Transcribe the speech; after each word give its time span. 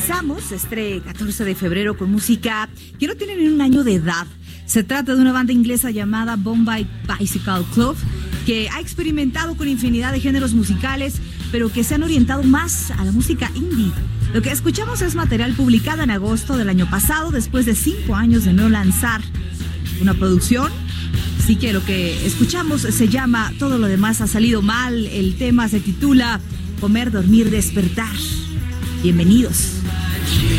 14 0.00 1.44
de 1.44 1.54
febrero 1.54 1.96
con 1.96 2.12
música 2.12 2.68
que 2.98 3.06
no 3.06 3.16
tiene 3.16 3.36
ni 3.36 3.48
un 3.48 3.60
año 3.60 3.82
de 3.82 3.94
edad. 3.94 4.26
Se 4.64 4.84
trata 4.84 5.14
de 5.14 5.20
una 5.20 5.32
banda 5.32 5.52
inglesa 5.52 5.90
llamada 5.90 6.36
Bombay 6.36 6.86
Bicycle 7.18 7.64
Club 7.74 7.96
que 8.46 8.68
ha 8.68 8.80
experimentado 8.80 9.56
con 9.56 9.66
infinidad 9.66 10.12
de 10.12 10.20
géneros 10.20 10.54
musicales, 10.54 11.16
pero 11.50 11.72
que 11.72 11.82
se 11.82 11.96
han 11.96 12.02
orientado 12.04 12.42
más 12.44 12.90
a 12.92 13.04
la 13.04 13.12
música 13.12 13.50
indie. 13.54 13.92
Lo 14.32 14.40
que 14.40 14.52
escuchamos 14.52 15.02
es 15.02 15.14
material 15.14 15.54
publicado 15.54 16.02
en 16.02 16.10
agosto 16.10 16.56
del 16.56 16.68
año 16.68 16.88
pasado, 16.88 17.30
después 17.30 17.66
de 17.66 17.74
cinco 17.74 18.14
años 18.14 18.44
de 18.44 18.52
no 18.52 18.68
lanzar 18.68 19.20
una 20.00 20.14
producción. 20.14 20.70
Así 21.38 21.56
que 21.56 21.72
lo 21.72 21.84
que 21.84 22.24
escuchamos 22.24 22.82
se 22.82 23.08
llama 23.08 23.52
Todo 23.58 23.78
lo 23.78 23.86
demás 23.86 24.20
ha 24.20 24.26
salido 24.26 24.62
mal. 24.62 25.06
El 25.06 25.36
tema 25.36 25.68
se 25.68 25.80
titula 25.80 26.40
Comer, 26.80 27.10
dormir, 27.10 27.50
despertar. 27.50 28.14
Bienvenidos. 29.02 29.78
8 30.30 30.57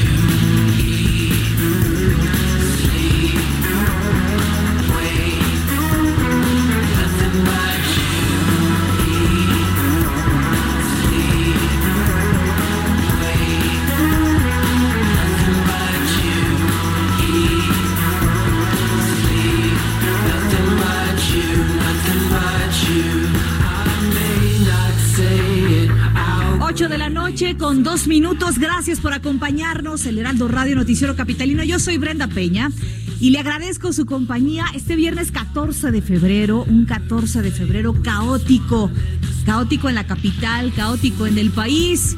con 27.58 27.84
dos 27.84 28.06
minutos. 28.06 28.60
Gracias 28.60 29.00
por 29.00 29.14
acompañarnos. 29.14 30.06
El 30.06 30.20
Heraldo 30.20 30.50
Radio 30.50 30.76
Noticiero 30.76 31.16
Capitalino. 31.16 31.64
Yo 31.64 31.80
soy 31.80 31.98
Brenda 31.98 32.28
Peña 32.28 32.70
y 33.22 33.30
le 33.30 33.40
agradezco 33.40 33.94
su 33.94 34.06
compañía 34.06 34.66
este 34.76 34.98
viernes 34.98 35.32
14 35.32 35.92
de 35.92 36.02
febrero. 36.02 36.66
Un 36.68 36.86
14 36.86 37.42
de 37.42 37.52
febrero 37.52 37.94
caótico. 38.04 38.92
Caótico 39.46 39.88
en 39.88 39.96
la 39.96 40.06
capital, 40.06 40.74
caótico 40.76 41.28
en 41.28 41.38
el 41.38 41.50
país 41.52 42.18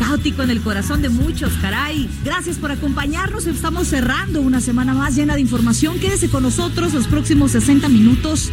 caótico 0.00 0.42
en 0.42 0.48
el 0.48 0.62
corazón 0.62 1.02
de 1.02 1.10
muchos, 1.10 1.52
caray. 1.60 2.08
Gracias 2.24 2.56
por 2.56 2.72
acompañarnos. 2.72 3.46
Estamos 3.46 3.86
cerrando 3.88 4.40
una 4.40 4.62
semana 4.62 4.94
más 4.94 5.14
llena 5.14 5.34
de 5.34 5.42
información. 5.42 6.00
Quédese 6.00 6.30
con 6.30 6.42
nosotros 6.42 6.94
los 6.94 7.06
próximos 7.06 7.50
60 7.50 7.86
minutos. 7.90 8.50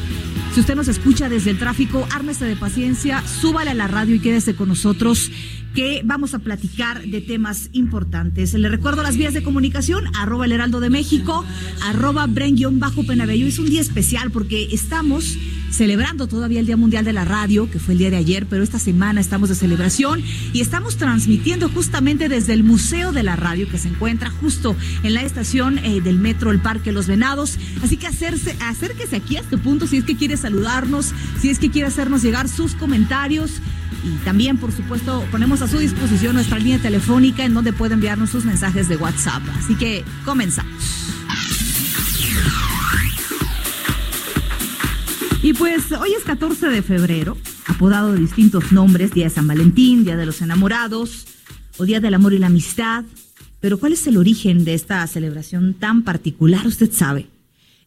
Si 0.53 0.59
usted 0.59 0.75
nos 0.75 0.87
escucha 0.87 1.29
desde 1.29 1.51
el 1.51 1.57
tráfico, 1.57 2.05
ármese 2.11 2.45
de 2.45 2.55
paciencia, 2.55 3.23
súbale 3.25 3.71
a 3.71 3.75
la 3.75 3.87
radio 3.87 4.15
y 4.15 4.19
quédese 4.19 4.55
con 4.55 4.67
nosotros 4.67 5.31
que 5.73 6.01
vamos 6.03 6.33
a 6.33 6.39
platicar 6.39 7.03
de 7.03 7.21
temas 7.21 7.69
importantes. 7.73 8.53
Le 8.53 8.69
recuerdo 8.69 9.03
las 9.03 9.17
vías 9.17 9.33
de 9.33 9.43
comunicación, 9.43 10.05
arroba 10.15 10.45
el 10.45 10.51
heraldo 10.51 10.79
de 10.79 10.89
México, 10.89 11.45
arroba 11.83 12.25
bren-penabello. 12.27 13.45
Es 13.45 13.59
un 13.59 13.69
día 13.69 13.81
especial 13.81 14.31
porque 14.31 14.69
estamos 14.71 15.37
celebrando 15.71 16.27
todavía 16.27 16.59
el 16.59 16.65
Día 16.65 16.77
Mundial 16.77 17.05
de 17.05 17.13
la 17.13 17.25
Radio, 17.25 17.69
que 17.69 17.79
fue 17.79 17.93
el 17.93 17.99
día 17.99 18.09
de 18.09 18.17
ayer, 18.17 18.47
pero 18.47 18.63
esta 18.63 18.79
semana 18.79 19.21
estamos 19.21 19.49
de 19.49 19.55
celebración 19.55 20.23
y 20.53 20.61
estamos 20.61 20.97
transmitiendo 20.97 21.69
justamente 21.69 22.29
desde 22.29 22.53
el 22.53 22.63
Museo 22.63 23.11
de 23.11 23.23
la 23.23 23.35
Radio, 23.35 23.69
que 23.69 23.77
se 23.77 23.89
encuentra 23.89 24.29
justo 24.29 24.75
en 25.03 25.13
la 25.13 25.21
estación 25.21 25.77
eh, 25.79 26.01
del 26.01 26.17
metro 26.17 26.51
El 26.51 26.59
Parque 26.59 26.91
Los 26.91 27.07
Venados. 27.07 27.59
Así 27.83 27.97
que 27.97 28.07
acérquese 28.07 29.15
aquí 29.15 29.37
a 29.37 29.41
este 29.41 29.57
punto 29.57 29.87
si 29.87 29.97
es 29.97 30.05
que 30.05 30.15
quiere 30.15 30.37
saludarnos, 30.37 31.13
si 31.39 31.49
es 31.49 31.59
que 31.59 31.69
quiere 31.69 31.87
hacernos 31.87 32.23
llegar 32.23 32.49
sus 32.49 32.73
comentarios. 32.73 33.61
Y 34.03 34.09
también, 34.23 34.57
por 34.57 34.71
supuesto, 34.71 35.25
ponemos 35.31 35.61
a 35.61 35.67
su 35.67 35.77
disposición 35.77 36.35
nuestra 36.35 36.59
línea 36.59 36.79
telefónica 36.79 37.43
en 37.43 37.53
donde 37.53 37.73
puede 37.73 37.93
enviarnos 37.93 38.29
sus 38.29 38.45
mensajes 38.45 38.87
de 38.87 38.97
WhatsApp. 38.97 39.43
Así 39.57 39.75
que 39.75 40.03
comenzamos. 40.25 40.71
Y 45.43 45.53
pues 45.53 45.91
hoy 45.91 46.13
es 46.17 46.23
14 46.23 46.67
de 46.67 46.81
febrero, 46.81 47.37
apodado 47.67 48.11
de 48.11 48.19
distintos 48.19 48.71
nombres, 48.71 49.13
Día 49.13 49.25
de 49.25 49.29
San 49.29 49.47
Valentín, 49.47 50.03
Día 50.03 50.17
de 50.17 50.25
los 50.25 50.41
Enamorados 50.41 51.25
o 51.77 51.85
Día 51.85 51.99
del 51.99 52.15
Amor 52.15 52.33
y 52.33 52.39
la 52.39 52.47
Amistad. 52.47 53.05
Pero 53.59 53.79
¿cuál 53.79 53.93
es 53.93 54.05
el 54.07 54.17
origen 54.17 54.65
de 54.65 54.73
esta 54.73 55.05
celebración 55.07 55.73
tan 55.73 56.03
particular? 56.03 56.67
Usted 56.67 56.91
sabe. 56.91 57.27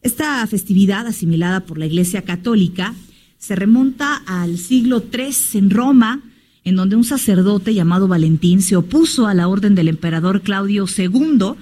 Esta 0.01 0.45
festividad, 0.47 1.05
asimilada 1.05 1.59
por 1.61 1.77
la 1.77 1.85
Iglesia 1.85 2.23
Católica, 2.23 2.95
se 3.41 3.55
remonta 3.55 4.21
al 4.27 4.59
siglo 4.59 5.03
III 5.11 5.33
en 5.55 5.71
Roma, 5.71 6.21
en 6.63 6.75
donde 6.75 6.95
un 6.95 7.03
sacerdote 7.03 7.73
llamado 7.73 8.07
Valentín 8.07 8.61
se 8.61 8.75
opuso 8.75 9.25
a 9.25 9.33
la 9.33 9.47
orden 9.47 9.73
del 9.73 9.87
emperador 9.87 10.41
Claudio 10.41 10.85
II, 10.85 11.55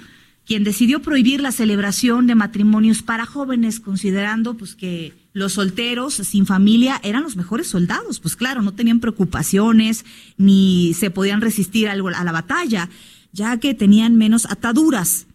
quien 0.46 0.66
decidió 0.66 1.02
prohibir 1.02 1.40
la 1.40 1.54
celebración 1.54 2.28
de 2.28 2.36
matrimonios 2.36 3.02
para 3.02 3.26
jóvenes, 3.26 3.80
considerando 3.80 4.56
pues 4.56 4.76
que 4.76 5.14
los 5.32 5.54
solteros 5.54 6.16
sin 6.16 6.46
familia 6.46 7.00
eran 7.02 7.24
los 7.24 7.38
mejores 7.38 7.68
soldados, 7.68 8.20
pues 8.20 8.36
claro, 8.36 8.62
no 8.62 8.74
tenían 8.74 9.00
preocupaciones 9.00 10.04
ni 10.36 10.94
se 10.96 11.12
podían 11.12 11.40
resistir 11.40 11.88
a 11.88 11.96
la 11.96 12.32
batalla, 12.34 12.90
ya 13.32 13.58
que 13.58 13.74
tenían 13.74 14.18
menos 14.18 14.46
ataduras 14.48 15.28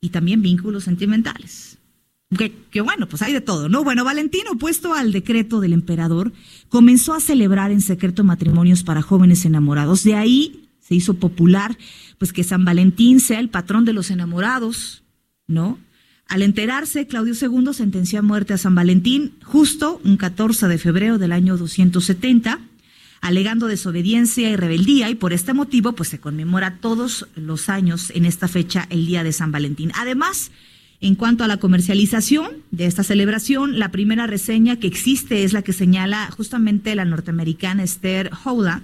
y 0.00 0.08
también 0.08 0.40
vínculos 0.40 0.84
sentimentales. 0.84 1.69
Que, 2.38 2.80
bueno, 2.80 3.08
pues 3.08 3.22
hay 3.22 3.32
de 3.32 3.40
todo, 3.40 3.68
¿no? 3.68 3.82
Bueno, 3.82 4.04
Valentín, 4.04 4.42
opuesto 4.48 4.94
al 4.94 5.10
decreto 5.10 5.60
del 5.60 5.72
emperador, 5.72 6.32
comenzó 6.68 7.12
a 7.14 7.20
celebrar 7.20 7.72
en 7.72 7.80
secreto 7.80 8.22
matrimonios 8.22 8.84
para 8.84 9.02
jóvenes 9.02 9.44
enamorados. 9.44 10.04
De 10.04 10.14
ahí 10.14 10.68
se 10.78 10.94
hizo 10.94 11.14
popular, 11.14 11.76
pues 12.18 12.32
que 12.32 12.44
San 12.44 12.64
Valentín 12.64 13.18
sea 13.18 13.40
el 13.40 13.48
patrón 13.48 13.84
de 13.84 13.92
los 13.92 14.12
enamorados, 14.12 15.02
¿no? 15.48 15.78
Al 16.28 16.42
enterarse, 16.42 17.08
Claudio 17.08 17.34
II 17.34 17.74
sentenció 17.74 18.20
a 18.20 18.22
muerte 18.22 18.54
a 18.54 18.58
San 18.58 18.76
Valentín 18.76 19.32
justo 19.42 20.00
un 20.04 20.16
14 20.16 20.68
de 20.68 20.78
febrero 20.78 21.18
del 21.18 21.32
año 21.32 21.56
270. 21.56 22.60
alegando 23.20 23.66
desobediencia 23.66 24.48
y 24.48 24.56
rebeldía 24.56 25.10
y 25.10 25.14
por 25.14 25.32
este 25.32 25.52
motivo 25.52 25.92
pues 25.92 26.08
se 26.08 26.20
conmemora 26.20 26.78
todos 26.80 27.26
los 27.36 27.68
años 27.68 28.10
en 28.14 28.24
esta 28.24 28.48
fecha 28.48 28.86
el 28.90 29.06
Día 29.06 29.22
de 29.24 29.32
San 29.32 29.52
Valentín. 29.52 29.92
Además, 29.94 30.50
en 31.00 31.14
cuanto 31.14 31.44
a 31.44 31.48
la 31.48 31.56
comercialización 31.56 32.48
de 32.70 32.86
esta 32.86 33.02
celebración, 33.02 33.78
la 33.78 33.90
primera 33.90 34.26
reseña 34.26 34.76
que 34.76 34.86
existe 34.86 35.44
es 35.44 35.52
la 35.54 35.62
que 35.62 35.72
señala 35.72 36.30
justamente 36.30 36.94
la 36.94 37.06
norteamericana 37.06 37.82
Esther 37.82 38.30
Howland 38.44 38.82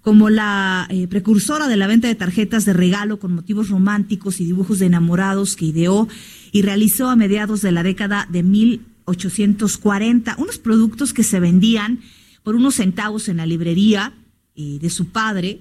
como 0.00 0.30
la 0.30 0.86
eh, 0.88 1.06
precursora 1.08 1.68
de 1.68 1.76
la 1.76 1.86
venta 1.86 2.08
de 2.08 2.14
tarjetas 2.14 2.64
de 2.64 2.72
regalo 2.72 3.18
con 3.18 3.34
motivos 3.34 3.68
románticos 3.68 4.40
y 4.40 4.46
dibujos 4.46 4.78
de 4.78 4.86
enamorados 4.86 5.56
que 5.56 5.66
ideó 5.66 6.08
y 6.52 6.62
realizó 6.62 7.10
a 7.10 7.16
mediados 7.16 7.60
de 7.60 7.72
la 7.72 7.82
década 7.82 8.26
de 8.30 8.42
1840, 8.42 10.36
unos 10.38 10.56
productos 10.58 11.12
que 11.12 11.24
se 11.24 11.40
vendían 11.40 12.00
por 12.42 12.54
unos 12.54 12.76
centavos 12.76 13.28
en 13.28 13.36
la 13.38 13.44
librería 13.44 14.14
eh, 14.56 14.78
de 14.80 14.88
su 14.88 15.08
padre, 15.08 15.60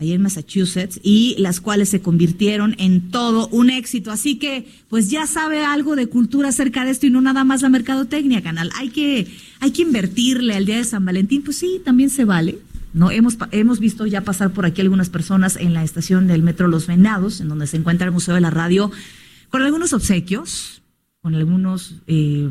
ahí 0.00 0.12
en 0.12 0.22
Massachusetts, 0.22 1.00
y 1.02 1.34
las 1.38 1.60
cuales 1.60 1.88
se 1.88 2.00
convirtieron 2.00 2.76
en 2.78 3.10
todo 3.10 3.48
un 3.48 3.68
éxito. 3.68 4.12
Así 4.12 4.36
que, 4.38 4.64
pues 4.88 5.10
ya 5.10 5.26
sabe 5.26 5.64
algo 5.64 5.96
de 5.96 6.06
cultura 6.06 6.50
acerca 6.50 6.84
de 6.84 6.92
esto 6.92 7.06
y 7.06 7.10
no 7.10 7.20
nada 7.20 7.42
más 7.42 7.62
la 7.62 7.68
mercadotecnia, 7.68 8.40
canal. 8.40 8.70
Hay 8.76 8.90
que, 8.90 9.26
hay 9.58 9.72
que 9.72 9.82
invertirle 9.82 10.54
al 10.54 10.66
día 10.66 10.76
de 10.76 10.84
San 10.84 11.04
Valentín, 11.04 11.42
pues 11.42 11.56
sí, 11.56 11.80
también 11.84 12.10
se 12.10 12.24
vale. 12.24 12.60
¿no? 12.94 13.10
Hemos, 13.10 13.38
hemos 13.50 13.80
visto 13.80 14.06
ya 14.06 14.20
pasar 14.20 14.52
por 14.52 14.66
aquí 14.66 14.80
algunas 14.82 15.10
personas 15.10 15.56
en 15.56 15.74
la 15.74 15.82
estación 15.82 16.28
del 16.28 16.44
metro 16.44 16.68
Los 16.68 16.86
Venados, 16.86 17.40
en 17.40 17.48
donde 17.48 17.66
se 17.66 17.76
encuentra 17.76 18.06
el 18.06 18.12
Museo 18.12 18.36
de 18.36 18.40
la 18.40 18.50
Radio, 18.50 18.92
con 19.50 19.62
algunos 19.62 19.92
obsequios, 19.92 20.80
con 21.22 21.34
algunos 21.34 21.96
eh, 22.06 22.48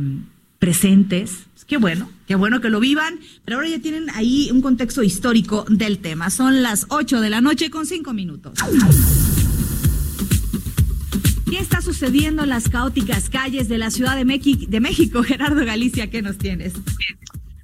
presentes. 0.59 1.46
Qué 1.68 1.75
bueno, 1.75 2.10
qué 2.25 2.36
bueno 2.36 2.62
que 2.62 2.69
lo 2.69 2.80
vivan, 2.80 3.19
pero 3.44 3.58
ahora 3.58 3.68
ya 3.68 3.80
tienen 3.80 4.10
ahí 4.12 4.50
un 4.52 4.62
contexto 4.62 5.04
histórico 5.04 5.66
del 5.68 6.00
tema. 6.00 6.30
Son 6.30 6.64
las 6.64 6.86
8 6.88 7.19
de 7.19 7.30
la 7.30 7.42
noche 7.42 7.69
con 7.69 7.86
5 7.86 8.14
minutos. 8.14 8.58
¿Qué 11.50 11.60
está 11.60 11.81
sucediendo 11.81 12.44
en 12.44 12.50
las 12.50 12.69
caóticas 12.69 13.30
calles 13.30 13.68
de 13.68 13.78
la 13.78 13.92
Ciudad 13.92 14.16
de, 14.16 14.24
de 14.24 14.80
México? 14.80 15.24
Gerardo 15.28 15.66
Galicia, 15.66 16.10
¿qué 16.10 16.22
nos 16.22 16.38
tienes? 16.38 16.72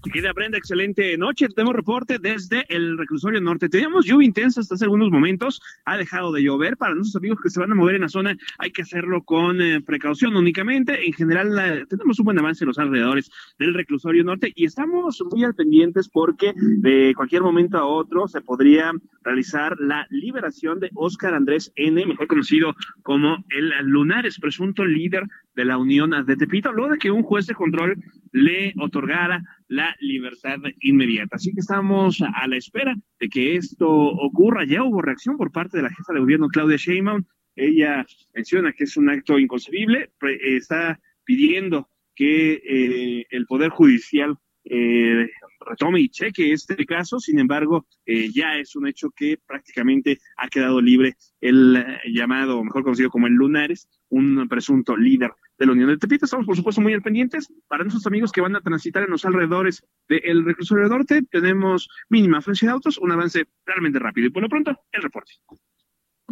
Querida 0.03 0.33
Brenda, 0.33 0.57
excelente 0.57 1.17
noche. 1.17 1.47
Tenemos 1.47 1.75
reporte 1.75 2.19
desde 2.19 2.65
el 2.67 2.97
reclusorio 2.97 3.39
norte. 3.39 3.69
Teníamos 3.69 4.05
lluvia 4.05 4.27
intensa 4.27 4.59
hasta 4.59 4.75
hace 4.75 4.83
algunos 4.83 5.09
momentos. 5.09 5.61
Ha 5.85 5.97
dejado 5.97 6.33
de 6.33 6.43
llover. 6.43 6.75
Para 6.75 6.93
nuestros 6.93 7.15
amigos 7.15 7.39
que 7.41 7.49
se 7.49 7.61
van 7.61 7.71
a 7.71 7.75
mover 7.75 7.95
en 7.95 8.01
la 8.01 8.09
zona, 8.09 8.35
hay 8.57 8.71
que 8.71 8.81
hacerlo 8.81 9.23
con 9.23 9.61
eh, 9.61 9.79
precaución 9.79 10.35
únicamente. 10.35 11.05
En 11.05 11.13
general, 11.13 11.87
tenemos 11.89 12.19
un 12.19 12.25
buen 12.25 12.37
avance 12.37 12.65
en 12.65 12.67
los 12.67 12.79
alrededores 12.79 13.31
del 13.57 13.73
reclusorio 13.73 14.25
norte 14.25 14.51
y 14.53 14.65
estamos 14.65 15.23
muy 15.31 15.45
al 15.45 15.55
pendientes 15.55 16.09
porque 16.09 16.53
de 16.57 17.13
cualquier 17.15 17.41
momento 17.41 17.77
a 17.77 17.85
otro 17.85 18.27
se 18.27 18.41
podría 18.41 18.91
realizar 19.23 19.79
la 19.79 20.05
liberación 20.09 20.81
de 20.81 20.89
Óscar 20.95 21.33
Andrés 21.33 21.71
N., 21.75 22.05
mejor 22.05 22.27
conocido 22.27 22.75
como 23.03 23.45
el 23.49 23.71
Lunares, 23.85 24.37
presunto 24.37 24.83
líder 24.83 25.23
de 25.55 25.65
la 25.65 25.77
Unión 25.77 26.11
de 26.25 26.35
Tepito, 26.35 26.71
luego 26.71 26.93
de 26.93 26.97
que 26.97 27.11
un 27.11 27.23
juez 27.23 27.45
de 27.45 27.53
control 27.53 27.97
le 28.31 28.73
otorgara 28.79 29.43
la 29.67 29.95
libertad 29.99 30.57
inmediata. 30.81 31.35
Así 31.35 31.53
que 31.53 31.59
estamos 31.59 32.21
a 32.21 32.47
la 32.47 32.57
espera 32.57 32.95
de 33.19 33.29
que 33.29 33.55
esto 33.55 33.89
ocurra. 33.89 34.65
Ya 34.65 34.83
hubo 34.83 35.01
reacción 35.01 35.37
por 35.37 35.51
parte 35.51 35.77
de 35.77 35.83
la 35.83 35.89
jefa 35.89 36.13
de 36.13 36.19
gobierno, 36.19 36.47
Claudia 36.47 36.77
Sheinbaum. 36.77 37.23
Ella 37.55 38.05
menciona 38.33 38.73
que 38.73 38.85
es 38.85 38.97
un 38.97 39.09
acto 39.09 39.37
inconcebible, 39.37 40.11
está 40.41 40.99
pidiendo 41.23 41.89
que 42.15 42.61
eh, 42.65 43.25
el 43.29 43.45
Poder 43.45 43.69
Judicial 43.69 44.35
eh, 44.65 45.29
retome 45.63 46.01
y 46.01 46.09
cheque 46.09 46.51
este 46.51 46.85
caso, 46.85 47.19
sin 47.19 47.39
embargo, 47.39 47.85
eh, 48.05 48.29
ya 48.33 48.57
es 48.57 48.75
un 48.75 48.87
hecho 48.87 49.09
que 49.11 49.37
prácticamente 49.45 50.19
ha 50.37 50.47
quedado 50.47 50.81
libre 50.81 51.15
el 51.41 51.85
llamado, 52.11 52.63
mejor 52.63 52.83
conocido 52.83 53.09
como 53.09 53.27
el 53.27 53.33
Lunares, 53.33 53.87
un 54.09 54.47
presunto 54.47 54.95
líder 54.95 55.31
de 55.57 55.65
la 55.65 55.71
Unión 55.71 55.89
de 55.89 55.97
Tepito. 55.97 56.25
Estamos, 56.25 56.45
por 56.45 56.55
supuesto, 56.55 56.81
muy 56.81 56.93
al 56.93 57.01
pendientes. 57.01 57.51
Para 57.67 57.83
nuestros 57.83 58.05
amigos 58.07 58.31
que 58.31 58.41
van 58.41 58.55
a 58.55 58.61
transitar 58.61 59.03
en 59.03 59.11
los 59.11 59.25
alrededores 59.25 59.83
del 60.07 60.45
reclusorio 60.45 60.87
norte, 60.87 61.21
tenemos 61.29 61.89
mínima 62.09 62.39
afluencia 62.39 62.67
de 62.67 62.73
autos, 62.73 62.97
un 62.97 63.11
avance 63.11 63.45
realmente 63.65 63.99
rápido. 63.99 64.27
Y 64.27 64.31
por 64.31 64.43
lo 64.43 64.49
pronto, 64.49 64.71
el 64.91 65.01
reporte. 65.01 65.33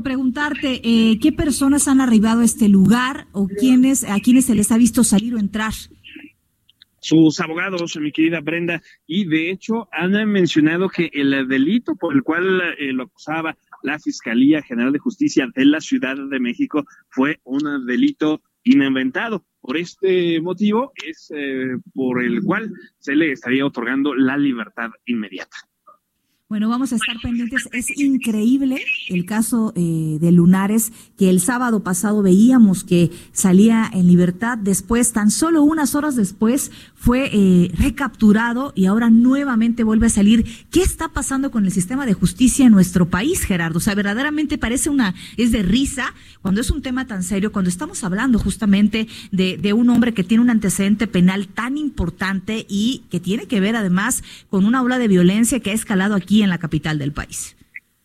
Preguntarte, 0.02 0.82
eh, 0.84 1.20
¿qué 1.20 1.32
personas 1.32 1.88
han 1.88 2.02
arribado 2.02 2.42
a 2.42 2.46
este 2.46 2.70
lugar 2.70 3.28
o 3.34 3.48
quiénes, 3.48 4.04
a 4.04 4.20
quiénes 4.20 4.46
se 4.46 4.56
les 4.56 4.72
ha 4.72 4.78
visto 4.78 5.04
salir 5.04 5.36
o 5.36 5.40
entrar? 5.40 5.74
Sus 7.02 7.40
abogados, 7.40 7.98
mi 7.98 8.12
querida 8.12 8.40
Brenda, 8.40 8.82
y 9.06 9.28
de 9.28 9.50
hecho 9.50 9.90
han 9.92 10.12
mencionado 10.32 10.88
que 10.88 11.10
el 11.14 11.48
delito 11.48 11.96
por 11.96 12.14
el 12.14 12.24
cual 12.24 12.62
eh, 12.78 12.94
lo 12.94 13.04
acusaba 13.04 13.58
la 13.84 14.00
Fiscalía 14.00 14.62
General 14.62 14.94
de 14.94 15.00
Justicia 15.00 15.48
de 15.54 15.66
la 15.66 15.82
Ciudad 15.82 16.16
de 16.16 16.40
México 16.40 16.86
fue 17.10 17.40
un 17.44 17.86
delito 17.86 18.42
inventado. 18.64 19.46
Por 19.60 19.78
este 19.78 20.40
motivo 20.42 20.92
es 21.04 21.32
eh, 21.36 21.78
por 21.94 22.24
el 22.24 22.42
cual 22.44 22.72
se 23.00 23.16
le 23.16 23.32
estaría 23.32 23.66
otorgando 23.66 24.16
la 24.16 24.38
libertad 24.38 24.92
inmediata. 25.06 25.58
Bueno, 26.52 26.68
vamos 26.68 26.92
a 26.92 26.98
estar 26.98 27.16
pendientes. 27.22 27.70
Es 27.72 27.98
increíble 27.98 28.84
el 29.08 29.24
caso 29.24 29.72
eh, 29.74 30.18
de 30.20 30.34
Lunares, 30.34 30.92
que 31.18 31.30
el 31.30 31.40
sábado 31.40 31.82
pasado 31.82 32.22
veíamos 32.22 32.84
que 32.84 33.10
salía 33.32 33.90
en 33.94 34.06
libertad. 34.06 34.58
Después, 34.58 35.14
tan 35.14 35.32
solo 35.32 35.64
unas 35.64 35.96
horas 35.96 36.18
después, 36.18 36.70
fue 36.94 37.30
eh, 37.32 37.72
recapturado 37.76 38.74
y 38.76 38.88
ahora 38.88 39.10
nuevamente 39.10 39.86
vuelve 39.86 40.08
a 40.08 40.10
salir. 40.10 40.46
¿Qué 40.72 40.82
está 40.82 41.08
pasando 41.08 41.52
con 41.52 41.64
el 41.64 41.72
sistema 41.72 42.06
de 42.06 42.16
justicia 42.16 42.66
en 42.66 42.74
nuestro 42.74 43.10
país, 43.10 43.46
Gerardo? 43.46 43.78
O 43.78 43.82
sea, 43.82 43.96
verdaderamente 43.96 44.58
parece 44.58 44.90
una, 44.90 45.16
es 45.38 45.54
de 45.54 45.64
risa 45.64 46.14
cuando 46.42 46.60
es 46.60 46.70
un 46.70 46.82
tema 46.82 47.08
tan 47.08 47.24
serio, 47.24 47.54
cuando 47.54 47.70
estamos 47.70 48.04
hablando 48.04 48.40
justamente 48.40 49.08
de, 49.32 49.56
de 49.56 49.72
un 49.72 49.90
hombre 49.90 50.14
que 50.14 50.26
tiene 50.26 50.44
un 50.44 50.50
antecedente 50.50 51.08
penal 51.08 51.48
tan 51.48 51.78
importante 51.78 52.66
y 52.68 53.04
que 53.10 53.22
tiene 53.22 53.46
que 53.46 53.62
ver 53.62 53.78
además 53.78 54.22
con 54.50 54.66
una 54.66 54.82
ola 54.82 55.00
de 55.00 55.08
violencia 55.08 55.62
que 55.62 55.72
ha 55.72 55.74
escalado 55.74 56.14
aquí 56.14 56.41
en 56.44 56.50
la 56.50 56.58
capital 56.58 57.00
del 57.00 57.14
país. 57.14 57.56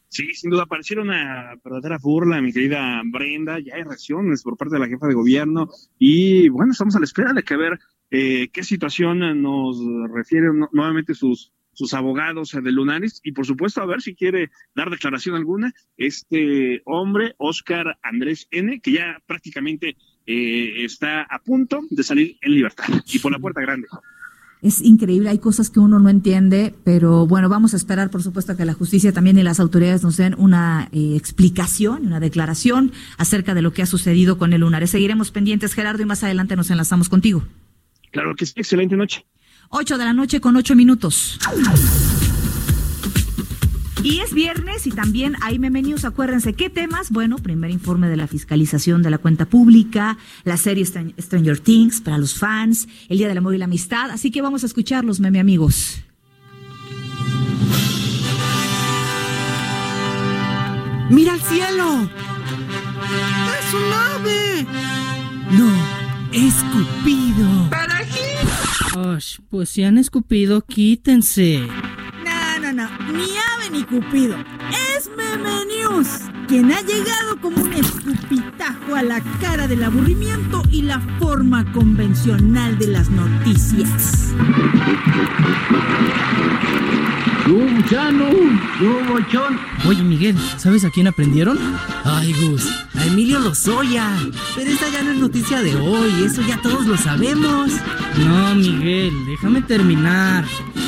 Sí, 0.09 0.33
sin 0.35 0.51
duda, 0.51 0.67
pareciera 0.67 1.03
una 1.03 1.55
verdadera 1.63 1.99
burla, 2.01 2.41
mi 2.41 2.53
querida 2.53 3.03
Brenda. 3.05 3.59
Ya 3.59 3.75
hay 3.75 3.83
reacciones 3.83 4.43
por 4.43 4.57
parte 4.57 4.75
de 4.75 4.81
la 4.81 4.89
jefa 4.89 5.07
de 5.07 5.15
gobierno 5.15 5.69
y 5.99 6.49
bueno, 6.49 6.73
estamos 6.73 6.97
a 6.97 7.01
la 7.01 7.05
espera 7.05 7.33
de 7.33 7.43
que 7.43 7.57
ver 7.57 7.79
eh, 8.11 8.49
qué 8.53 8.63
situación 8.63 9.43
nos 9.43 9.79
refieren 10.11 10.65
nuevamente 10.73 11.15
sus 11.15 11.53
sus 11.77 11.93
abogados 11.93 12.53
de 12.53 12.73
Lunaris 12.73 13.21
y 13.23 13.33
por 13.33 13.45
supuesto 13.45 13.83
a 13.83 13.87
ver 13.87 14.01
si 14.01 14.15
quiere 14.15 14.51
dar 14.75 14.89
declaración 14.89 15.37
alguna 15.37 15.75
este 15.99 16.81
hombre, 16.87 17.35
Oscar 17.37 17.99
Andrés 18.03 18.49
N., 18.51 18.81
que 18.81 18.93
ya 18.93 19.23
prácticamente 19.27 19.99
eh, 20.27 20.85
está 20.85 21.23
a 21.23 21.39
punto 21.41 21.83
de 21.91 22.03
salir 22.03 22.39
en 22.41 22.55
libertad 22.55 22.87
y 23.13 23.19
por 23.19 23.31
la 23.31 23.39
puerta 23.39 23.61
grande 23.61 23.89
es 24.63 24.81
increíble, 24.83 25.29
hay 25.29 25.39
cosas 25.39 25.71
que 25.71 25.81
uno 25.81 25.99
no 25.99 26.09
entiende, 26.09 26.75
pero 26.85 27.27
bueno, 27.27 27.49
vamos 27.49 27.75
a 27.75 27.77
esperar, 27.77 28.11
por 28.11 28.23
supuesto, 28.23 28.57
que 28.57 28.65
la 28.65 28.73
justicia 28.73 29.13
también 29.13 29.39
y 29.39 29.43
las 29.43 29.61
autoridades 29.61 30.03
nos 30.03 30.17
den 30.17 30.35
una 30.39 30.89
eh, 30.93 31.15
explicación, 31.17 32.07
una 32.07 32.21
declaración 32.21 32.93
acerca 33.19 33.55
de 33.55 33.63
lo 33.63 33.73
que 33.73 33.83
ha 33.83 33.87
sucedido 33.87 34.39
con 34.39 34.53
el 34.53 34.63
Lunares. 34.63 34.91
Seguiremos 34.91 35.31
pendientes, 35.31 35.75
Gerardo, 35.75 36.03
y 36.03 36.07
más 36.07 36.25
adelante 36.25 36.57
nos 36.57 36.71
enlazamos 36.71 37.09
contigo. 37.09 37.45
Claro 38.13 38.35
que 38.35 38.47
sí, 38.47 38.55
excelente 38.57 38.97
noche. 38.97 39.27
Ocho 39.69 39.99
de 39.99 40.05
la 40.05 40.13
noche 40.13 40.41
con 40.41 40.57
ocho 40.57 40.75
minutos. 40.75 41.39
Y 44.07 44.21
es 44.21 44.33
viernes 44.33 44.87
y 44.87 44.93
también 44.93 45.35
hay 45.43 45.59
Meme 45.59 45.83
News. 45.83 46.05
Acuérdense, 46.05 46.53
¿qué 46.53 46.71
temas? 46.71 47.11
Bueno, 47.11 47.39
primer 47.39 47.73
informe 47.73 48.09
de 48.09 48.17
la 48.17 48.29
fiscalización 48.29 49.03
de 49.03 49.11
la 49.11 49.19
cuenta 49.19 49.47
pública, 49.47 50.17
la 50.45 50.57
serie 50.57 50.85
Stranger 50.87 51.59
Things 51.59 52.03
para 52.03 52.17
los 52.17 52.35
fans, 52.35 52.87
el 53.09 53.19
Día 53.19 53.27
del 53.27 53.39
Amor 53.39 53.57
y 53.57 53.59
la 53.59 53.65
Amistad. 53.65 54.13
Así 54.13 54.31
que 54.31 54.43
vamos 54.43 54.63
a 54.63 54.67
escucharlos, 54.67 55.19
meme 55.19 55.41
amigos. 55.41 56.03
¡Mira 61.11 61.33
al 61.33 61.41
cielo! 61.41 62.09
¡Es 63.59 63.75
un 63.75 63.93
ave! 63.93 64.67
No, 65.51 65.73
escupido. 66.31 67.71
¿Para 67.71 68.05
qué? 68.07 68.37
pues 69.51 69.69
si 69.69 69.83
han 69.83 69.99
escupido, 69.99 70.63
quítense 70.63 71.67
no, 72.73 72.89
ni 73.13 73.23
ave 73.23 73.56
ni 73.56 73.56
cupido. 73.85 74.37
Es 74.97 75.11
Meme 75.17 75.65
News, 75.67 76.09
quien 76.49 76.73
ha 76.73 76.81
llegado 76.81 77.41
como 77.41 77.63
un 77.63 77.73
escupitajo 77.73 78.95
a 78.95 79.03
la 79.03 79.21
cara 79.41 79.67
del 79.67 79.85
aburrimiento 79.85 80.63
y 80.71 80.83
la 80.83 81.01
forma 81.19 81.71
convencional 81.73 82.79
de 82.79 82.87
las 82.89 83.11
noticias. 83.11 84.33
Oye, 89.87 90.03
Miguel, 90.03 90.37
¿sabes 90.57 90.85
a 90.85 90.91
quién 90.91 91.07
aprendieron? 91.07 91.57
Ay, 92.05 92.33
Gus, 92.33 92.67
a 92.95 93.07
Emilio 93.07 93.39
Lozoya. 93.39 94.11
Pero 94.57 94.71
esta 94.71 94.89
ya 94.89 95.05
no 95.05 95.13
es 95.13 95.19
noticia 95.19 95.63
de 95.63 95.77
hoy, 95.77 96.25
eso 96.25 96.43
ya 96.43 96.61
todos 96.61 96.87
lo 96.87 96.97
sabemos. 96.97 97.71
No, 98.19 98.55
Miguel, 98.57 99.13
déjame 99.27 99.63
terminar. 99.63 100.45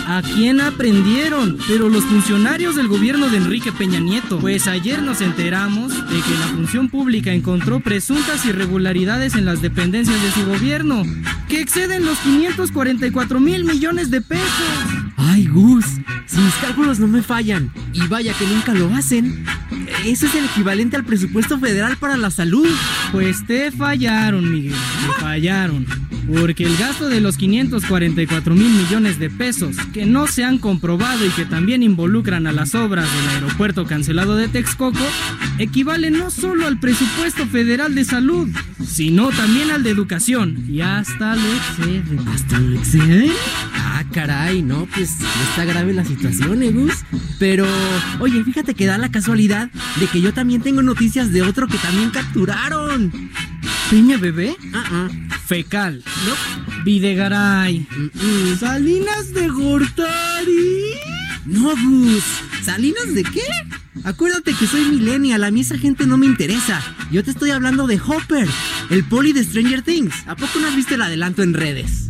¿A 0.08 0.20
quién 0.22 0.60
aprendieron? 0.60 1.58
Pero 1.68 1.88
los 1.88 2.02
funcionarios 2.04 2.74
del 2.74 2.88
gobierno 2.88 3.28
de 3.28 3.36
Enrique 3.36 3.70
Peña 3.70 4.00
Nieto. 4.00 4.40
Pues 4.40 4.66
ayer 4.66 5.00
nos 5.00 5.20
enteramos 5.20 5.94
de 5.94 6.20
que 6.20 6.38
la 6.40 6.46
función 6.56 6.88
pública 6.88 7.30
encontró 7.30 7.78
presuntas 7.78 8.44
irregularidades 8.46 9.36
en 9.36 9.44
las 9.44 9.62
dependencias 9.62 10.20
de 10.20 10.32
su 10.32 10.44
gobierno, 10.44 11.04
que 11.48 11.60
exceden 11.60 12.04
los 12.04 12.18
544 12.18 13.38
mil 13.38 13.64
millones 13.64 14.10
de 14.10 14.22
pesos. 14.22 15.07
Ay, 15.18 15.46
Gus, 15.46 15.84
si 16.26 16.38
mis 16.38 16.54
cálculos 16.54 16.98
no 16.98 17.08
me 17.08 17.22
fallan, 17.22 17.70
y 17.92 18.06
vaya 18.06 18.32
que 18.34 18.46
nunca 18.46 18.72
lo 18.72 18.94
hacen, 18.94 19.44
eso 20.04 20.26
es 20.26 20.34
el 20.34 20.44
equivalente 20.44 20.96
al 20.96 21.04
presupuesto 21.04 21.58
federal 21.58 21.96
para 21.96 22.16
la 22.16 22.30
salud. 22.30 22.68
Pues 23.12 23.44
te 23.46 23.70
fallaron, 23.72 24.50
Miguel, 24.50 24.74
te 24.74 25.20
fallaron. 25.20 25.86
Porque 26.28 26.64
el 26.64 26.76
gasto 26.76 27.08
de 27.08 27.22
los 27.22 27.38
544 27.38 28.54
mil 28.54 28.70
millones 28.70 29.18
de 29.18 29.30
pesos 29.30 29.76
que 29.94 30.04
no 30.04 30.26
se 30.26 30.44
han 30.44 30.58
comprobado 30.58 31.24
y 31.24 31.30
que 31.30 31.46
también 31.46 31.82
involucran 31.82 32.46
a 32.46 32.52
las 32.52 32.74
obras 32.74 33.08
del 33.10 33.28
aeropuerto 33.30 33.86
cancelado 33.86 34.36
de 34.36 34.48
Texcoco 34.48 35.04
equivale 35.58 36.10
no 36.10 36.30
solo 36.30 36.66
al 36.66 36.78
presupuesto 36.78 37.46
federal 37.46 37.94
de 37.94 38.04
salud, 38.04 38.46
sino 38.86 39.30
también 39.30 39.70
al 39.70 39.82
de 39.82 39.90
educación 39.90 40.66
y 40.68 40.82
hasta 40.82 41.34
lo 41.34 41.54
exceden. 41.54 42.28
¿Hasta 42.28 42.58
lo 42.58 42.78
exceden? 42.78 43.32
Ah, 43.74 44.04
caray, 44.12 44.62
no, 44.62 44.86
pues 44.94 45.07
está 45.50 45.64
grave 45.64 45.92
la 45.92 46.04
situación, 46.04 46.62
¿eh, 46.62 46.70
Gus? 46.70 47.04
Pero, 47.38 47.66
oye, 48.20 48.42
fíjate 48.44 48.74
que 48.74 48.86
da 48.86 48.98
la 48.98 49.10
casualidad 49.10 49.70
de 49.98 50.06
que 50.06 50.20
yo 50.20 50.32
también 50.32 50.62
tengo 50.62 50.82
noticias 50.82 51.32
de 51.32 51.42
otro 51.42 51.66
que 51.68 51.78
también 51.78 52.10
capturaron. 52.10 53.30
¿Peña 53.90 54.16
bebé? 54.18 54.56
Ah, 54.74 54.84
ah. 54.90 55.08
Fecal. 55.46 56.02
¿No? 56.26 56.84
Videgaray. 56.84 57.86
¿Salinas 58.58 59.32
de 59.32 59.48
Gortari? 59.48 60.94
No, 61.46 61.70
Gus. 61.70 62.24
¿Salinas 62.62 63.14
de 63.14 63.22
qué? 63.22 63.42
Acuérdate 64.04 64.54
que 64.54 64.66
soy 64.66 64.84
millennial, 64.84 65.44
a 65.44 65.50
mí 65.50 65.60
esa 65.60 65.78
gente 65.78 66.06
no 66.06 66.18
me 66.18 66.26
interesa. 66.26 66.82
Yo 67.10 67.24
te 67.24 67.30
estoy 67.30 67.50
hablando 67.50 67.86
de 67.86 67.98
Hopper, 67.98 68.48
el 68.90 69.04
poli 69.04 69.32
de 69.32 69.42
Stranger 69.42 69.82
Things. 69.82 70.14
¿A 70.26 70.36
poco 70.36 70.58
no 70.60 70.68
has 70.68 70.76
visto 70.76 70.94
el 70.94 71.02
adelanto 71.02 71.42
en 71.42 71.54
redes? 71.54 72.07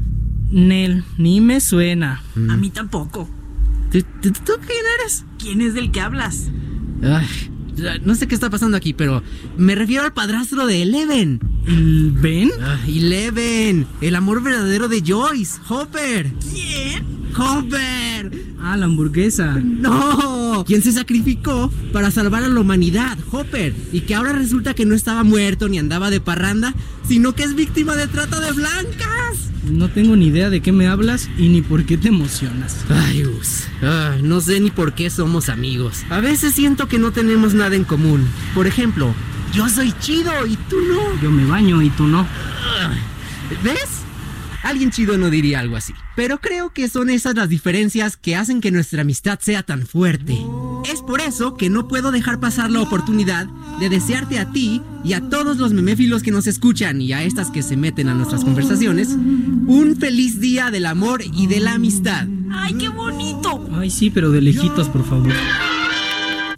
Nel, 0.50 1.04
ni 1.18 1.40
me 1.40 1.60
suena. 1.60 2.22
A 2.48 2.56
mí 2.56 2.70
tampoco. 2.70 3.28
¿Tú, 3.92 4.02
tú, 4.22 4.30
tú 4.32 4.52
quién 4.66 4.84
eres? 5.00 5.24
¿Quién 5.38 5.60
es 5.60 5.74
del 5.74 5.90
que 5.90 6.00
hablas? 6.00 6.50
Ay, 7.02 7.26
no 8.04 8.14
sé 8.14 8.26
qué 8.26 8.34
está 8.34 8.50
pasando 8.50 8.76
aquí, 8.76 8.92
pero 8.92 9.22
me 9.56 9.74
refiero 9.74 10.04
al 10.04 10.12
padrastro 10.12 10.66
de 10.66 10.82
Eleven. 10.82 11.40
¿El 11.66 12.12
Ben? 12.12 12.50
Ah, 12.60 12.78
Eleven, 12.86 13.86
el 14.00 14.16
amor 14.16 14.42
verdadero 14.42 14.88
de 14.88 15.02
Joyce, 15.06 15.60
Hopper. 15.68 16.32
¿Quién? 16.52 17.17
Hopper. 17.36 18.30
Ah, 18.60 18.76
la 18.76 18.86
hamburguesa. 18.86 19.54
No, 19.62 20.64
quien 20.66 20.82
se 20.82 20.92
sacrificó 20.92 21.70
para 21.92 22.10
salvar 22.10 22.44
a 22.44 22.48
la 22.48 22.60
humanidad, 22.60 23.16
Hopper, 23.30 23.74
y 23.92 24.00
que 24.02 24.14
ahora 24.14 24.32
resulta 24.32 24.74
que 24.74 24.84
no 24.84 24.94
estaba 24.94 25.22
muerto 25.24 25.68
ni 25.68 25.78
andaba 25.78 26.10
de 26.10 26.20
parranda, 26.20 26.74
sino 27.06 27.34
que 27.34 27.44
es 27.44 27.54
víctima 27.54 27.96
de 27.96 28.06
trata 28.06 28.40
de 28.40 28.52
blancas. 28.52 29.50
No 29.70 29.88
tengo 29.88 30.16
ni 30.16 30.26
idea 30.26 30.50
de 30.50 30.60
qué 30.60 30.72
me 30.72 30.86
hablas 30.86 31.28
y 31.38 31.48
ni 31.48 31.62
por 31.62 31.84
qué 31.84 31.98
te 31.98 32.08
emocionas. 32.08 32.84
Ay, 32.88 33.24
Gus. 33.24 33.64
Ay, 33.82 34.22
no 34.22 34.40
sé 34.40 34.60
ni 34.60 34.70
por 34.70 34.94
qué 34.94 35.10
somos 35.10 35.48
amigos. 35.48 36.04
A 36.10 36.20
veces 36.20 36.54
siento 36.54 36.88
que 36.88 36.98
no 36.98 37.12
tenemos 37.12 37.54
nada 37.54 37.76
en 37.76 37.84
común. 37.84 38.26
Por 38.54 38.66
ejemplo, 38.66 39.14
yo 39.52 39.68
soy 39.68 39.92
chido 40.00 40.32
y 40.46 40.56
tú 40.68 40.76
no. 40.80 41.20
Yo 41.22 41.30
me 41.30 41.44
baño 41.44 41.82
y 41.82 41.90
tú 41.90 42.06
no. 42.06 42.26
¿Ves? 43.62 44.07
Alguien 44.62 44.90
chido 44.90 45.16
no 45.18 45.30
diría 45.30 45.60
algo 45.60 45.76
así. 45.76 45.94
Pero 46.16 46.40
creo 46.40 46.72
que 46.72 46.88
son 46.88 47.10
esas 47.10 47.34
las 47.34 47.48
diferencias 47.48 48.16
que 48.16 48.36
hacen 48.36 48.60
que 48.60 48.70
nuestra 48.70 49.02
amistad 49.02 49.38
sea 49.40 49.62
tan 49.62 49.86
fuerte. 49.86 50.38
Es 50.90 51.00
por 51.00 51.20
eso 51.20 51.56
que 51.56 51.70
no 51.70 51.88
puedo 51.88 52.10
dejar 52.10 52.40
pasar 52.40 52.70
la 52.70 52.80
oportunidad 52.80 53.46
de 53.78 53.88
desearte 53.88 54.38
a 54.38 54.50
ti 54.50 54.82
y 55.04 55.12
a 55.12 55.28
todos 55.28 55.58
los 55.58 55.72
meméfilos 55.72 56.22
que 56.22 56.30
nos 56.30 56.46
escuchan 56.46 57.00
y 57.00 57.12
a 57.12 57.22
estas 57.22 57.50
que 57.50 57.62
se 57.62 57.76
meten 57.76 58.08
a 58.08 58.14
nuestras 58.14 58.44
conversaciones 58.44 59.08
un 59.10 59.96
feliz 59.98 60.40
día 60.40 60.70
del 60.70 60.86
amor 60.86 61.22
y 61.22 61.46
de 61.46 61.60
la 61.60 61.74
amistad. 61.74 62.26
¡Ay, 62.50 62.74
qué 62.74 62.88
bonito! 62.88 63.68
Ay, 63.72 63.90
sí, 63.90 64.10
pero 64.10 64.30
de 64.30 64.40
lejitos, 64.40 64.88
por 64.88 65.04
favor. 65.04 65.32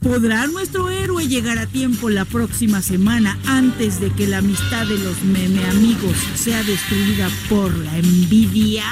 ¿Podrá 0.00 0.47
nuestro 0.47 0.89
héroe 1.21 1.29
llegar 1.29 1.59
a 1.59 1.67
tiempo 1.67 2.11
la 2.11 2.25
próxima 2.25 2.83
semana 2.83 3.39
antes 3.47 4.00
de 4.00 4.11
que 4.11 4.27
la 4.27 4.39
amistad 4.39 4.87
de 4.87 4.99
los 4.99 5.23
meme 5.23 5.65
amigos 5.67 6.17
sea 6.35 6.62
destruida 6.62 7.29
por 7.49 7.77
la 7.77 7.99
envidia, 7.99 8.85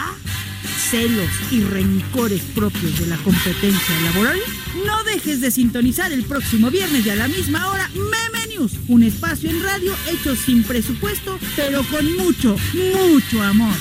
celos 0.90 1.28
y 1.50 1.60
rencores 1.62 2.42
propios 2.54 2.98
de 2.98 3.06
la 3.06 3.16
competencia 3.18 4.00
laboral? 4.04 4.38
No 4.86 5.04
dejes 5.04 5.40
de 5.40 5.50
sintonizar 5.50 6.12
el 6.12 6.24
próximo 6.24 6.70
viernes 6.70 7.06
y 7.06 7.10
a 7.10 7.16
la 7.16 7.28
misma 7.28 7.68
hora 7.68 7.90
Meme 7.94 8.54
News, 8.54 8.72
un 8.88 9.02
espacio 9.02 9.50
en 9.50 9.62
radio 9.62 9.94
hecho 10.10 10.34
sin 10.36 10.62
presupuesto, 10.64 11.38
pero 11.56 11.82
con 11.84 12.16
mucho, 12.16 12.56
mucho 12.74 13.42
amor. 13.42 13.76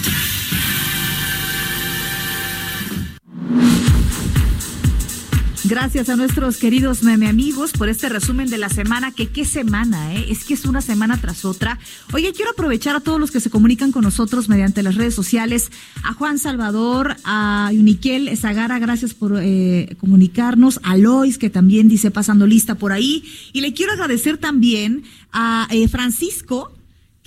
Gracias 5.69 6.07
a 6.07 6.15
nuestros 6.15 6.55
queridos 6.55 7.03
meme 7.03 7.27
amigos 7.27 7.74
por 7.74 7.89
este 7.89 8.07
resumen 8.07 8.50
de 8.50 8.57
la 8.57 8.69
semana, 8.69 9.12
que 9.12 9.27
qué 9.27 9.43
semana, 9.43 10.15
¿eh? 10.15 10.27
Es 10.29 10.45
que 10.45 10.53
es 10.53 10.63
una 10.63 10.79
semana 10.79 11.19
tras 11.19 11.43
otra. 11.43 11.77
Oye, 12.13 12.31
quiero 12.31 12.51
aprovechar 12.51 12.95
a 12.95 13.01
todos 13.01 13.19
los 13.19 13.31
que 13.31 13.41
se 13.41 13.50
comunican 13.50 13.91
con 13.91 14.03
nosotros 14.03 14.47
mediante 14.47 14.81
las 14.81 14.95
redes 14.95 15.13
sociales, 15.13 15.69
a 16.05 16.13
Juan 16.13 16.39
Salvador, 16.39 17.17
a 17.25 17.69
Uniquel 17.74 18.38
Zagara, 18.38 18.79
gracias 18.79 19.13
por 19.13 19.41
eh, 19.41 19.97
comunicarnos, 20.00 20.79
a 20.83 20.95
Lois, 20.95 21.38
que 21.38 21.50
también 21.50 21.89
dice 21.89 22.12
pasando 22.12 22.47
lista 22.47 22.75
por 22.75 22.93
ahí, 22.93 23.25
y 23.51 23.59
le 23.59 23.74
quiero 23.74 23.91
agradecer 23.91 24.38
también 24.38 25.03
a 25.33 25.67
eh, 25.69 25.89
Francisco, 25.89 26.76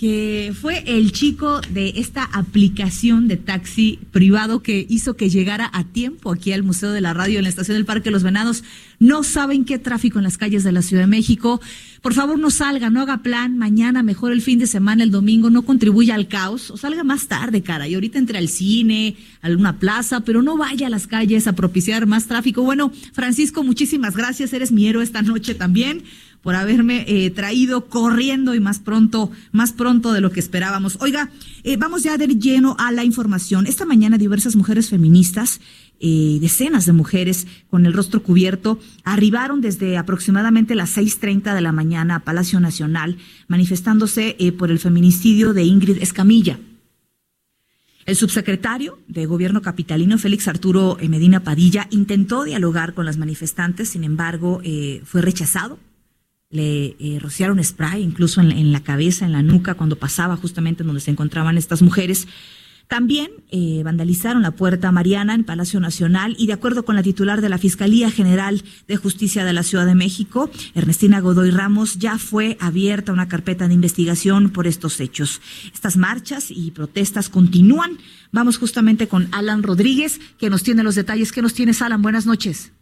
que 0.01 0.51
fue 0.59 0.83
el 0.87 1.11
chico 1.11 1.61
de 1.69 1.93
esta 1.97 2.23
aplicación 2.23 3.27
de 3.27 3.37
taxi 3.37 3.99
privado 4.09 4.63
que 4.63 4.83
hizo 4.89 5.15
que 5.15 5.29
llegara 5.29 5.69
a 5.73 5.83
tiempo 5.83 6.31
aquí 6.31 6.53
al 6.53 6.63
Museo 6.63 6.89
de 6.89 7.01
la 7.01 7.13
Radio 7.13 7.37
en 7.37 7.43
la 7.43 7.49
estación 7.49 7.77
del 7.77 7.85
Parque 7.85 8.09
Los 8.09 8.23
Venados. 8.23 8.63
No 8.97 9.21
saben 9.21 9.63
qué 9.63 9.77
tráfico 9.77 10.17
en 10.17 10.23
las 10.23 10.39
calles 10.39 10.63
de 10.63 10.71
la 10.71 10.81
Ciudad 10.81 11.03
de 11.03 11.07
México. 11.07 11.61
Por 12.01 12.15
favor, 12.15 12.39
no 12.39 12.49
salga, 12.49 12.89
no 12.89 12.99
haga 12.99 13.21
plan. 13.21 13.59
Mañana, 13.59 14.01
mejor 14.01 14.31
el 14.31 14.41
fin 14.41 14.57
de 14.57 14.65
semana, 14.65 15.03
el 15.03 15.11
domingo, 15.11 15.51
no 15.51 15.61
contribuya 15.61 16.15
al 16.15 16.27
caos. 16.27 16.71
O 16.71 16.77
salga 16.77 17.03
más 17.03 17.27
tarde, 17.27 17.61
cara. 17.61 17.87
Y 17.87 17.93
ahorita 17.93 18.17
entre 18.17 18.39
al 18.39 18.47
cine, 18.47 19.17
a 19.43 19.47
alguna 19.47 19.77
plaza, 19.77 20.21
pero 20.21 20.41
no 20.41 20.57
vaya 20.57 20.87
a 20.87 20.89
las 20.89 21.05
calles 21.05 21.45
a 21.45 21.53
propiciar 21.53 22.07
más 22.07 22.25
tráfico. 22.25 22.63
Bueno, 22.63 22.91
Francisco, 23.13 23.63
muchísimas 23.63 24.15
gracias. 24.15 24.51
Eres 24.51 24.71
mi 24.71 24.87
héroe 24.87 25.03
esta 25.03 25.21
noche 25.21 25.53
también 25.53 26.03
por 26.41 26.55
haberme 26.55 27.05
eh, 27.07 27.29
traído 27.29 27.85
corriendo 27.87 28.55
y 28.55 28.59
más 28.59 28.79
pronto, 28.79 29.31
más 29.51 29.73
pronto 29.73 30.11
de 30.11 30.21
lo 30.21 30.31
que 30.31 30.39
esperábamos. 30.39 30.97
Oiga, 30.99 31.29
eh, 31.63 31.77
vamos 31.77 32.03
ya 32.03 32.17
de 32.17 32.27
lleno 32.27 32.75
a 32.79 32.91
la 32.91 33.03
información. 33.03 33.67
Esta 33.67 33.85
mañana 33.85 34.17
diversas 34.17 34.55
mujeres 34.55 34.89
feministas, 34.89 35.61
eh, 35.99 36.39
decenas 36.41 36.85
de 36.85 36.93
mujeres 36.93 37.45
con 37.69 37.85
el 37.85 37.93
rostro 37.93 38.23
cubierto, 38.23 38.79
arribaron 39.03 39.61
desde 39.61 39.97
aproximadamente 39.97 40.73
las 40.73 40.97
6.30 40.97 41.53
de 41.53 41.61
la 41.61 41.71
mañana 41.71 42.15
a 42.15 42.19
Palacio 42.19 42.59
Nacional, 42.59 43.17
manifestándose 43.47 44.35
por 44.57 44.71
el 44.71 44.79
feminicidio 44.79 45.53
de 45.53 45.63
Ingrid 45.63 46.01
Escamilla. 46.01 46.59
El 48.07 48.15
subsecretario 48.15 48.97
de 49.07 49.27
Gobierno 49.27 49.61
capitalino, 49.61 50.17
Félix 50.17 50.47
Arturo 50.47 50.97
Medina 51.07 51.43
Padilla, 51.43 51.87
intentó 51.91 52.43
dialogar 52.43 52.95
con 52.95 53.05
las 53.05 53.17
manifestantes, 53.17 53.89
sin 53.89 54.03
embargo, 54.03 54.59
fue 55.05 55.21
rechazado 55.21 55.77
le 56.51 56.95
eh, 56.99 57.17
rociaron 57.19 57.63
spray 57.63 58.03
incluso 58.03 58.41
en, 58.41 58.71
la 58.71 58.81
cabeza, 58.81 59.25
en 59.25 59.31
la 59.31 59.41
nuca, 59.41 59.73
cuando 59.75 59.95
pasaba 59.95 60.35
justamente 60.37 60.83
donde 60.83 61.01
se 61.01 61.11
encontraban 61.11 61.57
estas 61.57 61.81
mujeres. 61.81 62.27
También 62.87 63.31
eh, 63.51 63.83
vandalizaron 63.85 64.41
la 64.41 64.51
puerta 64.51 64.91
Mariana 64.91 65.33
en 65.33 65.45
Palacio 65.45 65.79
Nacional 65.79 66.35
y 66.37 66.47
de 66.47 66.53
acuerdo 66.53 66.83
con 66.83 66.97
la 66.97 67.03
titular 67.03 67.39
de 67.39 67.47
la 67.47 67.57
Fiscalía 67.57 68.11
General 68.11 68.61
de 68.85 68.97
Justicia 68.97 69.45
de 69.45 69.53
la 69.53 69.63
Ciudad 69.63 69.85
de 69.85 69.95
México, 69.95 70.51
Ernestina 70.75 71.21
Godoy 71.21 71.51
Ramos, 71.51 71.99
ya 71.99 72.17
fue 72.17 72.57
abierta 72.59 73.13
una 73.13 73.29
carpeta 73.29 73.69
de 73.69 73.75
investigación 73.75 74.49
por 74.49 74.67
estos 74.67 74.99
hechos. 74.99 75.39
Estas 75.73 75.95
marchas 75.95 76.51
y 76.51 76.71
protestas 76.71 77.29
continúan. 77.29 77.97
Vamos 78.33 78.57
justamente 78.57 79.07
con 79.07 79.29
Alan 79.31 79.63
Rodríguez, 79.63 80.19
que 80.37 80.49
nos 80.49 80.61
tiene 80.61 80.83
los 80.83 80.95
detalles. 80.95 81.31
¿Qué 81.31 81.41
nos 81.41 81.53
tienes, 81.53 81.81
Alan? 81.81 82.01
Buenas 82.01 82.25
noches. 82.25 82.73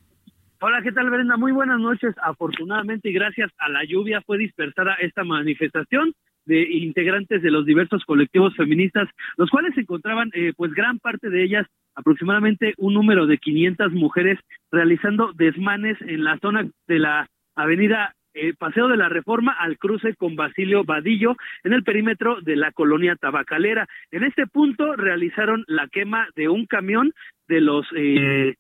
Hola, 0.62 0.82
¿qué 0.82 0.92
tal, 0.92 1.10
Brenda? 1.10 1.38
Muy 1.38 1.54
buenas 1.54 1.80
noches. 1.80 2.14
Afortunadamente 2.22 3.08
y 3.08 3.14
gracias 3.14 3.50
a 3.60 3.70
la 3.70 3.86
lluvia 3.86 4.20
fue 4.20 4.38
dispersada 4.38 4.94
esta 4.96 5.24
manifestación 5.24 6.12
de 6.44 6.64
integrantes 6.64 7.42
de 7.42 7.50
los 7.50 7.66
diversos 7.66 8.04
colectivos 8.04 8.54
feministas, 8.58 9.08
los 9.38 9.50
cuales 9.50 9.74
se 9.74 9.82
encontraban, 9.82 10.32
eh, 10.34 10.52
pues 10.58 10.74
gran 10.74 11.00
parte 11.00 11.30
de 11.30 11.46
ellas, 11.46 11.66
aproximadamente 11.96 12.74
un 12.78 12.94
número 12.94 13.26
de 13.26 13.38
500 13.38 13.94
mujeres, 13.94 14.38
realizando 14.70 15.32
desmanes 15.32 15.98
en 16.02 16.26
la 16.26 16.38
zona 16.40 16.68
de 16.90 17.00
la 17.00 17.30
avenida 17.56 18.14
eh, 18.34 18.54
Paseo 18.54 18.90
de 18.90 18.98
la 18.98 19.08
Reforma 19.08 19.54
al 19.54 19.78
cruce 19.78 20.14
con 20.16 20.36
Basilio 20.36 20.84
Vadillo 20.84 21.38
en 21.64 21.72
el 21.72 21.84
perímetro 21.84 22.42
de 22.42 22.58
la 22.58 22.74
colonia 22.74 23.16
tabacalera. 23.16 23.88
En 24.12 24.26
este 24.26 24.46
punto 24.46 24.98
realizaron 24.98 25.64
la 25.68 25.88
quema 25.88 26.28
de 26.36 26.50
un 26.50 26.66
camión 26.66 27.14
de 27.48 27.62
los 27.62 27.88
eh, 27.96 28.56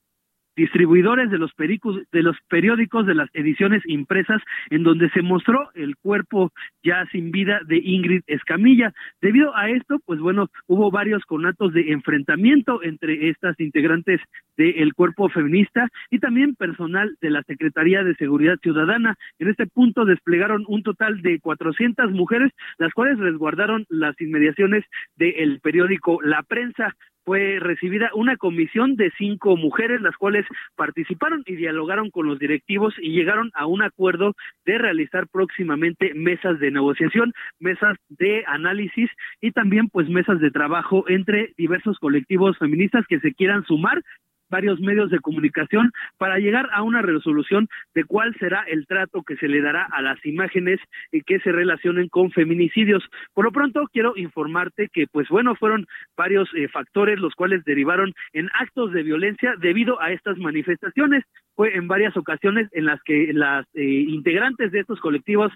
distribuidores 0.59 1.31
de 1.31 1.37
los, 1.37 1.51
de 1.55 2.21
los 2.21 2.35
periódicos 2.49 3.05
de 3.05 3.15
las 3.15 3.29
ediciones 3.33 3.81
impresas 3.85 4.41
en 4.69 4.83
donde 4.83 5.09
se 5.11 5.21
mostró 5.21 5.69
el 5.73 5.95
cuerpo 5.95 6.51
ya 6.83 7.05
sin 7.13 7.31
vida 7.31 7.61
de 7.65 7.77
Ingrid 7.77 8.23
Escamilla. 8.27 8.91
Debido 9.21 9.55
a 9.55 9.69
esto, 9.69 9.99
pues 10.05 10.19
bueno, 10.19 10.49
hubo 10.67 10.91
varios 10.91 11.23
conatos 11.23 11.71
de 11.71 11.91
enfrentamiento 11.93 12.83
entre 12.83 13.29
estas 13.29 13.57
integrantes 13.61 14.19
del 14.57 14.93
cuerpo 14.93 15.29
feminista 15.29 15.87
y 16.09 16.19
también 16.19 16.55
personal 16.55 17.15
de 17.21 17.29
la 17.29 17.43
Secretaría 17.43 18.03
de 18.03 18.15
Seguridad 18.15 18.57
Ciudadana. 18.61 19.15
En 19.39 19.47
este 19.47 19.65
punto 19.65 20.03
desplegaron 20.03 20.65
un 20.67 20.83
total 20.83 21.21
de 21.21 21.39
400 21.39 22.11
mujeres, 22.11 22.51
las 22.77 22.91
cuales 22.93 23.17
resguardaron 23.17 23.85
las 23.87 24.19
inmediaciones 24.19 24.83
del 25.15 25.61
periódico 25.61 26.21
La 26.21 26.43
Prensa 26.43 26.93
fue 27.29 27.59
recibida 27.59 28.09
una 28.15 28.37
comisión 28.37 28.95
de 28.95 29.11
cinco 29.15 29.55
mujeres, 29.55 30.01
las 30.01 30.17
cuales 30.17 30.47
participaron 30.75 31.43
y 31.45 31.57
dialogaron 31.57 32.09
con 32.09 32.25
los 32.25 32.39
directivos 32.39 32.95
y 32.99 33.11
llegaron 33.11 33.51
a 33.53 33.67
un 33.67 33.83
acuerdo 33.83 34.33
de 34.65 34.79
realizar 34.79 35.27
próximamente 35.27 36.15
mesas 36.15 36.59
de 36.59 36.71
negociación, 36.71 37.33
mesas 37.59 37.97
de 38.09 38.43
análisis 38.47 39.11
y 39.41 39.51
también 39.51 39.89
pues 39.89 40.09
mesas 40.09 40.39
de 40.39 40.49
trabajo 40.49 41.05
entre 41.07 41.53
diversos 41.55 41.99
colectivos 41.99 42.57
feministas 42.57 43.05
que 43.07 43.19
se 43.19 43.35
quieran 43.35 43.63
sumar 43.65 44.01
varios 44.49 44.79
medios 44.79 45.09
de 45.09 45.19
comunicación 45.19 45.91
para 46.17 46.39
llegar 46.39 46.69
a 46.71 46.83
una 46.83 47.01
resolución 47.01 47.67
de 47.93 48.03
cuál 48.03 48.35
será 48.39 48.63
el 48.67 48.85
trato 48.87 49.23
que 49.23 49.37
se 49.37 49.47
le 49.47 49.61
dará 49.61 49.87
a 49.91 50.01
las 50.01 50.23
imágenes 50.25 50.79
que 51.25 51.39
se 51.39 51.51
relacionen 51.51 52.09
con 52.09 52.31
feminicidios. 52.31 53.03
Por 53.33 53.45
lo 53.45 53.51
pronto 53.51 53.87
quiero 53.91 54.13
informarte 54.15 54.89
que 54.91 55.05
pues 55.11 55.27
bueno, 55.29 55.55
fueron 55.55 55.85
varios 56.17 56.49
eh, 56.55 56.67
factores 56.67 57.19
los 57.19 57.35
cuales 57.35 57.63
derivaron 57.65 58.13
en 58.33 58.49
actos 58.59 58.91
de 58.93 59.03
violencia 59.03 59.55
debido 59.59 60.01
a 60.01 60.11
estas 60.11 60.37
manifestaciones. 60.37 61.23
Fue 61.55 61.75
en 61.75 61.87
varias 61.87 62.15
ocasiones 62.17 62.69
en 62.71 62.85
las 62.85 63.01
que 63.03 63.31
las 63.33 63.65
eh, 63.73 63.83
integrantes 63.83 64.71
de 64.71 64.79
estos 64.79 64.99
colectivos 64.99 65.51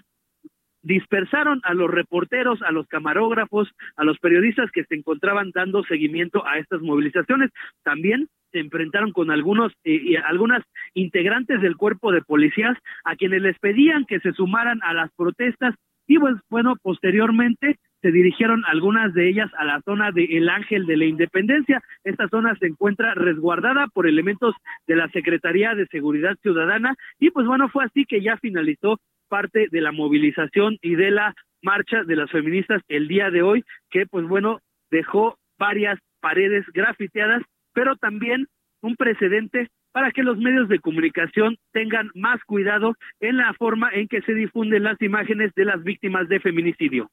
dispersaron 0.82 1.60
a 1.64 1.74
los 1.74 1.90
reporteros, 1.90 2.60
a 2.62 2.70
los 2.70 2.86
camarógrafos, 2.86 3.70
a 3.96 4.04
los 4.04 4.18
periodistas 4.18 4.70
que 4.70 4.84
se 4.84 4.94
encontraban 4.94 5.50
dando 5.52 5.82
seguimiento 5.84 6.46
a 6.46 6.58
estas 6.58 6.82
movilizaciones. 6.82 7.50
También 7.82 8.28
se 8.54 8.60
enfrentaron 8.60 9.10
con 9.10 9.32
algunos 9.32 9.72
eh, 9.82 10.16
algunas 10.24 10.62
integrantes 10.94 11.60
del 11.60 11.76
cuerpo 11.76 12.12
de 12.12 12.22
policías 12.22 12.78
a 13.04 13.16
quienes 13.16 13.42
les 13.42 13.58
pedían 13.58 14.04
que 14.04 14.20
se 14.20 14.32
sumaran 14.32 14.78
a 14.84 14.94
las 14.94 15.10
protestas 15.16 15.74
y 16.06 16.18
pues 16.18 16.36
bueno, 16.48 16.76
posteriormente 16.80 17.78
se 18.00 18.12
dirigieron 18.12 18.62
algunas 18.66 19.12
de 19.14 19.28
ellas 19.28 19.50
a 19.58 19.64
la 19.64 19.80
zona 19.80 20.12
de 20.12 20.24
El 20.24 20.50
Ángel 20.50 20.86
de 20.86 20.98
la 20.98 21.06
Independencia. 21.06 21.82
Esta 22.04 22.28
zona 22.28 22.54
se 22.60 22.66
encuentra 22.66 23.14
resguardada 23.14 23.88
por 23.88 24.06
elementos 24.06 24.54
de 24.86 24.94
la 24.94 25.08
Secretaría 25.08 25.74
de 25.74 25.86
Seguridad 25.86 26.36
Ciudadana 26.42 26.94
y 27.18 27.30
pues 27.30 27.46
bueno, 27.46 27.68
fue 27.70 27.84
así 27.84 28.04
que 28.04 28.22
ya 28.22 28.36
finalizó 28.36 29.00
parte 29.28 29.66
de 29.70 29.80
la 29.80 29.90
movilización 29.90 30.76
y 30.80 30.94
de 30.94 31.10
la 31.10 31.34
marcha 31.62 32.04
de 32.04 32.14
las 32.14 32.30
feministas 32.30 32.82
el 32.88 33.08
día 33.08 33.30
de 33.30 33.42
hoy, 33.42 33.64
que 33.90 34.06
pues 34.06 34.28
bueno, 34.28 34.60
dejó 34.90 35.38
varias 35.58 35.98
paredes 36.20 36.64
grafiteadas, 36.72 37.42
pero 37.74 37.96
también 37.96 38.46
un 38.80 38.96
precedente 38.96 39.68
para 39.92 40.10
que 40.10 40.22
los 40.22 40.38
medios 40.38 40.68
de 40.68 40.80
comunicación 40.80 41.56
tengan 41.72 42.10
más 42.14 42.42
cuidado 42.44 42.96
en 43.20 43.36
la 43.36 43.52
forma 43.54 43.90
en 43.92 44.08
que 44.08 44.22
se 44.22 44.34
difunden 44.34 44.82
las 44.82 45.00
imágenes 45.00 45.52
de 45.54 45.64
las 45.66 45.82
víctimas 45.84 46.28
de 46.28 46.40
feminicidio. 46.40 47.10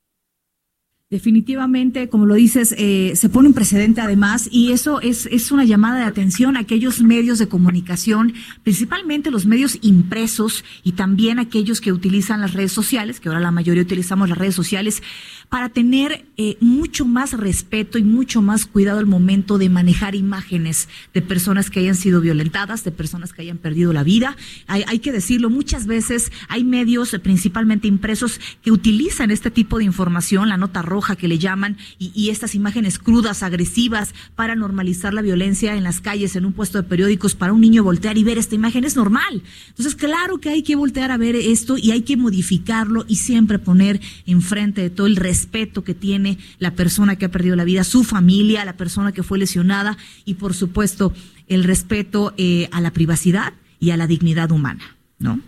Definitivamente, 1.11 2.07
como 2.07 2.25
lo 2.25 2.35
dices, 2.35 2.73
eh, 2.77 3.11
se 3.17 3.27
pone 3.27 3.49
un 3.49 3.53
precedente 3.53 3.99
además 3.99 4.47
y 4.49 4.71
eso 4.71 5.01
es, 5.01 5.25
es 5.25 5.51
una 5.51 5.65
llamada 5.65 5.99
de 5.99 6.05
atención 6.05 6.55
a 6.55 6.61
aquellos 6.61 7.01
medios 7.01 7.37
de 7.37 7.49
comunicación, 7.49 8.33
principalmente 8.63 9.29
los 9.29 9.45
medios 9.45 9.77
impresos 9.81 10.63
y 10.85 10.93
también 10.93 11.37
aquellos 11.37 11.81
que 11.81 11.91
utilizan 11.91 12.39
las 12.39 12.53
redes 12.53 12.71
sociales, 12.71 13.19
que 13.19 13.27
ahora 13.27 13.41
la 13.41 13.51
mayoría 13.51 13.83
utilizamos 13.83 14.29
las 14.29 14.37
redes 14.37 14.55
sociales, 14.55 15.03
para 15.49 15.67
tener 15.67 16.23
eh, 16.37 16.55
mucho 16.61 17.03
más 17.03 17.33
respeto 17.33 17.97
y 17.97 18.03
mucho 18.03 18.41
más 18.41 18.65
cuidado 18.65 18.99
al 18.99 19.05
momento 19.05 19.57
de 19.57 19.67
manejar 19.67 20.15
imágenes 20.15 20.87
de 21.13 21.21
personas 21.21 21.69
que 21.69 21.81
hayan 21.81 21.95
sido 21.95 22.21
violentadas, 22.21 22.85
de 22.85 22.91
personas 22.91 23.33
que 23.33 23.41
hayan 23.41 23.57
perdido 23.57 23.91
la 23.91 24.03
vida. 24.03 24.37
Hay, 24.67 24.85
hay 24.87 24.99
que 24.99 25.11
decirlo, 25.11 25.49
muchas 25.49 25.87
veces 25.87 26.31
hay 26.47 26.63
medios, 26.63 27.13
principalmente 27.21 27.89
impresos, 27.89 28.39
que 28.61 28.71
utilizan 28.71 29.29
este 29.29 29.51
tipo 29.51 29.77
de 29.77 29.83
información, 29.83 30.47
la 30.47 30.55
nota 30.55 30.81
roja, 30.81 31.00
que 31.15 31.27
le 31.27 31.37
llaman, 31.37 31.77
y, 31.99 32.29
estas 32.29 32.55
imágenes 32.55 32.99
crudas, 32.99 33.43
agresivas, 33.43 34.13
para 34.35 34.55
normalizar 34.55 35.13
la 35.13 35.21
violencia 35.21 35.75
en 35.75 35.83
las 35.83 35.99
calles, 35.99 36.35
en 36.35 36.45
un 36.45 36.53
puesto 36.53 36.77
de 36.77 36.87
periódicos, 36.87 37.35
para 37.35 37.53
un 37.53 37.61
niño 37.61 37.83
voltear 37.83 38.17
y 38.17 38.23
ver 38.23 38.37
esta 38.37 38.55
imagen 38.55 38.85
es 38.85 38.95
normal. 38.95 39.43
Entonces, 39.69 39.95
claro 39.95 40.39
que 40.39 40.49
hay 40.49 40.63
que 40.63 40.75
voltear 40.75 41.11
a 41.11 41.17
ver 41.17 41.35
esto 41.35 41.77
y 41.77 41.91
hay 41.91 42.03
que 42.03 42.17
modificarlo 42.17 43.05
y 43.07 43.17
siempre 43.17 43.59
poner 43.59 43.99
enfrente 44.25 44.81
de 44.81 44.89
todo 44.89 45.07
el 45.07 45.15
respeto 45.15 45.83
que 45.83 45.93
tiene 45.93 46.37
la 46.59 46.75
persona 46.75 47.15
que 47.15 47.25
ha 47.25 47.31
perdido 47.31 47.55
la 47.55 47.65
vida, 47.65 47.83
su 47.83 48.03
familia, 48.03 48.63
la 48.63 48.77
persona 48.77 49.11
que 49.11 49.23
fue 49.23 49.39
lesionada 49.39 49.97
y, 50.23 50.35
por 50.35 50.53
supuesto, 50.53 51.13
el 51.47 51.63
respeto 51.63 52.33
eh, 52.37 52.69
a 52.71 52.79
la 52.79 52.91
privacidad 52.91 53.53
y 53.79 53.89
a 53.89 53.97
la 53.97 54.07
dignidad 54.07 54.51
humana, 54.51 54.95
¿no? 55.19 55.39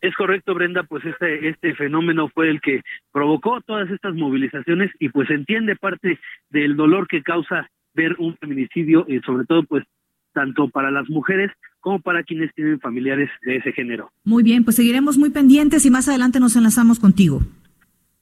Es 0.00 0.14
correcto, 0.14 0.54
Brenda, 0.54 0.82
pues 0.84 1.04
este, 1.04 1.48
este 1.48 1.74
fenómeno 1.74 2.28
fue 2.28 2.48
el 2.50 2.60
que 2.60 2.80
provocó 3.12 3.60
todas 3.60 3.90
estas 3.90 4.14
movilizaciones 4.14 4.90
y 4.98 5.10
pues 5.10 5.28
entiende 5.30 5.76
parte 5.76 6.18
del 6.48 6.76
dolor 6.76 7.06
que 7.06 7.22
causa 7.22 7.68
ver 7.94 8.16
un 8.18 8.36
feminicidio 8.38 9.04
y 9.08 9.20
sobre 9.20 9.44
todo 9.44 9.62
pues 9.64 9.84
tanto 10.32 10.68
para 10.68 10.90
las 10.90 11.08
mujeres 11.08 11.50
como 11.80 12.00
para 12.00 12.22
quienes 12.22 12.54
tienen 12.54 12.80
familiares 12.80 13.28
de 13.42 13.56
ese 13.56 13.72
género. 13.72 14.10
Muy 14.24 14.42
bien, 14.42 14.64
pues 14.64 14.76
seguiremos 14.76 15.18
muy 15.18 15.30
pendientes 15.30 15.84
y 15.84 15.90
más 15.90 16.08
adelante 16.08 16.40
nos 16.40 16.56
enlazamos 16.56 16.98
contigo. 16.98 17.40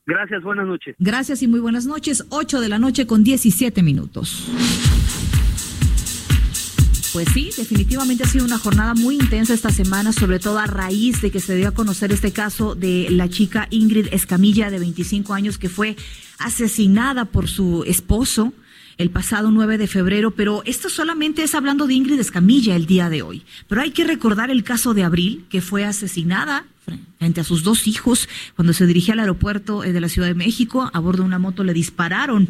Gracias, 0.07 0.43
buenas 0.43 0.67
noches. 0.67 0.97
Gracias 0.99 1.43
y 1.43 1.49
muy 1.49 1.61
buenas 1.61 1.87
noches. 1.87 2.27
8 2.31 2.61
de 2.61 2.69
la 2.69 2.79
noche 2.79 3.07
con 3.07 3.25
17 3.25 3.83
minutos. 3.83 4.51
Pues 7.19 7.31
sí, 7.35 7.51
definitivamente 7.57 8.23
ha 8.23 8.29
sido 8.29 8.45
una 8.45 8.61
jornada 8.61 8.95
muy 8.95 9.17
intensa 9.17 9.53
esta 9.53 9.71
semana, 9.71 10.13
sobre 10.13 10.39
todo 10.39 10.61
a 10.61 10.67
raíz 10.67 11.21
de 11.21 11.33
que 11.33 11.41
se 11.41 11.57
dio 11.57 11.67
a 11.67 11.73
conocer 11.73 12.13
este 12.13 12.31
caso 12.31 12.77
de 12.77 13.09
la 13.11 13.29
chica 13.29 13.67
Ingrid 13.71 14.07
Escamilla, 14.13 14.71
de 14.71 14.79
25 14.79 15.35
años, 15.35 15.59
que 15.59 15.69
fue 15.69 15.97
asesinada 16.39 17.25
por 17.25 17.49
su 17.49 17.83
esposo 17.89 18.53
el 18.99 19.11
pasado 19.11 19.51
9 19.51 19.79
de 19.79 19.89
febrero, 19.89 20.31
pero 20.31 20.63
esto 20.65 20.89
solamente 20.89 21.43
es 21.43 21.57
hablando 21.57 21.89
de 21.89 21.95
Ingrid 21.95 22.21
Escamilla 22.21 22.77
el 22.77 22.87
día 22.87 23.11
de 23.11 23.23
hoy. 23.23 23.43
Pero 23.67 23.81
hay 23.81 23.91
que 23.91 24.05
recordar 24.05 24.53
el 24.53 24.63
caso 24.63 24.95
de 24.95 25.03
Abril, 25.03 25.45
que 25.51 25.61
fue 25.61 25.85
asesinada 25.85 26.67
frente 27.19 27.41
a 27.41 27.45
sus 27.45 27.65
dos 27.65 27.89
hijos 27.89 28.29
cuando 28.55 28.73
se 28.73 28.87
dirigía 28.87 29.15
al 29.15 29.21
aeropuerto 29.21 29.83
eh, 29.83 29.93
de 29.93 30.01
la 30.01 30.09
Ciudad 30.09 30.29
de 30.29 30.35
México. 30.35 30.89
A 30.93 31.01
bordo 31.01 31.25
de 31.25 31.27
una 31.27 31.41
moto 31.41 31.65
le 31.65 31.75
dispararon 31.75 32.49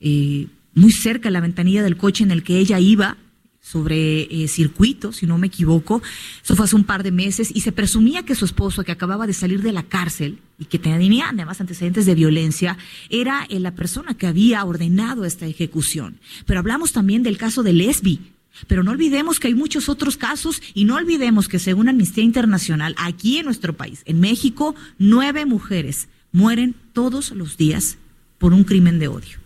eh, 0.00 0.46
muy 0.72 0.92
cerca 0.92 1.30
de 1.30 1.32
la 1.32 1.40
ventanilla 1.40 1.82
del 1.82 1.96
coche 1.96 2.22
en 2.22 2.30
el 2.30 2.44
que 2.44 2.60
ella 2.60 2.78
iba 2.78 3.16
sobre 3.64 4.28
eh, 4.30 4.46
circuito, 4.46 5.10
si 5.14 5.26
no 5.26 5.38
me 5.38 5.46
equivoco. 5.46 6.02
Eso 6.44 6.54
fue 6.54 6.66
hace 6.66 6.76
un 6.76 6.84
par 6.84 7.02
de 7.02 7.10
meses 7.10 7.50
y 7.54 7.62
se 7.62 7.72
presumía 7.72 8.22
que 8.22 8.34
su 8.34 8.44
esposo, 8.44 8.84
que 8.84 8.92
acababa 8.92 9.26
de 9.26 9.32
salir 9.32 9.62
de 9.62 9.72
la 9.72 9.82
cárcel 9.82 10.38
y 10.58 10.66
que 10.66 10.78
tenía 10.78 11.30
además 11.30 11.62
antecedentes 11.62 12.04
de 12.04 12.14
violencia, 12.14 12.76
era 13.08 13.46
eh, 13.48 13.58
la 13.60 13.74
persona 13.74 14.14
que 14.14 14.26
había 14.26 14.62
ordenado 14.64 15.24
esta 15.24 15.46
ejecución. 15.46 16.18
Pero 16.44 16.60
hablamos 16.60 16.92
también 16.92 17.22
del 17.22 17.38
caso 17.38 17.62
de 17.62 17.72
Lesbi. 17.72 18.20
Pero 18.68 18.84
no 18.84 18.92
olvidemos 18.92 19.40
que 19.40 19.48
hay 19.48 19.54
muchos 19.54 19.88
otros 19.88 20.16
casos 20.16 20.62
y 20.74 20.84
no 20.84 20.94
olvidemos 20.94 21.48
que 21.48 21.58
según 21.58 21.88
Amnistía 21.88 22.22
Internacional, 22.22 22.94
aquí 22.98 23.38
en 23.38 23.46
nuestro 23.46 23.72
país, 23.72 24.02
en 24.04 24.20
México, 24.20 24.76
nueve 24.98 25.44
mujeres 25.46 26.06
mueren 26.30 26.76
todos 26.92 27.32
los 27.32 27.56
días 27.56 27.96
por 28.38 28.52
un 28.52 28.62
crimen 28.62 29.00
de 29.00 29.08
odio. 29.08 29.43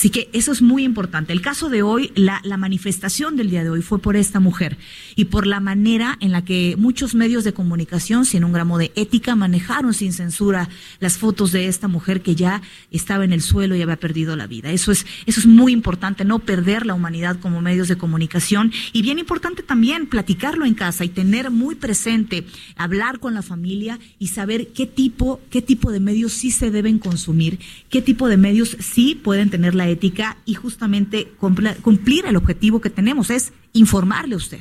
Así 0.00 0.08
que 0.08 0.30
eso 0.32 0.50
es 0.50 0.62
muy 0.62 0.84
importante. 0.84 1.34
El 1.34 1.42
caso 1.42 1.68
de 1.68 1.82
hoy, 1.82 2.10
la, 2.14 2.40
manifestación 2.56 3.36
del 3.36 3.50
día 3.50 3.62
de 3.62 3.68
hoy 3.68 3.82
fue 3.82 3.98
por 3.98 4.16
esta 4.16 4.40
mujer 4.40 4.78
y 5.14 5.26
por 5.26 5.46
la 5.46 5.60
manera 5.60 6.16
en 6.20 6.32
la 6.32 6.42
que 6.42 6.74
muchos 6.78 7.14
medios 7.14 7.44
de 7.44 7.52
comunicación, 7.52 8.24
sin 8.24 8.44
un 8.44 8.54
gramo 8.54 8.78
de 8.78 8.92
ética, 8.96 9.36
manejaron 9.36 9.92
sin 9.92 10.14
censura 10.14 10.70
las 11.00 11.18
fotos 11.18 11.52
de 11.52 11.66
esta 11.66 11.86
mujer 11.86 12.22
que 12.22 12.34
ya 12.34 12.62
estaba 12.90 13.26
en 13.26 13.34
el 13.34 13.42
suelo 13.42 13.76
y 13.76 13.82
había 13.82 13.96
perdido 13.96 14.36
la 14.36 14.46
vida. 14.46 14.70
Eso 14.72 14.90
es, 14.90 15.04
eso 15.26 15.38
es 15.38 15.44
muy 15.44 15.70
importante, 15.70 16.24
no 16.24 16.38
perder 16.38 16.86
la 16.86 16.94
humanidad 16.94 17.38
como 17.38 17.60
medios 17.60 17.88
de 17.88 17.98
comunicación 17.98 18.72
y 18.94 19.02
bien 19.02 19.18
importante 19.18 19.62
también 19.62 20.06
platicarlo 20.06 20.64
en 20.64 20.72
casa 20.72 21.04
y 21.04 21.10
tener 21.10 21.50
muy 21.50 21.74
presente, 21.74 22.46
hablar 22.74 23.18
con 23.18 23.34
la 23.34 23.42
familia 23.42 23.98
y 24.18 24.28
saber 24.28 24.68
qué 24.68 24.86
tipo, 24.86 25.42
qué 25.50 25.60
tipo 25.60 25.92
de 25.92 26.00
medios 26.00 26.32
sí 26.32 26.50
se 26.50 26.70
deben 26.70 26.98
consumir, 26.98 27.58
qué 27.90 28.00
tipo 28.00 28.28
de 28.28 28.38
medios 28.38 28.78
sí 28.80 29.14
pueden 29.14 29.50
tener 29.50 29.74
la 29.74 29.89
ética 29.90 30.38
y 30.46 30.54
justamente 30.54 31.32
cumplir 31.38 32.26
el 32.26 32.36
objetivo 32.36 32.80
que 32.80 32.90
tenemos, 32.90 33.30
es 33.30 33.52
informarle 33.72 34.34
a 34.34 34.38
usted. 34.38 34.60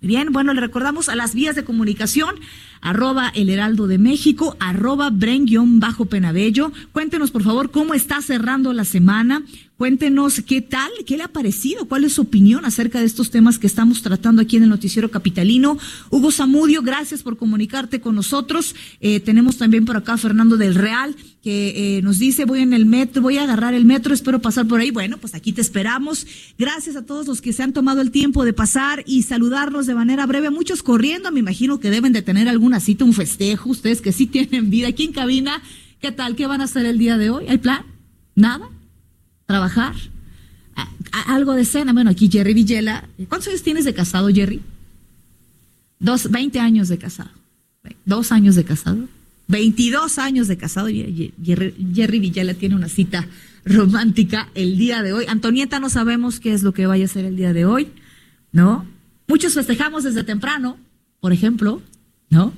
Bien, 0.00 0.32
bueno, 0.32 0.52
le 0.52 0.60
recordamos 0.60 1.08
a 1.08 1.16
las 1.16 1.34
vías 1.34 1.56
de 1.56 1.64
comunicación, 1.64 2.34
arroba 2.82 3.30
el 3.34 3.48
heraldo 3.48 3.86
de 3.86 3.96
México, 3.96 4.54
arroba 4.60 5.10
bajo 5.10 6.04
penabello 6.04 6.72
Cuéntenos, 6.92 7.30
por 7.30 7.42
favor, 7.42 7.70
cómo 7.70 7.94
está 7.94 8.20
cerrando 8.20 8.74
la 8.74 8.84
semana, 8.84 9.42
Cuéntenos 9.84 10.40
qué 10.40 10.62
tal, 10.62 10.90
qué 11.04 11.18
le 11.18 11.24
ha 11.24 11.28
parecido, 11.28 11.86
cuál 11.86 12.04
es 12.04 12.14
su 12.14 12.22
opinión 12.22 12.64
acerca 12.64 13.00
de 13.00 13.04
estos 13.04 13.30
temas 13.30 13.58
que 13.58 13.66
estamos 13.66 14.00
tratando 14.00 14.40
aquí 14.40 14.56
en 14.56 14.62
el 14.62 14.70
Noticiero 14.70 15.10
Capitalino. 15.10 15.76
Hugo 16.08 16.32
Zamudio, 16.32 16.80
gracias 16.80 17.22
por 17.22 17.36
comunicarte 17.36 18.00
con 18.00 18.14
nosotros. 18.14 18.74
Eh, 19.00 19.20
tenemos 19.20 19.58
también 19.58 19.84
por 19.84 19.98
acá 19.98 20.16
Fernando 20.16 20.56
del 20.56 20.74
Real, 20.74 21.14
que 21.42 21.98
eh, 21.98 22.02
nos 22.02 22.18
dice, 22.18 22.46
voy 22.46 22.60
en 22.60 22.72
el 22.72 22.86
metro, 22.86 23.20
voy 23.20 23.36
a 23.36 23.42
agarrar 23.42 23.74
el 23.74 23.84
metro, 23.84 24.14
espero 24.14 24.40
pasar 24.40 24.66
por 24.66 24.80
ahí. 24.80 24.90
Bueno, 24.90 25.18
pues 25.18 25.34
aquí 25.34 25.52
te 25.52 25.60
esperamos. 25.60 26.26
Gracias 26.58 26.96
a 26.96 27.04
todos 27.04 27.26
los 27.26 27.42
que 27.42 27.52
se 27.52 27.62
han 27.62 27.74
tomado 27.74 28.00
el 28.00 28.10
tiempo 28.10 28.46
de 28.46 28.54
pasar 28.54 29.04
y 29.06 29.24
saludarnos 29.24 29.84
de 29.84 29.94
manera 29.94 30.24
breve. 30.24 30.48
Muchos 30.48 30.82
corriendo, 30.82 31.30
me 31.30 31.40
imagino 31.40 31.78
que 31.78 31.90
deben 31.90 32.14
de 32.14 32.22
tener 32.22 32.48
alguna 32.48 32.80
cita, 32.80 33.04
un 33.04 33.12
festejo, 33.12 33.68
ustedes 33.68 34.00
que 34.00 34.12
sí 34.12 34.26
tienen 34.28 34.70
vida 34.70 34.88
aquí 34.88 35.04
en 35.04 35.12
cabina. 35.12 35.62
¿Qué 36.00 36.10
tal? 36.10 36.36
¿Qué 36.36 36.46
van 36.46 36.62
a 36.62 36.64
hacer 36.64 36.86
el 36.86 36.96
día 36.96 37.18
de 37.18 37.28
hoy? 37.28 37.44
¿Hay 37.48 37.58
plan? 37.58 37.84
¿Nada? 38.34 38.70
Trabajar. 39.46 39.94
algo 41.26 41.54
de 41.54 41.64
cena. 41.64 41.92
Bueno, 41.92 42.10
aquí 42.10 42.28
Jerry 42.30 42.54
Villela. 42.54 43.08
¿Cuántos 43.28 43.48
años 43.48 43.62
tienes 43.62 43.84
de 43.84 43.94
casado, 43.94 44.28
Jerry? 44.28 44.60
Dos, 45.98 46.30
20 46.30 46.60
años 46.60 46.88
de 46.88 46.98
casado. 46.98 47.30
Dos 48.04 48.32
años 48.32 48.56
de 48.56 48.64
casado. 48.64 48.98
22 49.48 50.18
años 50.18 50.48
de 50.48 50.56
casado. 50.56 50.88
Jerry, 50.88 51.74
Jerry 51.94 52.18
Villela 52.18 52.54
tiene 52.54 52.74
una 52.74 52.88
cita 52.88 53.26
romántica 53.64 54.48
el 54.54 54.76
día 54.76 55.02
de 55.02 55.12
hoy. 55.12 55.24
Antonieta, 55.28 55.80
no 55.80 55.88
sabemos 55.88 56.40
qué 56.40 56.52
es 56.52 56.62
lo 56.62 56.72
que 56.72 56.86
vaya 56.86 57.04
a 57.04 57.08
ser 57.08 57.24
el 57.24 57.36
día 57.36 57.52
de 57.52 57.64
hoy, 57.64 57.88
¿no? 58.52 58.86
Muchos 59.26 59.54
festejamos 59.54 60.04
desde 60.04 60.22
temprano, 60.24 60.76
por 61.20 61.32
ejemplo, 61.32 61.80
¿no? 62.30 62.52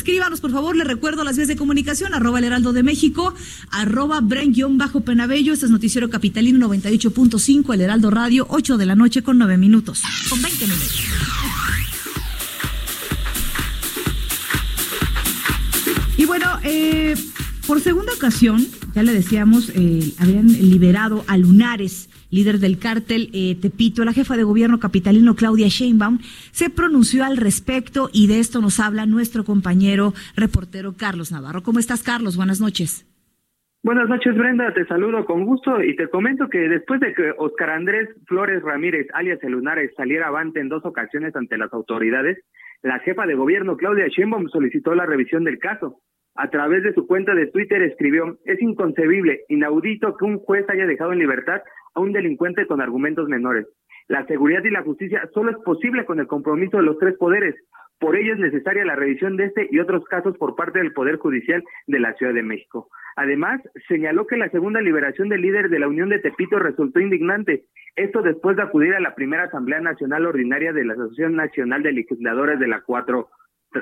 Escríbanos 0.00 0.40
por 0.40 0.50
favor, 0.50 0.74
le 0.76 0.84
recuerdo 0.84 1.24
las 1.24 1.36
vías 1.36 1.48
de 1.48 1.56
comunicación, 1.56 2.14
arroba 2.14 2.38
el 2.38 2.46
heraldo 2.46 2.72
de 2.72 2.82
México, 2.82 3.34
arroba 3.70 4.22
bajo 4.22 5.02
penabello 5.02 5.52
este 5.52 5.66
es 5.66 5.70
Noticiero 5.70 6.08
Capitalino 6.08 6.66
98.5, 6.66 7.74
el 7.74 7.82
heraldo 7.82 8.10
radio, 8.10 8.46
8 8.48 8.78
de 8.78 8.86
la 8.86 8.94
noche 8.94 9.22
con 9.22 9.36
9 9.36 9.58
minutos, 9.58 10.00
con 10.30 10.40
20 10.40 10.66
minutos. 10.66 11.02
Y 16.16 16.24
bueno, 16.24 16.46
eh, 16.64 17.14
por 17.66 17.82
segunda 17.82 18.14
ocasión, 18.14 18.66
ya 18.94 19.02
le 19.02 19.12
decíamos, 19.12 19.68
eh, 19.74 20.14
habían 20.16 20.46
liberado 20.46 21.24
a 21.26 21.36
Lunares 21.36 22.08
líder 22.30 22.58
del 22.58 22.78
cártel 22.78 23.30
eh, 23.32 23.56
Tepito, 23.60 24.04
la 24.04 24.12
jefa 24.12 24.36
de 24.36 24.44
gobierno 24.44 24.78
capitalino 24.78 25.34
Claudia 25.34 25.68
Sheinbaum, 25.68 26.18
se 26.52 26.70
pronunció 26.70 27.24
al 27.24 27.36
respecto 27.36 28.08
y 28.12 28.26
de 28.26 28.40
esto 28.40 28.60
nos 28.60 28.80
habla 28.80 29.06
nuestro 29.06 29.44
compañero 29.44 30.12
reportero 30.36 30.94
Carlos 30.96 31.32
Navarro. 31.32 31.62
¿Cómo 31.62 31.78
estás, 31.78 32.02
Carlos? 32.02 32.36
Buenas 32.36 32.60
noches. 32.60 33.06
Buenas 33.82 34.10
noches, 34.10 34.36
Brenda. 34.36 34.74
Te 34.74 34.84
saludo 34.84 35.24
con 35.24 35.46
gusto 35.46 35.82
y 35.82 35.96
te 35.96 36.08
comento 36.08 36.48
que 36.48 36.58
después 36.58 37.00
de 37.00 37.14
que 37.14 37.32
Oscar 37.38 37.70
Andrés 37.70 38.10
Flores 38.26 38.62
Ramírez, 38.62 39.06
alias 39.14 39.42
El 39.42 39.52
Lunares, 39.52 39.92
saliera 39.96 40.28
avante 40.28 40.60
en 40.60 40.68
dos 40.68 40.84
ocasiones 40.84 41.34
ante 41.34 41.56
las 41.56 41.72
autoridades, 41.72 42.38
la 42.82 42.98
jefa 42.98 43.24
de 43.24 43.34
gobierno 43.34 43.78
Claudia 43.78 44.06
Sheinbaum 44.08 44.48
solicitó 44.48 44.94
la 44.94 45.06
revisión 45.06 45.44
del 45.44 45.58
caso. 45.58 45.98
A 46.36 46.48
través 46.48 46.82
de 46.82 46.94
su 46.94 47.06
cuenta 47.06 47.34
de 47.34 47.48
Twitter 47.48 47.82
escribió, 47.82 48.38
es 48.44 48.62
inconcebible, 48.62 49.40
inaudito 49.48 50.16
que 50.16 50.24
un 50.24 50.38
juez 50.38 50.64
haya 50.68 50.86
dejado 50.86 51.12
en 51.12 51.18
libertad 51.18 51.62
a 51.94 52.00
un 52.00 52.12
delincuente 52.12 52.66
con 52.66 52.80
argumentos 52.80 53.28
menores. 53.28 53.66
La 54.08 54.26
seguridad 54.26 54.64
y 54.64 54.70
la 54.70 54.82
justicia 54.82 55.28
solo 55.34 55.50
es 55.50 55.56
posible 55.58 56.04
con 56.04 56.18
el 56.20 56.26
compromiso 56.26 56.78
de 56.78 56.82
los 56.84 56.98
tres 56.98 57.16
poderes. 57.16 57.54
Por 57.98 58.16
ello 58.16 58.32
es 58.32 58.38
necesaria 58.38 58.84
la 58.84 58.96
revisión 58.96 59.36
de 59.36 59.44
este 59.44 59.68
y 59.70 59.78
otros 59.78 60.04
casos 60.06 60.36
por 60.38 60.56
parte 60.56 60.78
del 60.78 60.92
Poder 60.92 61.16
Judicial 61.16 61.62
de 61.86 62.00
la 62.00 62.14
Ciudad 62.14 62.32
de 62.32 62.42
México. 62.42 62.88
Además, 63.16 63.60
señaló 63.88 64.26
que 64.26 64.38
la 64.38 64.48
segunda 64.48 64.80
liberación 64.80 65.28
del 65.28 65.42
líder 65.42 65.68
de 65.68 65.78
la 65.78 65.88
Unión 65.88 66.08
de 66.08 66.18
Tepito 66.18 66.58
resultó 66.58 66.98
indignante. 67.00 67.64
Esto 67.96 68.22
después 68.22 68.56
de 68.56 68.62
acudir 68.62 68.94
a 68.94 69.00
la 69.00 69.14
primera 69.14 69.44
Asamblea 69.44 69.80
Nacional 69.80 70.24
Ordinaria 70.26 70.72
de 70.72 70.84
la 70.84 70.94
Asociación 70.94 71.36
Nacional 71.36 71.82
de 71.82 71.92
Legisladores 71.92 72.58
de 72.58 72.68
la 72.68 72.80
Cuatro 72.80 73.28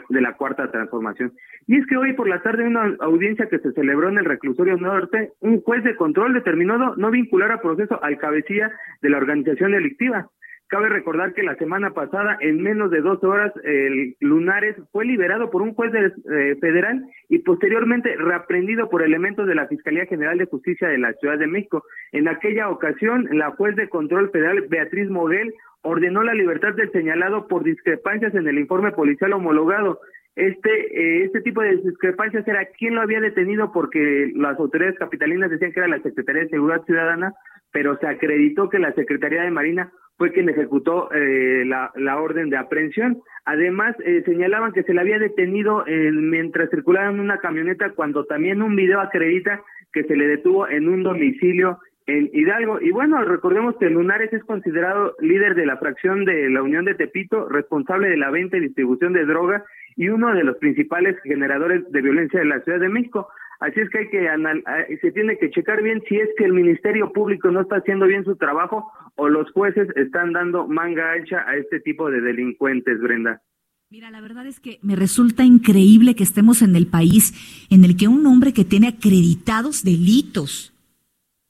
de 0.08 0.20
la 0.20 0.34
cuarta 0.34 0.70
transformación. 0.70 1.32
Y 1.66 1.76
es 1.76 1.86
que 1.86 1.96
hoy 1.96 2.12
por 2.14 2.28
la 2.28 2.42
tarde 2.42 2.62
en 2.62 2.76
una 2.76 2.96
audiencia 3.00 3.48
que 3.48 3.58
se 3.58 3.72
celebró 3.72 4.08
en 4.08 4.18
el 4.18 4.24
reclusorio 4.24 4.76
norte, 4.76 5.32
un 5.40 5.60
juez 5.62 5.82
de 5.84 5.96
control 5.96 6.34
determinó 6.34 6.96
no 6.96 7.10
vincular 7.10 7.52
a 7.52 7.60
proceso 7.60 8.02
al 8.02 8.18
cabecilla 8.18 8.70
de 9.02 9.10
la 9.10 9.18
organización 9.18 9.72
delictiva. 9.72 10.28
Cabe 10.68 10.90
recordar 10.90 11.32
que 11.32 11.42
la 11.42 11.54
semana 11.54 11.94
pasada, 11.94 12.36
en 12.40 12.62
menos 12.62 12.90
de 12.90 13.00
dos 13.00 13.24
horas, 13.24 13.52
el 13.64 14.16
Lunares 14.20 14.76
fue 14.92 15.06
liberado 15.06 15.48
por 15.50 15.62
un 15.62 15.72
juez 15.72 15.90
eh, 15.94 16.56
federal 16.60 17.02
y 17.30 17.38
posteriormente 17.38 18.14
reaprendido 18.16 18.90
por 18.90 19.02
elementos 19.02 19.46
de 19.46 19.54
la 19.54 19.66
Fiscalía 19.66 20.04
General 20.04 20.36
de 20.36 20.44
Justicia 20.44 20.88
de 20.88 20.98
la 20.98 21.14
Ciudad 21.14 21.38
de 21.38 21.46
México. 21.46 21.84
En 22.12 22.28
aquella 22.28 22.68
ocasión, 22.68 23.26
la 23.32 23.52
juez 23.52 23.76
de 23.76 23.88
control 23.88 24.30
federal 24.30 24.66
Beatriz 24.68 25.08
Moguel 25.08 25.54
ordenó 25.82 26.22
la 26.22 26.34
libertad 26.34 26.74
del 26.74 26.90
señalado 26.92 27.46
por 27.48 27.64
discrepancias 27.64 28.34
en 28.34 28.46
el 28.48 28.58
informe 28.58 28.92
policial 28.92 29.32
homologado. 29.32 30.00
Este, 30.36 30.70
eh, 30.70 31.24
este 31.24 31.40
tipo 31.40 31.62
de 31.62 31.76
discrepancias 31.76 32.46
era 32.46 32.66
quién 32.78 32.94
lo 32.94 33.00
había 33.00 33.20
detenido 33.20 33.72
porque 33.72 34.30
las 34.34 34.58
autoridades 34.58 34.98
capitalinas 34.98 35.50
decían 35.50 35.72
que 35.72 35.80
era 35.80 35.88
la 35.88 36.02
Secretaría 36.02 36.42
de 36.42 36.50
Seguridad 36.50 36.84
Ciudadana, 36.84 37.34
pero 37.72 37.98
se 37.98 38.06
acreditó 38.06 38.68
que 38.68 38.78
la 38.78 38.92
Secretaría 38.92 39.42
de 39.42 39.50
Marina 39.50 39.92
fue 40.16 40.32
quien 40.32 40.48
ejecutó 40.48 41.12
eh, 41.12 41.64
la, 41.64 41.92
la, 41.94 42.20
orden 42.20 42.50
de 42.50 42.56
aprehensión. 42.56 43.20
Además, 43.44 43.94
eh, 44.04 44.22
señalaban 44.26 44.72
que 44.72 44.82
se 44.82 44.92
le 44.92 45.00
había 45.00 45.18
detenido 45.18 45.84
mientras 45.86 46.70
circulaba 46.70 47.08
en 47.10 47.20
una 47.20 47.38
camioneta 47.38 47.90
cuando 47.90 48.24
también 48.24 48.62
un 48.62 48.74
video 48.74 49.00
acredita 49.00 49.62
que 49.92 50.04
se 50.04 50.16
le 50.16 50.26
detuvo 50.26 50.68
en 50.68 50.88
un 50.88 51.02
domicilio 51.02 51.78
en 52.08 52.30
Hidalgo. 52.32 52.80
Y 52.80 52.90
bueno, 52.90 53.22
recordemos 53.22 53.76
que 53.76 53.90
Lunares 53.90 54.32
es 54.32 54.42
considerado 54.44 55.14
líder 55.20 55.54
de 55.54 55.66
la 55.66 55.76
fracción 55.76 56.24
de 56.24 56.48
la 56.48 56.62
Unión 56.62 56.86
de 56.86 56.94
Tepito, 56.94 57.48
responsable 57.48 58.08
de 58.08 58.16
la 58.16 58.30
venta 58.30 58.56
y 58.56 58.60
distribución 58.60 59.12
de 59.12 59.26
droga 59.26 59.62
y 59.94 60.08
uno 60.08 60.32
de 60.32 60.42
los 60.42 60.56
principales 60.56 61.16
generadores 61.22 61.84
de 61.92 62.00
violencia 62.00 62.40
de 62.40 62.46
la 62.46 62.60
Ciudad 62.62 62.80
de 62.80 62.88
México. 62.88 63.28
Así 63.60 63.80
es 63.80 63.90
que 63.90 63.98
hay 63.98 64.08
que 64.08 64.98
se 65.02 65.12
tiene 65.12 65.36
que 65.36 65.50
checar 65.50 65.82
bien 65.82 66.02
si 66.08 66.16
es 66.16 66.30
que 66.38 66.44
el 66.44 66.54
Ministerio 66.54 67.12
Público 67.12 67.50
no 67.50 67.60
está 67.60 67.76
haciendo 67.76 68.06
bien 68.06 68.24
su 68.24 68.36
trabajo 68.36 68.90
o 69.16 69.28
los 69.28 69.50
jueces 69.52 69.88
están 69.96 70.32
dando 70.32 70.66
manga 70.66 71.12
ancha 71.12 71.44
a 71.46 71.56
este 71.56 71.80
tipo 71.80 72.10
de 72.10 72.22
delincuentes, 72.22 73.00
Brenda. 73.00 73.42
Mira, 73.90 74.10
la 74.10 74.20
verdad 74.22 74.46
es 74.46 74.60
que 74.60 74.78
me 74.82 74.96
resulta 74.96 75.44
increíble 75.44 76.14
que 76.14 76.22
estemos 76.22 76.62
en 76.62 76.74
el 76.74 76.86
país 76.86 77.66
en 77.70 77.84
el 77.84 77.96
que 77.96 78.08
un 78.08 78.24
hombre 78.26 78.54
que 78.54 78.64
tiene 78.64 78.88
acreditados 78.88 79.82
delitos 79.82 80.77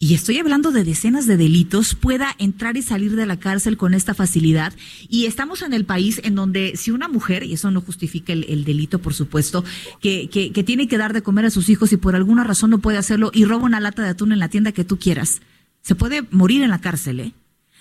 y 0.00 0.14
estoy 0.14 0.38
hablando 0.38 0.70
de 0.70 0.84
decenas 0.84 1.26
de 1.26 1.36
delitos, 1.36 1.96
pueda 1.96 2.34
entrar 2.38 2.76
y 2.76 2.82
salir 2.82 3.16
de 3.16 3.26
la 3.26 3.38
cárcel 3.38 3.76
con 3.76 3.94
esta 3.94 4.14
facilidad. 4.14 4.72
Y 5.08 5.26
estamos 5.26 5.62
en 5.62 5.72
el 5.72 5.84
país 5.84 6.20
en 6.22 6.36
donde 6.36 6.76
si 6.76 6.92
una 6.92 7.08
mujer, 7.08 7.42
y 7.42 7.54
eso 7.54 7.72
no 7.72 7.80
justifica 7.80 8.32
el, 8.32 8.64
delito, 8.64 9.00
por 9.00 9.12
supuesto, 9.12 9.64
que, 10.00 10.28
que, 10.28 10.52
que, 10.52 10.62
tiene 10.62 10.86
que 10.86 10.98
dar 10.98 11.12
de 11.12 11.22
comer 11.22 11.46
a 11.46 11.50
sus 11.50 11.68
hijos 11.68 11.92
y 11.92 11.96
por 11.96 12.14
alguna 12.14 12.44
razón 12.44 12.70
no 12.70 12.78
puede 12.78 12.96
hacerlo 12.96 13.32
y 13.34 13.44
roba 13.44 13.64
una 13.64 13.80
lata 13.80 14.02
de 14.02 14.10
atún 14.10 14.30
en 14.30 14.38
la 14.38 14.48
tienda 14.48 14.70
que 14.70 14.84
tú 14.84 15.00
quieras, 15.00 15.42
se 15.82 15.96
puede 15.96 16.22
morir 16.30 16.62
en 16.62 16.70
la 16.70 16.80
cárcel, 16.80 17.18
¿eh? 17.18 17.32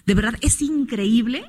De 0.07 0.15
verdad, 0.15 0.35
es 0.41 0.61
increíble, 0.61 1.45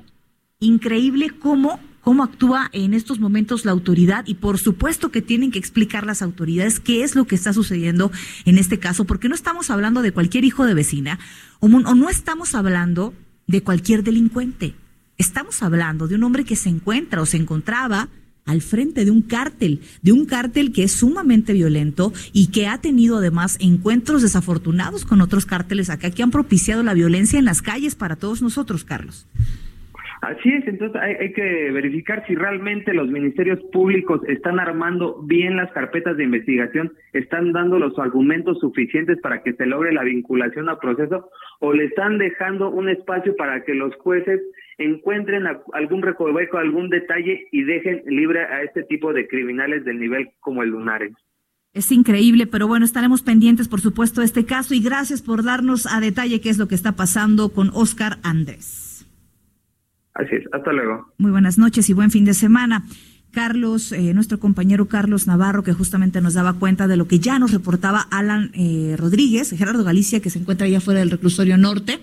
increíble 0.59 1.31
cómo 1.39 1.79
cómo 2.09 2.23
actúa 2.23 2.71
en 2.73 2.95
estos 2.95 3.19
momentos 3.19 3.65
la 3.65 3.71
autoridad 3.71 4.25
y 4.25 4.33
por 4.33 4.57
supuesto 4.57 5.11
que 5.11 5.21
tienen 5.21 5.51
que 5.51 5.59
explicar 5.59 6.07
las 6.07 6.23
autoridades 6.23 6.79
qué 6.79 7.03
es 7.03 7.13
lo 7.13 7.25
que 7.27 7.35
está 7.35 7.53
sucediendo 7.53 8.11
en 8.45 8.57
este 8.57 8.79
caso, 8.79 9.05
porque 9.05 9.29
no 9.29 9.35
estamos 9.35 9.69
hablando 9.69 10.01
de 10.01 10.11
cualquier 10.11 10.43
hijo 10.43 10.65
de 10.65 10.73
vecina 10.73 11.19
o, 11.59 11.67
no 11.69 12.09
estamos 12.09 12.55
hablando 12.55 13.13
de 13.45 13.61
cualquier 13.61 14.03
delincuente. 14.03 14.73
Estamos 15.19 15.61
hablando 15.61 16.07
de 16.07 16.15
un 16.15 16.23
hombre 16.23 16.45
que 16.45 16.55
se 16.55 16.69
encuentra 16.69 17.21
o 17.21 17.27
se 17.27 17.37
encontraba 17.37 18.09
al 18.47 18.63
frente 18.63 19.05
de 19.05 19.11
un 19.11 19.21
cártel, 19.21 19.81
de 20.01 20.11
un 20.11 20.25
cártel 20.25 20.71
que 20.71 20.85
es 20.85 20.91
sumamente 20.91 21.53
violento 21.53 22.11
y 22.33 22.47
que 22.47 22.65
ha 22.65 22.81
tenido 22.81 23.17
además 23.17 23.55
encuentros 23.59 24.23
desafortunados 24.23 25.05
con 25.05 25.21
otros 25.21 25.45
cárteles 25.45 25.91
acá 25.91 26.09
que 26.09 26.23
han 26.23 26.31
propiciado 26.31 26.81
la 26.81 26.95
violencia 26.95 27.37
en 27.37 27.45
las 27.45 27.61
calles 27.61 27.93
para 27.93 28.15
todos 28.15 28.41
nosotros, 28.41 28.83
Carlos. 28.83 29.27
Así 30.21 30.49
es, 30.49 30.67
entonces 30.67 31.01
hay, 31.01 31.31
que 31.31 31.71
verificar 31.71 32.25
si 32.27 32.35
realmente 32.35 32.93
los 32.93 33.07
ministerios 33.07 33.59
públicos 33.71 34.19
están 34.27 34.59
armando 34.59 35.21
bien 35.23 35.55
las 35.55 35.71
carpetas 35.71 36.17
de 36.17 36.25
investigación, 36.25 36.91
están 37.13 37.53
dando 37.53 37.79
los 37.79 37.97
argumentos 37.97 38.59
suficientes 38.59 39.17
para 39.21 39.41
que 39.43 39.53
se 39.53 39.65
logre 39.65 39.93
la 39.93 40.03
vinculación 40.03 40.67
al 40.67 40.77
proceso 40.77 41.29
o 41.61 41.71
le 41.71 41.85
están 41.85 42.17
dejando 42.17 42.69
un 42.69 42.89
espacio 42.89 43.33
para 43.37 43.63
que 43.63 43.73
los 43.73 43.95
jueces 43.95 44.41
encuentren 44.77 45.45
algún 45.71 46.01
recoveco, 46.01 46.57
algún 46.57 46.89
detalle 46.89 47.47
y 47.51 47.63
dejen 47.63 48.01
libre 48.07 48.41
a 48.41 48.63
este 48.63 48.83
tipo 48.83 49.13
de 49.13 49.25
criminales 49.25 49.85
del 49.85 49.99
nivel 49.99 50.31
como 50.41 50.63
el 50.63 50.71
Lunares. 50.71 51.13
Es 51.73 51.93
increíble, 51.93 52.45
pero 52.45 52.67
bueno, 52.67 52.83
estaremos 52.83 53.21
pendientes, 53.21 53.69
por 53.69 53.79
supuesto, 53.79 54.19
de 54.19 54.25
este 54.25 54.45
caso 54.45 54.73
y 54.73 54.81
gracias 54.81 55.21
por 55.21 55.43
darnos 55.43 55.85
a 55.85 56.01
detalle 56.01 56.41
qué 56.41 56.49
es 56.49 56.57
lo 56.57 56.67
que 56.67 56.75
está 56.75 56.93
pasando 56.93 57.53
con 57.53 57.69
Oscar 57.73 58.17
Andrés. 58.23 58.88
Así 60.19 60.35
es, 60.35 60.43
hasta 60.51 60.73
luego. 60.73 61.13
Muy 61.17 61.31
buenas 61.31 61.57
noches 61.57 61.89
y 61.89 61.93
buen 61.93 62.11
fin 62.11 62.25
de 62.25 62.33
semana. 62.33 62.83
Carlos, 63.31 63.93
eh, 63.93 64.13
nuestro 64.13 64.37
compañero 64.37 64.87
Carlos 64.87 65.27
Navarro, 65.27 65.63
que 65.63 65.71
justamente 65.71 66.19
nos 66.19 66.33
daba 66.33 66.53
cuenta 66.53 66.87
de 66.87 66.97
lo 66.97 67.07
que 67.07 67.19
ya 67.19 67.39
nos 67.39 67.51
reportaba 67.51 68.01
Alan 68.11 68.51
eh, 68.53 68.95
Rodríguez, 68.97 69.51
Gerardo 69.51 69.83
Galicia, 69.85 70.19
que 70.19 70.29
se 70.29 70.39
encuentra 70.39 70.67
allá 70.67 70.81
fuera 70.81 70.99
del 70.99 71.11
reclusorio 71.11 71.57
norte. 71.57 71.99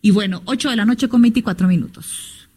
Y 0.00 0.12
bueno, 0.12 0.42
8 0.44 0.70
de 0.70 0.76
la 0.76 0.84
noche 0.84 1.08
con 1.08 1.22
24 1.22 1.66
minutos. 1.66 2.48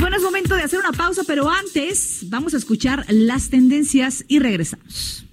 Bueno, 0.00 0.16
es 0.16 0.22
momento 0.22 0.56
de 0.56 0.62
hacer 0.62 0.80
una 0.80 0.92
pausa, 0.92 1.22
pero 1.24 1.48
antes 1.50 2.26
vamos 2.28 2.54
a 2.54 2.56
escuchar 2.56 3.04
las 3.10 3.48
tendencias 3.50 4.24
y 4.26 4.40
regresamos. 4.40 5.27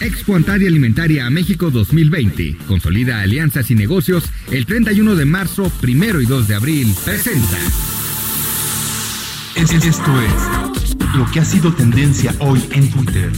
Expo 0.00 0.36
Antaria 0.36 0.68
Alimentaria 0.68 1.26
a 1.26 1.30
México 1.30 1.70
2020. 1.70 2.56
Consolida 2.66 3.20
alianzas 3.20 3.70
y 3.70 3.74
negocios 3.74 4.24
el 4.50 4.66
31 4.66 5.16
de 5.16 5.24
marzo, 5.24 5.70
primero 5.80 6.20
y 6.20 6.26
2 6.26 6.48
de 6.48 6.54
abril. 6.54 6.94
Presenta. 7.04 7.58
Esto 9.56 9.76
es 10.20 10.96
lo 11.16 11.30
que 11.30 11.40
ha 11.40 11.44
sido 11.44 11.72
tendencia 11.72 12.34
hoy 12.40 12.62
en 12.72 12.90
Twitter. 12.90 13.30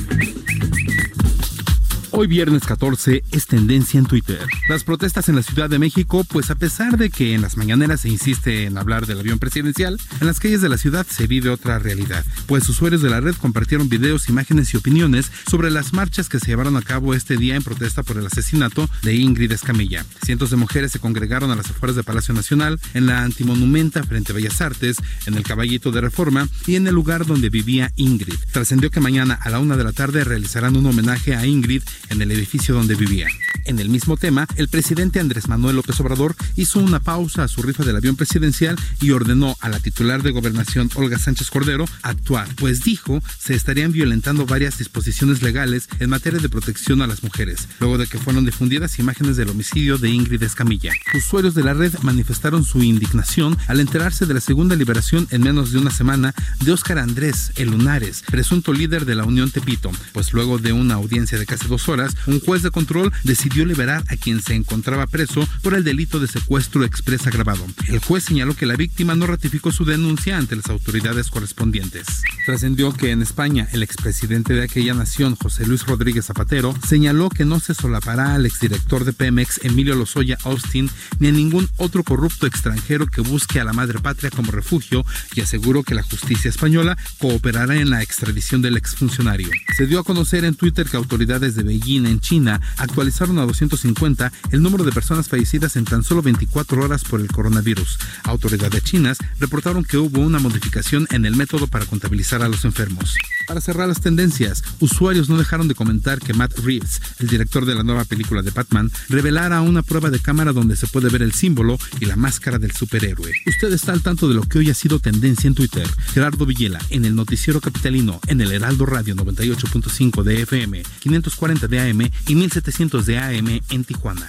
Hoy 2.19 2.29
viernes 2.29 2.65
14 2.65 3.25
es 3.31 3.47
tendencia 3.47 3.99
en 3.99 4.07
Twitter. 4.07 4.39
Las 4.71 4.85
protestas 4.85 5.29
en 5.29 5.37
la 5.37 5.43
Ciudad 5.43 5.69
de 5.69 5.79
México, 5.79 6.25
pues 6.25 6.51
a 6.51 6.55
pesar 6.55 6.97
de 6.97 7.11
que 7.11 7.35
en 7.35 7.43
las 7.43 7.59
mañaneras 7.59 8.01
se 8.01 8.09
insiste 8.09 8.65
en 8.65 8.79
hablar 8.79 9.05
del 9.05 9.21
avión 9.21 9.39
presidencial, 9.39 10.01
en 10.19 10.27
las 10.27 10.41
calles 10.41 10.63
de 10.63 10.71
la 10.71 10.79
ciudad 10.79 11.07
se 11.07 11.27
vive 11.27 11.51
otra 11.51 11.79
realidad, 11.79 12.25
pues 12.47 12.67
usuarios 12.71 13.03
de 13.03 13.11
la 13.11 13.21
red 13.21 13.35
compartieron 13.35 13.91
videos, 13.91 14.31
imágenes 14.31 14.73
y 14.73 14.79
opiniones 14.79 15.31
sobre 15.47 15.71
las 15.71 15.93
marchas 15.93 16.31
que 16.31 16.41
se 16.41 16.47
llevaron 16.47 16.79
a 16.79 16.81
cabo 16.81 17.13
este 17.13 17.37
día 17.37 17.55
en 17.55 17.63
protesta 17.63 18.03
por 18.03 18.17
el 18.17 18.25
asesinato 18.25 18.89
de 19.03 19.15
Ingrid 19.15 19.53
Escamilla. 19.53 20.07
Cientos 20.25 20.49
de 20.49 20.57
mujeres 20.57 20.93
se 20.93 21.01
congregaron 21.01 21.51
a 21.51 21.57
las 21.57 21.69
afueras 21.69 21.97
de 21.97 22.03
Palacio 22.03 22.33
Nacional, 22.33 22.81
en 22.95 23.05
la 23.05 23.25
antimonumenta 23.25 24.03
frente 24.05 24.33
a 24.33 24.35
Bellas 24.35 24.63
Artes, 24.63 24.97
en 25.27 25.35
el 25.35 25.43
Caballito 25.43 25.91
de 25.91 26.01
Reforma 26.01 26.49
y 26.67 26.77
en 26.77 26.87
el 26.87 26.95
lugar 26.95 27.27
donde 27.27 27.51
vivía 27.51 27.93
Ingrid. 27.97 28.39
Trascendió 28.53 28.91
que 28.91 29.01
mañana 29.01 29.35
a 29.35 29.51
la 29.51 29.59
una 29.59 29.77
de 29.77 29.85
la 29.85 29.93
tarde 29.93 30.25
realizarán 30.25 30.77
un 30.77 30.87
homenaje 30.87 31.35
a 31.35 31.45
Ingrid 31.45 31.83
en 32.11 32.23
el 32.23 32.31
edificio 32.31 32.75
donde 32.75 32.95
vivía. 32.95 33.29
En 33.65 33.81
el 33.81 33.89
mismo 33.89 34.17
tema, 34.17 34.47
el 34.57 34.69
presidente 34.69 35.19
Andrés 35.19 35.49
Manuel 35.49 35.77
López 35.77 35.99
Obrador 36.01 36.37
hizo 36.55 36.79
una 36.79 37.01
pausa 37.01 37.45
a 37.45 37.49
su 37.49 37.63
rifa 37.63 37.85
del 37.85 37.97
avión 37.97 38.15
presidencial 38.15 38.77
y 39.01 39.11
ordenó 39.11 39.57
a 39.61 39.69
la 39.69 39.81
titular 39.81 40.23
de 40.23 40.31
gobernación 40.31 40.89
Olga 40.95 41.19
Sánchez 41.19 41.51
Cordero 41.51 41.85
actuar, 42.03 42.49
pues 42.57 42.85
dijo 42.85 43.21
se 43.39 43.55
estarían 43.55 43.93
violentando 43.93 44.47
varias 44.47 44.79
disposiciones 44.79 45.43
legales 45.43 45.89
en 45.99 46.11
materia 46.11 46.39
de 46.39 46.49
protección 46.49 47.03
a 47.03 47.07
las 47.07 47.23
mujeres, 47.23 47.69
luego 47.81 47.99
de 47.99 48.07
que 48.07 48.19
fueron 48.19 48.45
difundidas 48.45 48.99
imágenes 48.99 49.37
del 49.37 49.51
homicidio 49.51 49.99
de 49.99 50.11
Ingrid 50.11 50.43
Escamilla. 50.43 50.93
Usuarios 51.15 51.55
de 51.55 51.65
la 51.65 51.75
red 51.75 51.93
manifestaron 52.03 52.65
su 52.65 52.83
indignación 52.83 53.57
al 53.67 53.81
enterarse 53.81 54.27
de 54.27 54.35
la 54.35 54.41
segunda 54.41 54.77
liberación 54.77 55.27
en 55.31 55.43
menos 55.43 55.73
de 55.73 55.79
una 55.79 55.91
semana 55.91 56.35
de 56.61 56.73
Óscar 56.73 56.99
Andrés 56.99 57.53
El 57.57 57.71
Lunares, 57.71 58.23
presunto 58.31 58.73
líder 58.73 59.05
de 59.05 59.15
la 59.15 59.25
Unión 59.25 59.51
Tepito, 59.51 59.91
pues 60.13 60.33
luego 60.33 60.59
de 60.59 60.73
una 60.73 60.95
audiencia 60.95 61.39
de 61.39 61.47
casi 61.47 61.67
dos 61.69 61.89
horas, 61.89 61.96
un 62.27 62.41
juez 62.41 62.63
de 62.63 62.71
control 62.71 63.13
decidió 63.25 63.65
liberar 63.65 64.05
a 64.09 64.17
quien 64.17 64.43
se 64.43 64.55
encontraba 64.55 65.07
preso 65.07 65.47
por 65.63 65.75
el 65.75 65.85
delito 65.85 66.21
de 66.21 66.29
secuestro 66.29 66.85
expresa 66.85 67.31
agravado. 67.31 67.65
El 67.89 67.99
juez 68.01 68.25
señaló 68.25 68.55
que 68.55 68.67
la 68.67 68.77
víctima 68.77 69.15
no 69.15 69.27
ratificó 69.27 69.73
su 69.73 69.85
denuncia 69.85 70.37
ante 70.37 70.57
las 70.57 70.69
autoridades 70.69 71.29
correspondientes. 71.29 72.07
Trascendió 72.45 72.93
que 72.93 73.11
en 73.11 73.23
España 73.23 73.69
el 73.73 73.83
expresidente 73.83 74.55
de 74.55 74.65
aquella 74.65 74.95
nación, 74.95 75.37
José 75.37 75.67
Luis 75.67 75.87
Rodríguez 75.87 76.27
Zapatero, 76.27 76.75
señaló 76.87 77.29
que 77.31 77.45
no 77.45 77.61
se 77.61 77.75
solapará 77.75 78.35
al 78.35 78.47
exdirector 78.47 79.05
de 79.05 79.13
Pemex, 79.13 79.61
Emilio 79.65 79.95
Lozoya 79.95 80.39
Austin, 80.45 80.91
ni 81.19 81.29
a 81.29 81.33
ningún 81.33 81.69
otro 81.77 82.05
corrupto 82.05 82.47
extranjero 82.47 83.07
que 83.07 83.21
busque 83.21 83.61
a 83.61 83.65
la 83.65 83.73
madre 83.73 83.99
patria 83.99 84.31
como 84.31 84.53
refugio 84.53 85.05
y 85.35 85.41
aseguró 85.41 85.83
que 85.83 85.95
la 85.95 86.03
justicia 86.03 86.49
española 86.49 86.97
cooperará 87.19 87.77
en 87.77 87.91
la 87.91 88.03
extradición 88.03 88.63
del 88.63 88.77
exfuncionario. 88.77 89.49
Se 89.77 89.87
dio 89.87 90.01
a 90.01 90.05
conocer 90.05 90.45
en 90.45 90.55
Twitter 90.55 90.87
que 90.89 90.97
autoridades 90.97 91.55
de 91.55 91.63
Beijing 91.63 91.86
en 91.95 92.21
China 92.21 92.61
actualizaron 92.79 93.39
a 93.39 93.47
250 93.47 94.33
el 94.51 94.63
número 94.63 94.83
de 94.83 94.91
personas 94.91 95.29
fallecidas 95.29 95.77
en 95.77 95.85
tan 95.85 96.03
solo 96.03 96.21
24 96.21 96.83
horas 96.83 97.05
por 97.05 97.21
el 97.21 97.29
coronavirus. 97.29 97.99
Autoridades 98.25 98.83
chinas 98.83 99.19
reportaron 99.39 99.85
que 99.85 99.97
hubo 99.97 100.21
una 100.21 100.41
modificación 100.41 101.07
en 101.11 101.25
el 101.25 101.37
método 101.37 101.69
para 101.69 101.87
contabilizar 101.87 102.43
a 102.43 102.49
los 102.49 102.65
enfermos. 102.65 103.17
Para 103.47 103.61
cerrar 103.61 103.87
las 103.87 104.01
tendencias, 104.01 104.65
usuarios 104.81 105.29
no 105.29 105.39
dejaron 105.39 105.69
de 105.69 105.75
comentar 105.75 106.19
que 106.19 106.35
Matt 106.35 106.59
Reeves, 106.59 107.01
el 107.21 107.29
director 107.29 107.65
de 107.65 107.75
la 107.75 107.85
nueva 107.85 108.05
película 108.05 108.43
de 108.43 108.51
Batman, 108.51 108.91
revelara 109.09 109.61
una 109.61 109.83
prueba 109.83 110.11
de 110.11 110.19
cámara 110.19 110.53
donde 110.53 110.77
se 110.77 110.89
puede 110.89 111.11
ver 111.11 111.23
el 111.23 111.33
símbolo 111.33 111.79
y 112.01 112.07
la 112.07 112.17
máscara 112.17 112.59
del 112.59 112.73
superhéroe. 112.73 113.33
Usted 113.47 113.73
está 113.73 113.93
al 113.93 114.03
tanto 114.03 114.29
de 114.29 114.35
lo 114.35 114.43
que 114.43 114.59
hoy 114.59 114.71
ha 114.71 114.75
sido 114.75 114.99
tendencia 114.99 115.47
en 115.47 115.55
Twitter. 115.55 115.89
Gerardo 116.13 116.45
Villela, 116.45 116.81
en 116.91 117.05
el 117.05 117.15
noticiero 117.15 117.61
capitalino, 117.61 118.21
en 118.27 118.41
el 118.41 118.51
Heraldo 118.51 118.85
Radio 118.85 119.15
98.5 119.15 120.23
de 120.25 120.43
FM, 120.43 120.83
540 121.01 121.69
de 121.69 121.81
AM 121.81 122.11
y 122.27 122.35
1700 122.35 123.07
de 123.07 123.19
AM 123.19 123.61
en 123.71 123.85
Tijuana. 123.85 124.29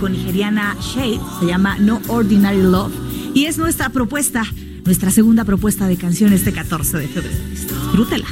Británico-nigeriana 0.00 0.76
Shade, 0.80 1.20
se 1.40 1.46
llama 1.46 1.76
No 1.78 2.00
Ordinary 2.08 2.62
Love, 2.62 2.92
y 3.34 3.44
es 3.44 3.58
nuestra 3.58 3.90
propuesta, 3.90 4.44
nuestra 4.84 5.10
segunda 5.10 5.44
propuesta 5.44 5.86
de 5.88 5.96
canción 5.96 6.32
este 6.32 6.52
14 6.52 6.98
de 6.98 7.08
febrero. 7.08 7.38
Disfrútela. 7.50 8.26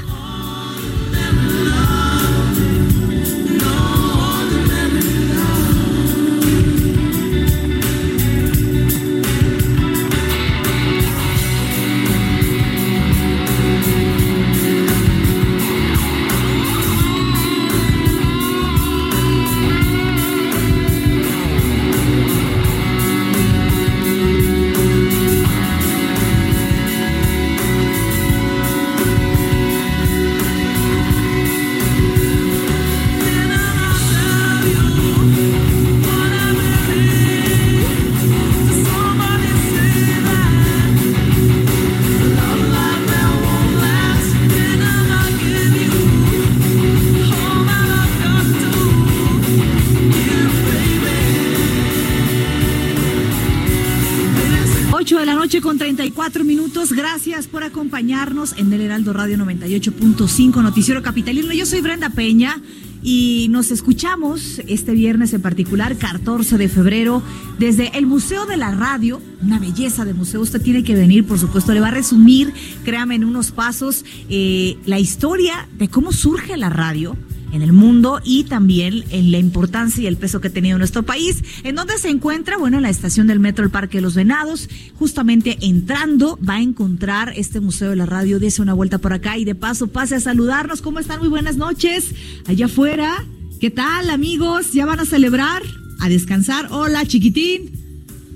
34 55.48 56.44
minutos. 56.44 56.92
Gracias 56.92 57.46
por 57.46 57.64
acompañarnos 57.64 58.54
en 58.58 58.70
el 58.70 58.82
Heraldo 58.82 59.14
Radio 59.14 59.38
98.5 59.38 60.62
Noticiero 60.62 61.02
Capitalino. 61.02 61.54
Yo 61.54 61.64
soy 61.64 61.80
Brenda 61.80 62.10
Peña 62.10 62.60
y 63.02 63.46
nos 63.48 63.70
escuchamos 63.70 64.60
este 64.66 64.92
viernes 64.92 65.32
en 65.32 65.40
particular, 65.40 65.96
14 65.96 66.58
de 66.58 66.68
febrero, 66.68 67.22
desde 67.58 67.96
el 67.96 68.04
Museo 68.04 68.44
de 68.44 68.58
la 68.58 68.72
Radio, 68.72 69.22
una 69.40 69.58
belleza 69.58 70.04
de 70.04 70.12
museo. 70.12 70.42
Usted 70.42 70.60
tiene 70.60 70.84
que 70.84 70.94
venir, 70.94 71.24
por 71.24 71.38
supuesto, 71.38 71.72
le 71.72 71.80
va 71.80 71.88
a 71.88 71.92
resumir, 71.92 72.52
créame, 72.84 73.14
en 73.14 73.24
unos 73.24 73.50
pasos, 73.50 74.04
eh, 74.28 74.76
la 74.84 74.98
historia 74.98 75.66
de 75.78 75.88
cómo 75.88 76.12
surge 76.12 76.58
la 76.58 76.68
radio 76.68 77.16
en 77.52 77.62
el 77.62 77.72
mundo 77.72 78.20
y 78.24 78.44
también 78.44 79.04
en 79.10 79.32
la 79.32 79.38
importancia 79.38 80.02
y 80.02 80.06
el 80.06 80.16
peso 80.16 80.40
que 80.40 80.48
ha 80.48 80.52
tenido 80.52 80.78
nuestro 80.78 81.02
país. 81.02 81.42
¿En 81.64 81.74
dónde 81.74 81.98
se 81.98 82.08
encuentra? 82.08 82.56
Bueno, 82.56 82.76
en 82.76 82.82
la 82.82 82.90
estación 82.90 83.26
del 83.26 83.40
metro 83.40 83.64
El 83.64 83.70
Parque 83.70 83.98
de 83.98 84.02
los 84.02 84.14
Venados. 84.14 84.68
Justamente 84.98 85.58
entrando 85.60 86.38
va 86.46 86.54
a 86.54 86.62
encontrar 86.62 87.32
este 87.36 87.60
Museo 87.60 87.90
de 87.90 87.96
la 87.96 88.06
Radio. 88.06 88.38
Dese 88.38 88.62
una 88.62 88.74
vuelta 88.74 88.98
por 88.98 89.12
acá 89.12 89.38
y 89.38 89.44
de 89.44 89.54
paso 89.54 89.88
pase 89.88 90.16
a 90.16 90.20
saludarnos. 90.20 90.82
¿Cómo 90.82 90.98
están? 90.98 91.20
Muy 91.20 91.28
buenas 91.28 91.56
noches. 91.56 92.14
Allá 92.46 92.66
afuera. 92.66 93.24
¿Qué 93.60 93.70
tal, 93.70 94.10
amigos? 94.10 94.72
¿Ya 94.72 94.86
van 94.86 95.00
a 95.00 95.04
celebrar? 95.04 95.62
A 96.00 96.08
descansar. 96.08 96.68
Hola, 96.70 97.04
chiquitín. 97.06 97.70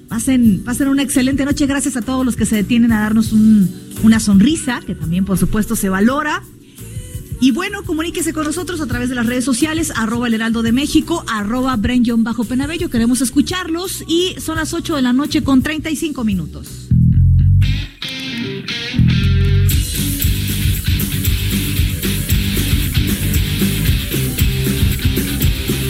Pasen, 0.09 0.63
pasen 0.65 0.89
una 0.89 1.03
excelente 1.03 1.45
noche. 1.45 1.67
Gracias 1.67 1.97
a 1.97 2.03
todos 2.03 2.27
los 2.27 2.37
que 2.37 2.45
se 2.45 2.57
detienen 2.57 2.93
a 2.93 3.01
darnos 3.01 3.33
una 4.03 4.21
sonrisa, 4.21 4.81
que 4.85 4.95
también, 4.95 5.25
por 5.25 5.39
supuesto, 5.39 5.77
se 5.77 5.89
valora. 5.89 6.43
Y 7.43 7.51
bueno, 7.51 7.83
comuníquese 7.83 8.33
con 8.33 8.45
nosotros 8.45 8.81
a 8.81 8.87
través 8.87 9.09
de 9.09 9.17
las 9.17 9.27
redes 9.27 9.45
sociales, 9.45 9.93
arroba 9.97 10.29
el 10.29 10.35
heraldo 10.35 10.63
de 10.63 10.71
México, 10.71 11.25
arroba 11.27 11.75
Bren 11.75 12.05
bajo 12.19 12.45
Penabello. 12.45 12.89
Queremos 12.89 13.21
escucharlos 13.21 14.05
y 14.07 14.37
son 14.39 14.59
las 14.59 14.73
8 14.73 14.95
de 14.95 15.03
la 15.03 15.13
noche 15.13 15.43
con 15.43 15.61
35 15.61 16.23
minutos. 16.23 16.69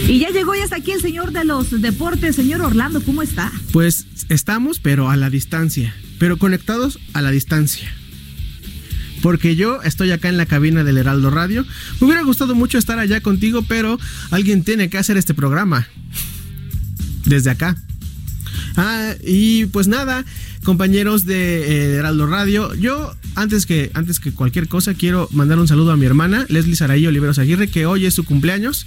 Y 0.09 0.19
ya 0.21 0.31
llegó 0.31 0.55
y 0.55 0.61
hasta 0.61 0.77
aquí 0.77 0.93
el 0.93 1.03
señor 1.03 1.33
de 1.33 1.45
los 1.45 1.83
deportes, 1.83 2.35
señor 2.35 2.63
Orlando, 2.63 3.03
¿cómo 3.03 3.21
está? 3.21 3.53
Pues 3.73 4.07
estamos, 4.31 4.81
pero 4.81 5.11
a 5.11 5.17
la 5.17 5.29
distancia, 5.29 5.95
pero 6.19 6.39
conectados 6.39 6.99
a 7.13 7.21
la 7.21 7.31
distancia 7.31 7.95
porque 9.23 9.57
yo 9.57 9.81
estoy 9.83 10.11
acá 10.11 10.29
en 10.29 10.37
la 10.37 10.47
cabina 10.47 10.85
del 10.85 10.99
Heraldo 10.99 11.31
Radio. 11.31 11.65
Me 12.01 12.07
hubiera 12.07 12.23
gustado 12.23 12.55
mucho 12.55 12.77
estar 12.77 12.99
allá 12.99 13.21
contigo, 13.21 13.63
pero 13.63 13.99
alguien 14.31 14.65
tiene 14.65 14.91
que 14.91 14.99
hacer 14.99 15.17
este 15.17 15.33
programa. 15.33 15.89
Desde 17.25 17.51
acá. 17.51 17.77
Ah, 18.77 19.15
y 19.25 19.67
pues 19.67 19.87
nada, 19.87 20.25
compañeros 20.65 21.25
de 21.25 21.63
eh, 21.63 21.95
Heraldo 21.95 22.27
Radio, 22.27 22.75
yo 22.75 23.15
antes 23.35 23.65
que, 23.65 23.91
antes 23.95 24.19
que 24.19 24.33
cualquier 24.33 24.69
cosa 24.69 24.95
quiero 24.95 25.29
mandar 25.33 25.59
un 25.59 25.69
saludo 25.69 25.93
a 25.93 25.97
mi 25.97 26.05
hermana, 26.05 26.45
Leslie 26.49 26.77
Saraí 26.77 27.07
Oliveros 27.07 27.39
Aguirre, 27.39 27.69
que 27.69 27.87
hoy 27.87 28.07
es 28.07 28.15
su 28.15 28.25
cumpleaños. 28.25 28.87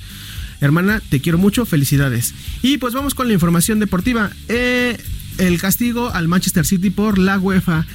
Hermana, 0.62 1.02
te 1.10 1.20
quiero 1.20 1.38
mucho, 1.38 1.66
felicidades. 1.66 2.34
Y 2.62 2.78
pues 2.78 2.94
vamos 2.94 3.14
con 3.14 3.28
la 3.28 3.34
información 3.34 3.80
deportiva. 3.80 4.32
Eh, 4.48 4.98
el 5.38 5.60
castigo 5.60 6.12
al 6.14 6.28
Manchester 6.28 6.66
City 6.66 6.90
por 6.90 7.18
la 7.18 7.38
UEFA. 7.40 7.86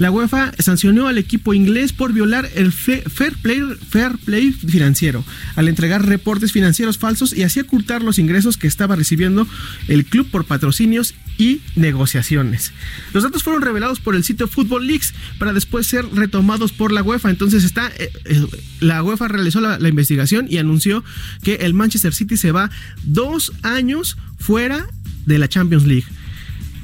La 0.00 0.10
UEFA 0.10 0.52
sancionó 0.58 1.08
al 1.08 1.18
equipo 1.18 1.52
inglés 1.52 1.92
por 1.92 2.14
violar 2.14 2.48
el 2.54 2.72
fair 2.72 3.04
play, 3.42 4.52
financiero 4.52 5.22
al 5.56 5.68
entregar 5.68 6.06
reportes 6.06 6.52
financieros 6.52 6.96
falsos 6.96 7.36
y 7.36 7.42
así 7.42 7.60
ocultar 7.60 8.02
los 8.02 8.18
ingresos 8.18 8.56
que 8.56 8.66
estaba 8.66 8.96
recibiendo 8.96 9.46
el 9.88 10.06
club 10.06 10.26
por 10.30 10.46
patrocinios 10.46 11.14
y 11.36 11.60
negociaciones. 11.76 12.72
Los 13.12 13.24
datos 13.24 13.42
fueron 13.42 13.60
revelados 13.60 14.00
por 14.00 14.14
el 14.14 14.24
sitio 14.24 14.48
Football 14.48 14.86
Leaks 14.86 15.12
para 15.38 15.52
después 15.52 15.86
ser 15.86 16.06
retomados 16.14 16.72
por 16.72 16.92
la 16.92 17.02
UEFA. 17.02 17.28
Entonces 17.28 17.62
está, 17.64 17.88
eh, 17.98 18.10
eh, 18.24 18.46
la 18.80 19.02
UEFA 19.02 19.28
realizó 19.28 19.60
la 19.60 19.86
investigación 19.86 20.46
y 20.48 20.56
anunció 20.56 21.04
que 21.42 21.56
el 21.56 21.74
Manchester 21.74 22.14
City 22.14 22.38
se 22.38 22.52
va 22.52 22.70
dos 23.02 23.52
años 23.62 24.16
fuera 24.38 24.86
de 25.26 25.38
la 25.38 25.46
Champions 25.46 25.86
League. 25.86 26.06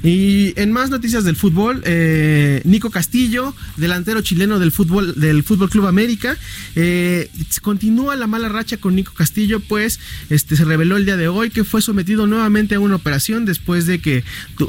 Y 0.03 0.53
en 0.59 0.71
más 0.71 0.89
noticias 0.89 1.23
del 1.23 1.35
fútbol, 1.35 1.81
eh, 1.85 2.61
Nico 2.65 2.91
Castillo, 2.91 3.55
delantero 3.77 4.21
chileno 4.21 4.59
del 4.59 4.71
fútbol 4.71 5.19
del 5.19 5.43
Fútbol 5.43 5.69
Club 5.69 5.87
América, 5.87 6.37
eh, 6.75 7.29
continúa 7.61 8.15
la 8.15 8.27
mala 8.27 8.49
racha 8.49 8.77
con 8.77 8.95
Nico 8.95 9.13
Castillo, 9.13 9.59
pues 9.59 9.99
este 10.29 10.55
se 10.55 10.65
reveló 10.65 10.97
el 10.97 11.05
día 11.05 11.17
de 11.17 11.27
hoy 11.27 11.49
que 11.49 11.63
fue 11.63 11.81
sometido 11.81 12.27
nuevamente 12.27 12.75
a 12.75 12.79
una 12.79 12.95
operación 12.95 13.45
después 13.45 13.85
de 13.85 13.99
que 13.99 14.23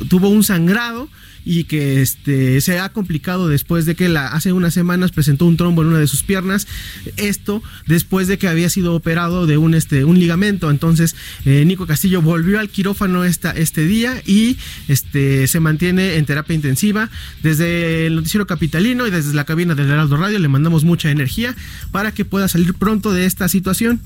tuvo 0.08 0.28
un 0.28 0.44
sangrado 0.44 1.08
y 1.48 1.64
que 1.64 2.02
este, 2.02 2.60
se 2.60 2.78
ha 2.78 2.90
complicado 2.90 3.48
después 3.48 3.86
de 3.86 3.94
que 3.94 4.10
la, 4.10 4.26
hace 4.26 4.52
unas 4.52 4.74
semanas 4.74 5.12
presentó 5.12 5.46
un 5.46 5.56
trombo 5.56 5.80
en 5.80 5.88
una 5.88 5.98
de 5.98 6.06
sus 6.06 6.22
piernas. 6.22 6.68
Esto 7.16 7.62
después 7.86 8.28
de 8.28 8.36
que 8.36 8.48
había 8.48 8.68
sido 8.68 8.94
operado 8.94 9.46
de 9.46 9.56
un, 9.56 9.72
este, 9.72 10.04
un 10.04 10.18
ligamento. 10.18 10.70
Entonces, 10.70 11.16
eh, 11.46 11.64
Nico 11.64 11.86
Castillo 11.86 12.20
volvió 12.20 12.60
al 12.60 12.68
quirófano 12.68 13.24
esta, 13.24 13.50
este 13.52 13.86
día 13.86 14.22
y 14.26 14.58
este, 14.88 15.46
se 15.46 15.58
mantiene 15.58 16.16
en 16.16 16.26
terapia 16.26 16.54
intensiva. 16.54 17.08
Desde 17.42 18.06
el 18.06 18.16
Noticiero 18.16 18.46
Capitalino 18.46 19.06
y 19.06 19.10
desde 19.10 19.32
la 19.32 19.44
cabina 19.44 19.74
del 19.74 19.86
Heraldo 19.86 20.18
Radio 20.18 20.38
le 20.38 20.48
mandamos 20.48 20.84
mucha 20.84 21.10
energía 21.10 21.56
para 21.90 22.12
que 22.12 22.26
pueda 22.26 22.48
salir 22.48 22.74
pronto 22.74 23.10
de 23.14 23.24
esta 23.24 23.48
situación. 23.48 24.02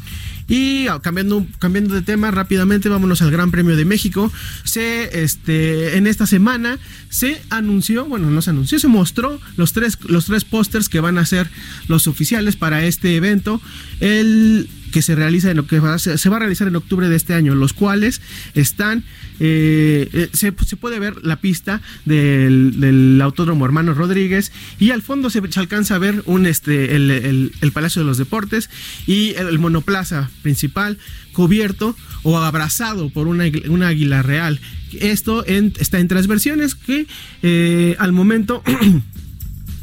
Y 0.52 0.86
ah, 0.88 1.00
cambiando, 1.00 1.46
cambiando 1.60 1.94
de 1.94 2.02
tema 2.02 2.30
rápidamente, 2.30 2.90
vámonos 2.90 3.22
al 3.22 3.30
Gran 3.30 3.50
Premio 3.50 3.74
de 3.74 3.86
México. 3.86 4.30
Se, 4.64 5.22
este, 5.24 5.96
en 5.96 6.06
esta 6.06 6.26
semana 6.26 6.78
se 7.08 7.40
anunció, 7.48 8.04
bueno, 8.04 8.30
no 8.30 8.42
se 8.42 8.50
anunció, 8.50 8.78
se 8.78 8.86
mostró 8.86 9.40
los 9.56 9.72
tres, 9.72 9.96
los 10.04 10.26
tres 10.26 10.44
pósters 10.44 10.90
que 10.90 11.00
van 11.00 11.16
a 11.16 11.24
ser 11.24 11.48
los 11.88 12.06
oficiales 12.06 12.56
para 12.56 12.84
este 12.84 13.16
evento. 13.16 13.62
El 14.00 14.68
que 14.92 15.02
se 15.02 15.16
realiza 15.16 15.50
en 15.50 15.56
lo 15.56 15.66
que 15.66 15.80
se 15.98 16.28
va 16.28 16.36
a 16.36 16.38
realizar 16.38 16.68
en 16.68 16.76
octubre 16.76 17.08
de 17.08 17.16
este 17.16 17.34
año, 17.34 17.54
los 17.54 17.72
cuales 17.72 18.20
están 18.54 19.04
eh, 19.40 20.08
eh, 20.12 20.28
se, 20.32 20.52
puede 20.52 21.00
ver 21.00 21.24
la 21.24 21.36
pista 21.36 21.80
del, 22.04 23.18
Autódromo 23.20 23.64
Hermano 23.64 23.94
Rodríguez 23.94 24.52
y 24.78 24.90
al 24.90 25.02
fondo 25.02 25.30
se, 25.30 25.42
alcanza 25.56 25.96
a 25.96 25.98
ver 25.98 26.22
un 26.26 26.46
este 26.46 26.94
el, 26.94 27.72
Palacio 27.72 28.02
de 28.02 28.06
los 28.06 28.18
Deportes 28.18 28.70
y 29.06 29.34
el, 29.34 29.58
monoplaza 29.58 30.30
principal 30.42 30.98
cubierto 31.32 31.96
o 32.22 32.38
abrazado 32.38 33.10
por 33.10 33.26
una, 33.26 33.44
águila 33.88 34.22
real. 34.22 34.60
Esto 34.92 35.44
está 35.46 35.98
en 35.98 36.08
tres 36.08 36.26
versiones 36.26 36.74
que 36.74 37.06
eh, 37.42 37.96
al 37.98 38.12
momento 38.12 38.62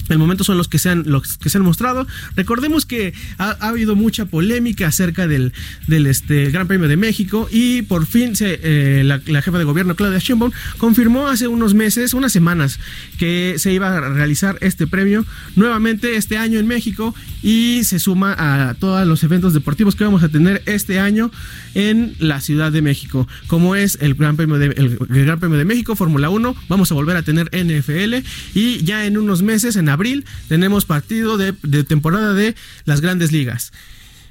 el 0.10 0.18
momento 0.18 0.44
son 0.44 0.58
los 0.58 0.68
que 0.68 0.80
se 0.80 0.90
han, 0.90 1.04
los 1.06 1.38
que 1.38 1.50
se 1.50 1.58
han 1.58 1.64
mostrado. 1.64 2.08
Recordemos 2.36 2.86
que 2.86 3.14
ha, 3.38 3.52
habido 3.60 3.96
mucha 3.96 4.26
polémica 4.26 4.88
acerca 4.88 5.28
del, 5.28 5.54
del 5.88 6.08
este, 6.08 6.52
Gran 6.52 6.68
Premio 6.68 6.88
de 6.88 6.98
México 6.98 7.48
y 7.52 7.84
por 7.84 8.06
fin 8.06 8.36
se, 8.36 8.60
eh, 8.64 9.04
la, 9.04 9.42
jefa 9.42 9.58
de 9.58 9.64
gobierno, 9.64 9.96
Claudia 9.96 10.20
Sheinbaum, 10.20 10.52
confirmó 10.78 11.28
hace 11.28 11.48
unos 11.48 11.74
meses, 11.74 12.14
unas 12.14 12.32
semanas, 12.32 12.80
que 13.18 13.56
se 13.58 13.74
iba 13.74 13.96
a 13.96 14.00
realizar 14.02 14.58
este 14.62 14.88
premio 14.88 15.26
nuevamente 15.56 16.16
este 16.16 16.38
año 16.38 16.60
en 16.60 16.68
México 16.68 17.16
y 17.42 17.84
se 17.84 18.00
suma 18.00 18.36
a 18.38 18.74
todos 18.76 19.06
los 19.08 19.24
eventos 19.24 19.54
deportivos 19.54 19.96
que 19.96 20.04
vamos 20.04 20.24
a 20.24 20.30
tener 20.30 20.62
este 20.66 21.00
año 21.00 21.32
en 21.76 22.16
la 22.20 22.42
Ciudad 22.42 22.72
de 22.72 22.82
México, 22.82 23.28
como 23.48 23.76
es 23.76 23.98
el 24.02 24.16
Gran 24.16 24.36
Premio 24.36 24.58
de, 24.58 24.70
Gran 25.10 25.40
Premio 25.40 25.58
de 25.58 25.66
México, 25.66 25.96
Fórmula 25.96 26.30
1, 26.30 26.56
vamos 26.68 26.92
a 26.92 26.96
volver 26.96 27.18
a 27.18 27.22
tener 27.22 27.50
NFL 27.54 28.26
y 28.54 28.84
ya 28.84 29.06
en 29.06 29.18
unos 29.18 29.42
meses, 29.42 29.76
en 29.76 29.90
abril, 29.90 29.99
tenemos 30.48 30.86
partido 30.86 31.38
de, 31.38 31.54
de 31.64 31.84
temporada 31.84 32.34
de 32.34 32.56
las 32.86 33.02
grandes 33.02 33.32
ligas 33.32 33.72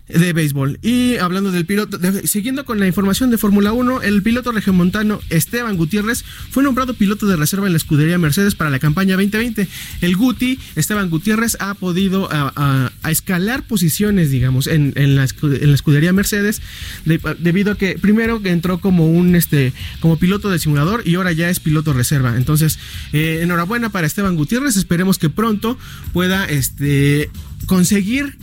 de 0.09 0.33
béisbol. 0.33 0.79
Y 0.83 1.17
hablando 1.17 1.53
del 1.53 1.67
piloto, 1.67 1.99
siguiendo 2.25 2.65
con 2.65 2.81
la 2.81 2.87
información 2.87 3.31
de 3.31 3.39
Fórmula 3.39 3.73
1, 3.73 4.03
el 4.03 4.23
piloto 4.23 4.53
regiomontano 4.53 5.21
Esteban 5.31 5.77
Gutiérrez 5.77 6.25
fue 6.51 6.63
nombrado 6.63 6.95
piloto 6.95 7.27
de 7.27 7.37
reserva 7.37 7.67
en 7.67 7.73
la 7.73 7.77
escudería 7.77 8.19
Mercedes 8.19 8.55
para 8.55 8.71
la 8.71 8.79
campaña 8.79 9.17
2020. 9.17 9.69
El 10.01 10.17
Guti, 10.17 10.59
Esteban 10.77 11.11
Gutiérrez, 11.11 11.57
ha 11.61 11.75
podido 11.75 12.29
a, 12.31 12.91
escalar 13.09 13.67
posiciones, 13.67 14.31
digamos, 14.31 14.67
en, 14.67 14.93
la, 15.17 15.25
escudería 15.25 16.13
Mercedes, 16.13 16.63
debido 17.05 17.73
a 17.73 17.79
que 17.79 17.99
primero 17.99 18.41
entró 18.45 18.81
como 18.81 19.07
un 19.07 19.35
este 19.35 19.73
como 20.01 20.19
piloto 20.19 20.51
de 20.51 20.59
simulador 20.59 21.03
y 21.07 21.15
ahora 21.17 21.33
ya 21.33 21.51
es 21.51 21.61
piloto 21.61 21.93
reserva. 21.93 22.37
Entonces, 22.37 22.79
eh, 23.13 23.41
enhorabuena 23.43 23.91
para 23.91 24.07
Esteban 24.07 24.37
Gutiérrez, 24.37 24.77
esperemos 24.77 25.19
que 25.19 25.31
pronto 25.31 25.79
pueda 26.13 26.45
este 26.47 27.31
conseguir 27.67 28.37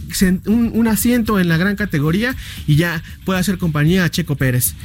un, 0.46 0.88
asiento 0.88 1.40
en 1.40 1.48
la 1.50 1.58
gran 1.58 1.76
categoría 1.76 2.36
y 2.68 2.76
ya 2.76 3.04
pueda 3.26 3.40
hacer 3.40 3.58
compañía 3.58 4.04
a 4.04 4.10
Checo 4.10 4.36
Pérez. 4.36 4.76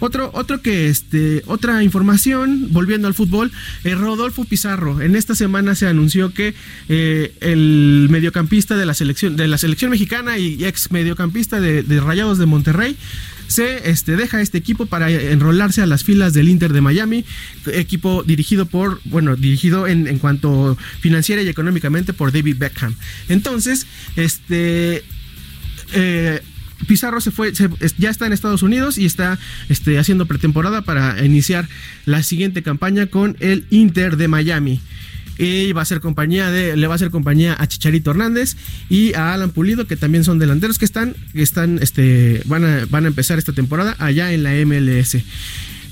Otro, 0.00 0.30
otro 0.34 0.60
que 0.60 0.88
este, 0.88 1.42
otra 1.46 1.82
información, 1.82 2.68
volviendo 2.72 3.06
al 3.06 3.14
fútbol, 3.14 3.52
eh, 3.84 3.94
Rodolfo 3.94 4.44
Pizarro. 4.44 5.00
En 5.00 5.14
esta 5.14 5.34
semana 5.34 5.74
se 5.74 5.86
anunció 5.86 6.34
que 6.34 6.54
eh, 6.88 7.34
el 7.40 8.08
mediocampista 8.10 8.76
de 8.76 8.86
la 8.86 8.94
selección, 8.94 9.36
de 9.36 9.46
la 9.46 9.58
selección 9.58 9.90
mexicana 9.90 10.38
y 10.38 10.64
ex 10.64 10.90
mediocampista 10.90 11.60
de, 11.60 11.82
de 11.82 12.00
Rayados 12.00 12.38
de 12.38 12.46
Monterrey 12.46 12.96
se 13.46 13.90
este, 13.90 14.16
deja 14.16 14.40
este 14.40 14.58
equipo 14.58 14.86
para 14.86 15.10
enrolarse 15.10 15.82
a 15.82 15.86
las 15.86 16.04
filas 16.04 16.32
del 16.32 16.48
Inter 16.48 16.72
de 16.72 16.80
Miami, 16.80 17.24
equipo 17.66 18.22
dirigido 18.22 18.66
por, 18.66 19.00
bueno, 19.04 19.36
dirigido 19.36 19.86
en, 19.86 20.06
en 20.06 20.18
cuanto 20.18 20.76
financiera 21.00 21.42
y 21.42 21.48
económicamente 21.48 22.12
por 22.12 22.32
David 22.32 22.56
Beckham. 22.58 22.94
Entonces, 23.28 23.86
este... 24.16 25.04
Eh, 25.92 26.40
Pizarro 26.88 27.20
se 27.20 27.30
fue, 27.30 27.52
ya 27.98 28.10
está 28.10 28.26
en 28.26 28.32
Estados 28.32 28.62
Unidos 28.62 28.98
y 28.98 29.06
está 29.06 29.38
este, 29.68 29.98
haciendo 29.98 30.26
pretemporada 30.26 30.82
para 30.82 31.24
iniciar 31.24 31.68
la 32.04 32.22
siguiente 32.22 32.62
campaña 32.62 33.06
con 33.06 33.36
el 33.40 33.64
Inter 33.70 34.16
de 34.16 34.28
Miami 34.28 34.80
y 35.38 35.72
va 35.72 35.82
a 35.82 35.84
ser 35.84 36.00
compañía 36.00 36.50
de, 36.50 36.76
le 36.76 36.86
va 36.86 36.94
a 36.94 36.96
hacer 36.96 37.10
compañía 37.10 37.56
a 37.58 37.66
Chicharito 37.66 38.10
Hernández 38.10 38.56
y 38.88 39.14
a 39.14 39.34
Alan 39.34 39.50
Pulido, 39.50 39.86
que 39.86 39.96
también 39.96 40.24
son 40.24 40.38
delanteros 40.38 40.78
que 40.78 40.84
están, 40.84 41.16
están, 41.34 41.78
este, 41.82 42.42
van 42.46 42.64
a, 42.64 42.86
van 42.90 43.04
a 43.04 43.08
empezar 43.08 43.38
esta 43.38 43.52
temporada 43.52 43.96
allá 43.98 44.32
en 44.32 44.42
la 44.42 44.52
MLS. 44.64 45.16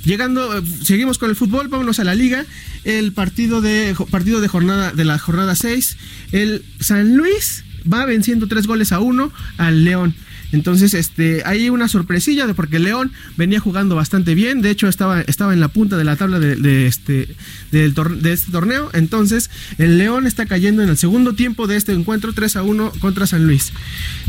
Llegando, 0.05 0.51
seguimos 0.83 1.19
con 1.19 1.31
el 1.31 1.37
fútbol, 1.37 1.69
vámonos 1.69 2.01
a 2.01 2.05
la 2.05 2.15
liga. 2.15 2.45
El 2.83 3.13
partido 3.13 3.61
de 3.61 3.95
partido 4.11 4.41
de 4.41 4.49
jornada 4.49 4.93
de 4.93 5.05
la 5.05 5.19
jornada 5.19 5.55
6, 5.55 5.97
el 6.33 6.65
San 6.81 7.17
Luis 7.17 7.65
va 7.91 8.05
venciendo 8.05 8.49
tres 8.49 8.67
goles 8.67 8.91
a 8.91 8.99
uno 8.99 9.33
al 9.59 9.85
León. 9.85 10.15
Entonces, 10.53 10.95
este, 10.95 11.43
hay 11.45 11.71
una 11.71 11.89
sorpresilla 11.89 12.47
de 12.47 12.55
porque 12.55 12.79
León 12.79 13.11
venía 13.37 13.59
jugando 13.59 13.97
bastante 13.97 14.35
bien. 14.35 14.63
De 14.63 14.71
hecho, 14.71 14.87
estaba, 14.87 15.23
estaba 15.23 15.53
en 15.53 15.61
la 15.61 15.69
punta 15.69 15.97
de 15.97 16.05
la 16.05 16.17
tabla 16.17 16.39
de, 16.39 16.87
este, 16.87 17.35
del 17.71 17.95
de 17.95 18.33
este 18.33 18.53
torneo. 18.53 18.91
Entonces, 18.93 19.51
el 19.79 19.99
León 19.99 20.27
está 20.27 20.47
cayendo 20.47 20.83
en 20.83 20.89
el 20.89 20.97
segundo 20.97 21.35
tiempo 21.35 21.67
de 21.67 21.77
este 21.77 21.93
encuentro, 21.93 22.33
3 22.33 22.57
a 22.57 22.63
1 22.63 22.93
contra 23.01 23.27
San 23.27 23.47
Luis. 23.47 23.73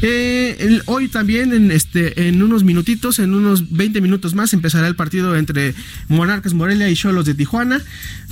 Eh, 0.01 0.79
hoy 0.85 1.09
también, 1.09 1.53
en, 1.53 1.71
este, 1.71 2.27
en 2.27 2.41
unos 2.41 2.63
minutitos, 2.63 3.19
en 3.19 3.33
unos 3.33 3.71
20 3.71 4.01
minutos 4.01 4.33
más, 4.33 4.53
empezará 4.53 4.87
el 4.87 4.95
partido 4.95 5.35
entre 5.35 5.75
Monarcas 6.07 6.53
Morelia 6.53 6.89
y 6.89 6.95
Cholos 6.95 7.25
de 7.25 7.33
Tijuana. 7.33 7.81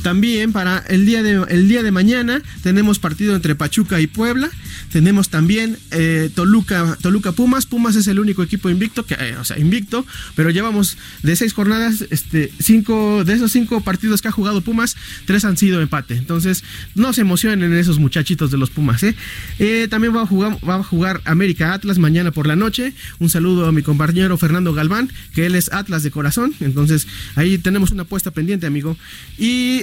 También 0.01 0.51
para 0.51 0.79
el 0.87 1.05
día 1.05 1.21
de, 1.21 1.45
el 1.49 1.67
día 1.67 1.83
de 1.83 1.91
mañana 1.91 2.41
tenemos 2.63 2.99
partido 2.99 3.35
entre 3.35 3.55
Pachuca 3.55 3.99
y 3.99 4.07
Puebla. 4.07 4.49
Tenemos 4.91 5.29
también 5.29 5.77
eh, 5.91 6.29
Toluca, 6.33 6.97
Toluca. 7.01 7.31
Pumas 7.31 7.65
es 7.89 8.07
el 8.07 8.19
único 8.19 8.43
equipo 8.43 8.69
invicto, 8.69 9.05
eh, 9.09 9.35
o 9.39 9.43
sea, 9.43 9.57
invicto, 9.59 10.05
pero 10.35 10.49
llevamos 10.49 10.97
de 11.23 11.35
seis 11.35 11.53
jornadas, 11.53 12.05
este, 12.09 12.51
cinco, 12.59 13.23
de 13.23 13.33
esos 13.33 13.51
cinco 13.51 13.81
partidos 13.81 14.21
que 14.21 14.27
ha 14.27 14.31
jugado 14.31 14.61
Pumas, 14.61 14.95
tres 15.25 15.45
han 15.45 15.57
sido 15.57 15.81
empate. 15.81 16.15
Entonces, 16.15 16.63
no 16.95 17.13
se 17.13 17.21
emocionen 17.21 17.73
esos 17.73 17.99
muchachitos 17.99 18.51
de 18.51 18.57
los 18.57 18.69
Pumas. 18.69 19.03
¿eh? 19.03 19.15
eh 19.59 19.87
también 19.89 20.15
va 20.15 20.21
a, 20.21 20.83
jugar, 20.83 21.21
América 21.25 21.73
Atlas 21.73 21.97
mañana 21.97 22.31
por 22.31 22.47
la 22.47 22.55
noche. 22.55 22.93
Un 23.19 23.29
saludo 23.29 23.65
a 23.65 23.71
mi 23.71 23.81
compañero 23.81 24.37
Fernando 24.37 24.73
Galván, 24.73 25.11
que 25.33 25.45
él 25.45 25.55
es 25.55 25.71
Atlas 25.73 26.03
de 26.03 26.11
corazón. 26.11 26.53
Entonces, 26.59 27.07
ahí 27.35 27.57
tenemos 27.57 27.91
una 27.91 28.03
apuesta 28.03 28.31
pendiente, 28.31 28.67
amigo. 28.67 28.97
Y 29.37 29.81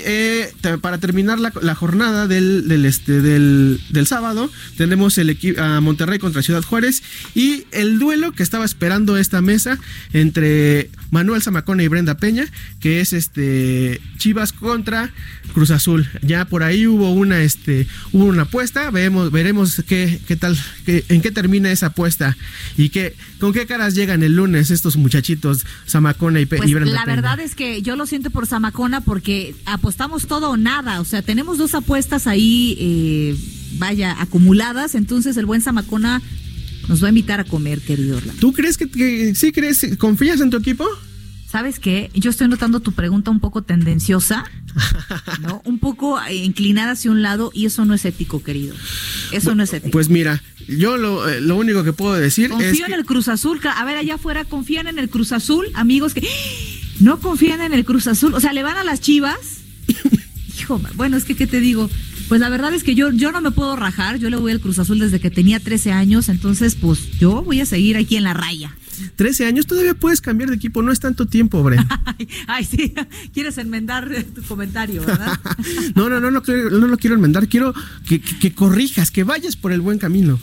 para 0.81 0.99
terminar 0.99 1.39
la, 1.39 1.75
jornada 1.75 2.29
este, 2.35 3.21
del, 3.21 3.81
del 3.91 4.07
sábado, 4.07 4.51
tenemos 4.77 5.19
el 5.19 5.31
equipo 5.31 5.61
a 5.61 5.81
Monterrey 5.81 6.19
contra 6.19 6.43
Ciudad 6.43 6.63
Juárez 6.63 7.03
y 7.35 7.65
el 7.73 7.88
duelo 7.99 8.33
que 8.33 8.43
estaba 8.43 8.65
esperando 8.65 9.17
esta 9.17 9.41
mesa 9.41 9.79
entre 10.13 10.91
Manuel 11.11 11.43
Zamacona 11.43 11.83
y 11.83 11.89
Brenda 11.89 12.17
Peña, 12.17 12.47
que 12.81 13.01
es 13.01 13.13
este 13.13 14.01
Chivas 14.19 14.53
contra 14.53 15.11
Cruz 15.55 15.71
Azul. 15.71 16.09
Ya 16.23 16.45
por 16.45 16.63
ahí 16.63 16.87
hubo 16.87 17.13
una 17.13 17.41
este 17.41 17.87
hubo 18.13 18.25
una 18.25 18.43
apuesta, 18.43 18.91
veremos 18.91 19.31
veremos 19.31 19.83
qué, 19.87 20.21
qué 20.27 20.37
tal 20.37 20.59
qué, 20.85 21.05
en 21.09 21.23
qué 21.23 21.31
termina 21.31 21.71
esa 21.71 21.87
apuesta 21.87 22.37
y 22.77 22.91
qué 22.91 23.15
con 23.41 23.53
qué 23.53 23.67
caras 23.67 23.95
llegan 23.95 24.23
el 24.23 24.35
lunes 24.35 24.71
estos 24.71 24.97
muchachitos 24.97 25.65
Zamacona 25.89 26.41
y, 26.41 26.47
pues, 26.47 26.69
y 26.69 26.75
Brenda 26.75 26.93
La 26.93 27.05
verdad 27.05 27.41
es 27.41 27.55
que 27.55 27.83
yo 27.83 27.97
lo 27.97 28.07
siento 28.07 28.31
por 28.31 28.47
Zamacona 28.47 29.01
porque 29.01 29.55
apostamos 29.65 30.27
todo 30.27 30.51
o 30.51 30.57
nada, 30.57 31.01
o 31.01 31.05
sea, 31.05 31.23
tenemos 31.23 31.59
dos 31.59 31.75
apuestas 31.75 32.27
ahí 32.27 32.77
eh, 32.81 33.37
vaya 33.79 34.21
acumuladas, 34.21 34.95
entonces 34.95 35.37
el 35.37 35.47
buen 35.47 35.63
Zamacona 35.63 36.23
nos 36.89 37.03
va 37.03 37.07
a 37.07 37.11
invitar 37.11 37.41
a 37.41 37.45
comer, 37.45 37.81
querido 37.81 38.17
Orlando. 38.17 38.41
¿Tú 38.41 38.53
crees 38.53 38.77
que, 38.77 38.89
que 38.89 39.35
sí 39.35 39.53
crees, 39.53 39.87
confías 39.99 40.41
en 40.41 40.51
tu 40.51 40.57
equipo? 40.57 40.87
¿Sabes 41.51 41.79
qué? 41.79 42.11
Yo 42.13 42.29
estoy 42.29 42.47
notando 42.47 42.81
tu 42.81 42.93
pregunta 42.93 43.31
un 43.31 43.41
poco 43.41 43.63
tendenciosa, 43.63 44.45
¿no? 45.41 45.63
Un 45.65 45.79
poco 45.79 46.19
inclinada 46.31 46.93
hacia 46.93 47.11
un 47.11 47.23
lado 47.23 47.51
y 47.55 47.65
eso 47.65 47.87
no 47.87 47.95
es 47.95 48.05
ético, 48.05 48.43
querido. 48.43 48.75
Eso 49.33 49.55
no 49.55 49.63
es 49.63 49.73
ético. 49.73 49.91
Pues 49.91 50.11
mira, 50.11 50.43
yo 50.69 50.99
lo, 50.99 51.27
eh, 51.27 51.41
lo 51.41 51.57
único 51.57 51.85
que 51.85 51.95
puedo 51.95 52.15
decir 52.15 52.51
Confío 52.51 52.71
es 52.71 52.81
en 52.81 52.93
el 52.93 53.07
Cruz 53.07 53.29
Azul. 53.29 53.61
A 53.65 53.85
ver, 53.87 53.97
allá 53.97 54.17
afuera, 54.17 54.45
¿confían 54.45 54.89
en 54.89 54.99
el 54.99 55.09
Cruz 55.09 55.33
Azul? 55.33 55.69
Amigos 55.73 56.13
que 56.13 56.29
no 57.01 57.19
confían 57.19 57.63
en 57.63 57.73
el 57.73 57.87
Cruz 57.87 58.09
Azul. 58.09 58.35
O 58.35 58.41
sea, 58.41 58.53
¿le 58.53 58.63
van 58.63 58.77
a 58.77 58.85
las 58.85 59.01
chivas? 59.01 59.39
Hijo, 60.61 60.79
bueno, 60.97 61.17
es 61.17 61.25
que, 61.25 61.35
¿qué 61.35 61.47
te 61.47 61.61
digo? 61.61 61.89
Pues 62.29 62.43
la 62.43 62.51
verdad 62.51 62.75
es 62.75 62.85
que 62.85 62.95
yo, 62.95 63.11
yo 63.11 63.33
no 63.33 63.41
me 63.41 63.51
puedo 63.51 63.75
rajar, 63.75 64.19
yo 64.19 64.29
le 64.29 64.37
voy 64.37 64.53
al 64.53 64.61
Cruz 64.61 64.79
Azul 64.79 64.99
desde 64.99 65.19
que 65.19 65.31
tenía 65.31 65.61
13 65.61 65.93
años, 65.93 66.29
entonces 66.29 66.75
pues 66.75 67.19
yo 67.19 67.43
voy 67.43 67.61
a 67.61 67.67
seguir 67.67 67.97
aquí 67.97 68.17
en 68.17 68.25
la 68.25 68.35
raya. 68.35 68.77
13 69.17 69.47
años, 69.47 69.67
todavía 69.67 69.95
puedes 69.95 70.21
cambiar 70.21 70.51
de 70.51 70.57
equipo, 70.57 70.83
no 70.83 70.93
es 70.93 71.01
tanto 71.01 71.27
tiempo, 71.27 71.63
Bren. 71.63 71.87
Ay, 72.47 72.65
sí, 72.65 72.93
quieres 73.33 73.57
enmendar 73.57 74.11
tu 74.35 74.43
comentario, 74.43 75.05
¿verdad? 75.07 75.39
no, 75.95 76.11
no, 76.11 76.21
no, 76.21 76.31
no, 76.31 76.41
no, 76.47 76.87
lo 76.87 76.99
quiero 76.99 77.17
enmendar, 77.17 77.49
quiero 77.49 77.75
que, 78.07 78.21
que 78.21 78.53
corrijas, 78.53 79.11
que 79.11 79.25
vayas 79.25 79.57
por 79.57 79.73
el 79.73 79.81
buen 79.81 79.99
camino. 79.99 80.39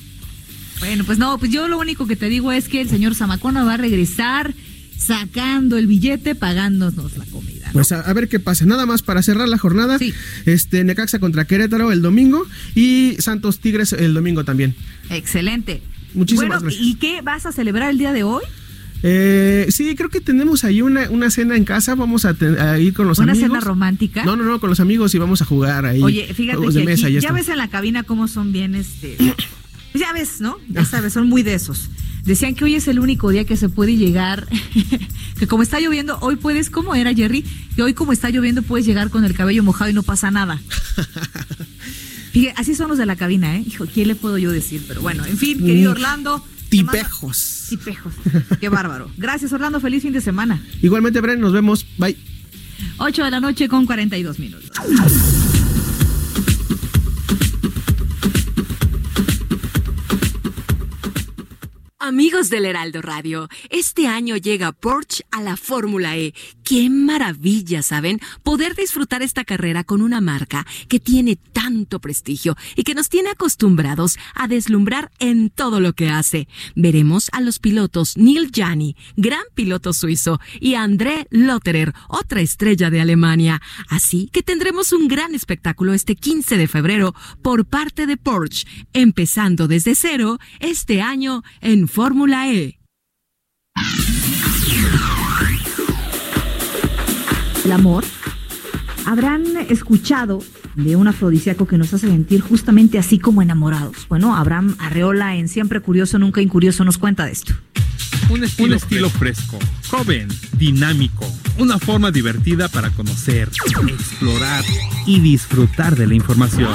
Bueno, 0.79 1.03
pues 1.03 1.19
no, 1.19 1.37
pues 1.37 1.51
yo 1.51 1.67
lo 1.67 1.79
único 1.79 2.07
que 2.07 2.15
te 2.15 2.29
digo 2.29 2.51
es 2.51 2.67
que 2.67 2.81
el 2.81 2.89
señor 2.89 3.15
Zamacona 3.15 3.63
va 3.63 3.75
a 3.75 3.77
regresar 3.77 4.53
sacando 4.97 5.77
el 5.77 5.87
billete, 5.87 6.35
pagándonos 6.35 7.17
la 7.17 7.25
comida. 7.25 7.69
Pues 7.73 7.91
a, 7.91 8.13
ver 8.13 8.29
qué 8.29 8.39
pasa. 8.39 8.65
Nada 8.65 8.85
más 8.85 9.01
para 9.01 9.21
cerrar 9.21 9.47
la 9.47 9.57
jornada. 9.57 9.97
Este 10.45 10.83
Necaxa 10.83 11.19
contra 11.19 11.45
Querétaro 11.45 11.91
el 11.91 12.01
domingo 12.01 12.45
y 12.73 13.15
Santos 13.19 13.59
Tigres 13.59 13.93
el 13.93 14.13
domingo 14.13 14.45
también. 14.45 14.75
Excelente. 15.09 15.81
Muchísimas 16.13 16.61
gracias. 16.61 16.81
¿Y 16.81 16.95
qué 16.95 17.21
vas 17.21 17.45
a 17.45 17.51
celebrar 17.51 17.89
el 17.89 17.97
día 17.97 18.13
de 18.13 18.23
hoy? 18.23 18.43
Eh, 19.03 19.67
sí, 19.69 19.93
creo 19.95 20.09
que 20.09 20.21
tenemos 20.21 20.63
ahí 20.63 20.81
una, 20.81 21.09
una 21.09 21.29
cena 21.29 21.55
en 21.55 21.65
casa. 21.65 21.95
Vamos 21.95 22.25
a, 22.25 22.31
ir 22.79 22.93
con 22.93 23.07
los 23.07 23.19
amigos. 23.19 23.37
¿Una 23.37 23.47
cena 23.47 23.59
romántica? 23.59 24.23
No, 24.23 24.35
no, 24.35 24.43
no, 24.43 24.59
con 24.59 24.69
los 24.69 24.79
amigos 24.79 25.13
y 25.13 25.19
vamos 25.19 25.41
a 25.41 25.45
jugar 25.45 25.85
ahí. 25.85 26.01
Oye, 26.01 26.33
fíjate 26.33 26.61
que 26.85 27.21
ya 27.21 27.31
ves 27.31 27.49
en 27.49 27.57
la 27.57 27.67
cabina 27.67 28.03
cómo 28.03 28.27
son 28.27 28.51
bien, 28.51 28.73
este. 28.73 29.17
ya 29.93 30.13
ves, 30.13 30.41
¿no? 30.41 30.57
Ya 30.69 30.85
sabes, 30.85 31.13
son 31.13 31.27
muy 31.27 31.43
de 31.43 31.53
esos. 31.53 31.89
Decían 32.25 32.55
que 32.55 32.63
hoy 32.65 32.75
es 32.75 32.87
el 32.87 32.99
único 32.99 33.29
día 33.29 33.45
que 33.45 33.55
se 33.55 33.69
puede 33.69 33.95
llegar, 33.97 34.47
que 35.39 35.47
como 35.47 35.61
está 35.63 35.79
lloviendo, 35.79 36.17
hoy 36.21 36.35
puedes, 36.37 36.69
¿cómo 36.71 36.95
era 36.95 37.13
Jerry? 37.13 37.45
Que 37.75 37.83
hoy 37.83 37.93
como 37.93 38.11
está 38.13 38.29
lloviendo 38.31 38.63
puedes 38.63 38.85
llegar 38.85 39.09
con 39.11 39.23
el 39.25 39.33
cabello 39.35 39.63
mojado 39.63 39.91
y 39.91 39.93
no 39.93 40.01
pasa 40.03 40.31
nada. 40.31 40.59
Fíjate, 42.31 42.59
así 42.59 42.75
son 42.75 42.89
los 42.89 42.97
de 42.97 43.05
la 43.05 43.15
cabina, 43.15 43.55
¿eh? 43.55 43.63
Hijo, 43.65 43.85
¿quién 43.85 44.07
le 44.09 44.15
puedo 44.15 44.37
yo 44.37 44.51
decir? 44.51 44.83
Pero 44.87 45.01
bueno, 45.01 45.23
en 45.25 45.37
fin, 45.37 45.59
querido 45.65 45.91
Mm. 45.91 45.95
Orlando. 45.95 46.45
Tipejos. 46.69 47.67
Tipejos. 47.69 48.13
Qué 48.59 48.67
bárbaro. 48.69 49.09
Gracias, 49.17 49.53
Orlando. 49.53 49.79
Feliz 49.79 50.01
fin 50.01 50.11
de 50.11 50.19
semana. 50.19 50.61
Igualmente, 50.81 51.21
Bren, 51.21 51.39
nos 51.39 51.53
vemos. 51.53 51.85
Bye. 51.97 52.17
8 52.97 53.23
de 53.23 53.31
la 53.31 53.39
noche 53.39 53.69
con 53.69 53.85
42 53.85 54.39
minutos. 54.39 54.71
Amigos 62.25 62.49
del 62.49 62.65
Heraldo 62.65 63.03
Radio, 63.03 63.49
este 63.69 64.07
año 64.07 64.35
llega 64.35 64.71
Porsche 64.71 65.23
a 65.29 65.43
la 65.43 65.57
Fórmula 65.57 66.17
E. 66.17 66.33
¡Qué 66.63 66.89
maravilla, 66.89 67.83
saben! 67.83 68.19
Poder 68.41 68.75
disfrutar 68.75 69.21
esta 69.21 69.43
carrera 69.43 69.83
con 69.83 70.01
una 70.01 70.21
marca 70.21 70.65
que 70.87 70.99
tiene 70.99 71.35
tanto 71.35 71.99
prestigio 71.99 72.55
y 72.75 72.81
que 72.81 72.95
nos 72.95 73.09
tiene 73.09 73.29
acostumbrados 73.29 74.17
a 74.33 74.47
deslumbrar 74.47 75.11
en 75.19 75.51
todo 75.51 75.79
lo 75.79 75.93
que 75.93 76.09
hace. 76.09 76.47
Veremos 76.75 77.29
a 77.31 77.41
los 77.41 77.59
pilotos 77.59 78.17
Neil 78.17 78.49
Jani, 78.51 78.95
gran 79.15 79.43
piloto 79.53 79.93
suizo, 79.93 80.39
y 80.59 80.73
André 80.73 81.27
Lotterer, 81.29 81.93
otra 82.07 82.41
estrella 82.41 82.89
de 82.89 83.01
Alemania. 83.01 83.61
Así 83.87 84.31
que 84.33 84.41
tendremos 84.41 84.93
un 84.93 85.07
gran 85.07 85.35
espectáculo 85.35 85.93
este 85.93 86.15
15 86.15 86.57
de 86.57 86.67
febrero 86.67 87.13
por 87.43 87.65
parte 87.65 88.07
de 88.07 88.17
Porsche, 88.17 88.65
empezando 88.93 89.67
desde 89.67 89.93
cero 89.93 90.39
este 90.59 91.03
año 91.03 91.43
en 91.61 91.87
Fórmula 91.87 92.14
E. 92.17 92.79
El 97.65 97.71
amor. 97.71 98.05
Habrán 99.05 99.43
escuchado 99.69 100.41
de 100.75 100.95
un 100.95 101.07
afrodisíaco 101.09 101.67
que 101.67 101.77
nos 101.77 101.93
hace 101.93 102.07
sentir 102.07 102.39
justamente 102.39 102.97
así 102.97 103.19
como 103.19 103.41
enamorados. 103.41 104.07
Bueno, 104.07 104.35
Abraham 104.35 104.75
Arreola 104.79 105.35
en 105.35 105.49
Siempre 105.49 105.81
Curioso, 105.81 106.17
Nunca 106.17 106.41
Incurioso 106.41 106.85
nos 106.85 106.97
cuenta 106.97 107.25
de 107.25 107.33
esto. 107.33 107.53
Un 108.29 108.43
estilo, 108.43 108.67
un 108.67 108.73
estilo 108.73 109.09
fresco, 109.09 109.59
joven, 109.89 110.29
dinámico, 110.57 111.25
una 111.59 111.77
forma 111.77 112.11
divertida 112.11 112.69
para 112.69 112.89
conocer, 112.91 113.49
explorar 113.87 114.63
y 115.05 115.19
disfrutar 115.19 115.95
de 115.95 116.07
la 116.07 116.15
información. 116.15 116.73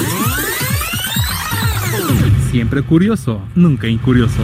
Siempre 2.51 2.83
curioso, 2.83 3.43
nunca 3.55 3.89
incurioso. 3.89 4.43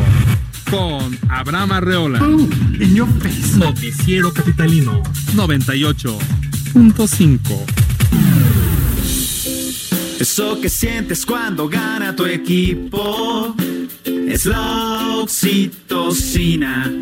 Con 0.71 1.19
Abraham 1.29 1.73
Arreola. 1.73 2.21
Noticiero 3.57 4.33
Capitalino 4.33 5.03
98.5. 5.35 7.41
Eso 10.21 10.61
que 10.61 10.69
sientes 10.69 11.27
cuando 11.27 11.69
gana 11.69 12.15
tu 12.17 12.27
equipo 12.27 13.55
es 14.05 14.47
la 14.47 15.17
oxitocina. 15.19 16.93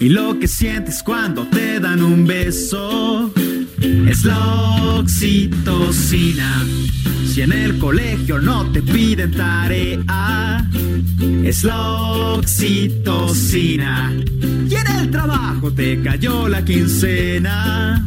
Y 0.00 0.08
lo 0.08 0.38
que 0.38 0.48
sientes 0.48 1.02
cuando 1.02 1.46
te 1.46 1.80
dan 1.80 2.02
un 2.02 2.26
beso 2.26 3.32
es 3.80 4.24
la 4.24 4.38
oxitocina. 4.98 6.64
Si 7.26 7.42
en 7.42 7.52
el 7.52 7.78
colegio 7.78 8.38
no 8.40 8.64
te 8.72 8.80
piden 8.82 9.32
tarea, 9.32 10.66
es 11.44 11.64
la 11.64 11.92
oxitocina. 12.38 14.12
Y 14.68 14.74
en 14.74 14.86
el 14.98 15.10
trabajo 15.10 15.70
te 15.70 16.00
cayó 16.02 16.48
la 16.48 16.64
quincena, 16.64 18.06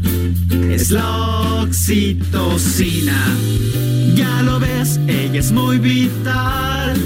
es 0.69 0.89
la 0.91 1.61
oxitocina. 1.61 3.17
Ya 4.15 4.41
lo 4.41 4.59
ves, 4.59 4.99
ella 5.07 5.39
es 5.39 5.51
muy 5.51 5.77
vital. 5.77 6.97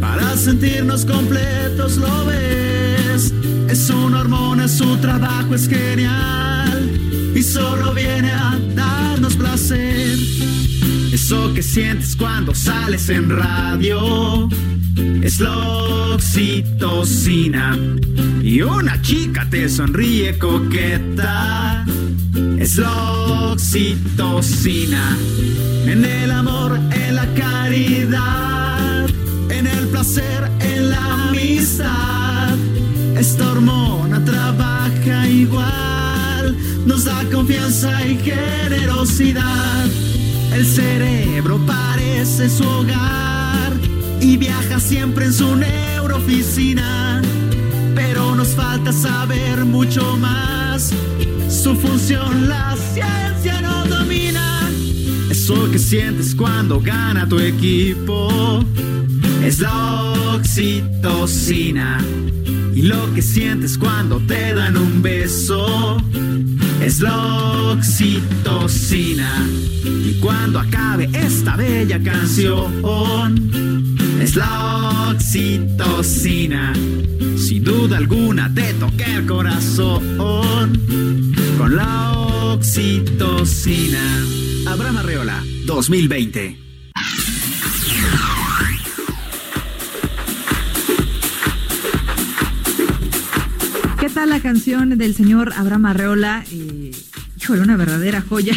Para 0.00 0.36
sentirnos 0.36 1.04
completos 1.04 1.96
lo 1.96 2.24
ves. 2.26 3.32
Es 3.68 3.88
una 3.90 4.20
hormona, 4.20 4.66
su 4.68 4.96
trabajo 4.96 5.54
es 5.54 5.68
genial. 5.68 6.71
Y 7.34 7.42
solo 7.42 7.92
viene 7.94 8.30
a 8.30 8.58
darnos 8.74 9.36
placer. 9.36 10.18
Eso 11.12 11.52
que 11.54 11.62
sientes 11.62 12.16
cuando 12.16 12.54
sales 12.54 13.08
en 13.08 13.30
radio 13.30 14.48
es 15.22 15.40
la 15.40 15.56
oxitocina. 16.14 17.78
Y 18.42 18.62
una 18.62 19.00
chica 19.02 19.46
te 19.50 19.68
sonríe 19.68 20.38
coqueta. 20.38 21.84
Es 22.58 22.76
la 22.76 23.12
oxitocina. 23.52 25.16
En 25.86 26.04
el 26.04 26.30
amor, 26.30 26.78
en 26.90 27.14
la 27.14 27.26
caridad, 27.34 29.06
en 29.50 29.66
el 29.66 29.88
placer, 29.88 30.50
en 30.60 30.90
la 30.90 31.28
amistad. 31.28 32.56
Esta 33.16 33.52
hormona 33.52 34.24
trabaja 34.24 35.28
igual, 35.28 35.91
nos 36.86 37.04
da 37.04 37.24
confianza 37.32 38.04
y 38.06 38.16
generosidad. 38.16 39.86
El 40.52 40.66
cerebro 40.66 41.58
parece 41.66 42.48
su 42.50 42.64
hogar 42.64 43.72
y 44.20 44.36
viaja 44.36 44.78
siempre 44.78 45.26
en 45.26 45.32
su 45.32 45.56
neurooficina. 45.56 47.22
Pero 47.94 48.34
nos 48.34 48.48
falta 48.48 48.92
saber 48.92 49.64
mucho 49.64 50.16
más. 50.16 50.92
Su 51.48 51.74
función 51.74 52.48
la 52.48 52.76
ciencia 52.92 53.60
no 53.60 53.84
domina. 53.86 54.70
Eso 55.30 55.70
que 55.70 55.78
sientes 55.78 56.34
cuando 56.34 56.80
gana 56.80 57.28
tu 57.28 57.38
equipo 57.38 58.62
es 59.44 59.60
la 59.60 60.12
oxitocina. 60.34 61.98
Y 62.74 62.82
lo 62.82 63.12
que 63.14 63.22
sientes 63.22 63.76
cuando 63.76 64.18
te 64.20 64.54
dan 64.54 64.76
un 64.76 65.02
beso 65.02 65.98
es 66.80 67.00
la 67.00 67.72
oxitocina. 67.72 69.46
Y 69.84 70.18
cuando 70.20 70.58
acabe 70.58 71.08
esta 71.12 71.56
bella 71.56 72.02
canción, 72.02 72.72
es 74.20 74.36
la 74.36 75.10
oxitocina. 75.10 76.72
Sin 77.36 77.64
duda 77.64 77.98
alguna 77.98 78.52
te 78.54 78.74
toca 78.74 79.04
el 79.16 79.26
corazón 79.26 80.16
con 81.58 81.76
la 81.76 82.12
oxitocina. 82.52 84.24
Abraham 84.66 84.96
Arreola, 84.98 85.44
2020. 85.66 86.71
¿Qué 94.22 94.28
tal 94.28 94.38
la 94.38 94.40
canción 94.40 94.96
del 94.96 95.16
señor 95.16 95.52
Abraham 95.56 95.86
Arreola? 95.86 96.44
Eh, 96.52 96.92
híjole, 97.40 97.60
una 97.60 97.76
verdadera 97.76 98.20
joya. 98.20 98.56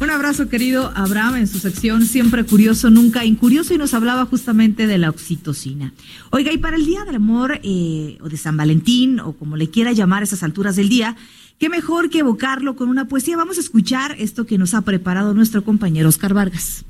Un 0.00 0.10
abrazo, 0.10 0.48
querido 0.48 0.92
Abraham, 0.94 1.38
en 1.38 1.48
su 1.48 1.58
sección 1.58 2.06
Siempre 2.06 2.44
Curioso, 2.44 2.88
Nunca 2.88 3.24
Incurioso, 3.24 3.74
y 3.74 3.78
nos 3.78 3.94
hablaba 3.94 4.26
justamente 4.26 4.86
de 4.86 4.96
la 4.96 5.10
oxitocina. 5.10 5.92
Oiga, 6.30 6.52
y 6.52 6.58
para 6.58 6.76
el 6.76 6.86
Día 6.86 7.04
del 7.04 7.16
Amor, 7.16 7.58
eh, 7.64 8.16
o 8.20 8.28
de 8.28 8.36
San 8.36 8.56
Valentín, 8.56 9.18
o 9.18 9.32
como 9.32 9.56
le 9.56 9.70
quiera 9.70 9.90
llamar 9.90 10.22
a 10.22 10.24
esas 10.24 10.44
alturas 10.44 10.76
del 10.76 10.88
día, 10.88 11.16
qué 11.58 11.68
mejor 11.68 12.08
que 12.08 12.20
evocarlo 12.20 12.76
con 12.76 12.88
una 12.88 13.08
poesía. 13.08 13.36
Vamos 13.36 13.56
a 13.56 13.60
escuchar 13.60 14.14
esto 14.20 14.46
que 14.46 14.56
nos 14.56 14.74
ha 14.74 14.82
preparado 14.82 15.34
nuestro 15.34 15.64
compañero 15.64 16.08
Oscar 16.08 16.32
Vargas. 16.32 16.84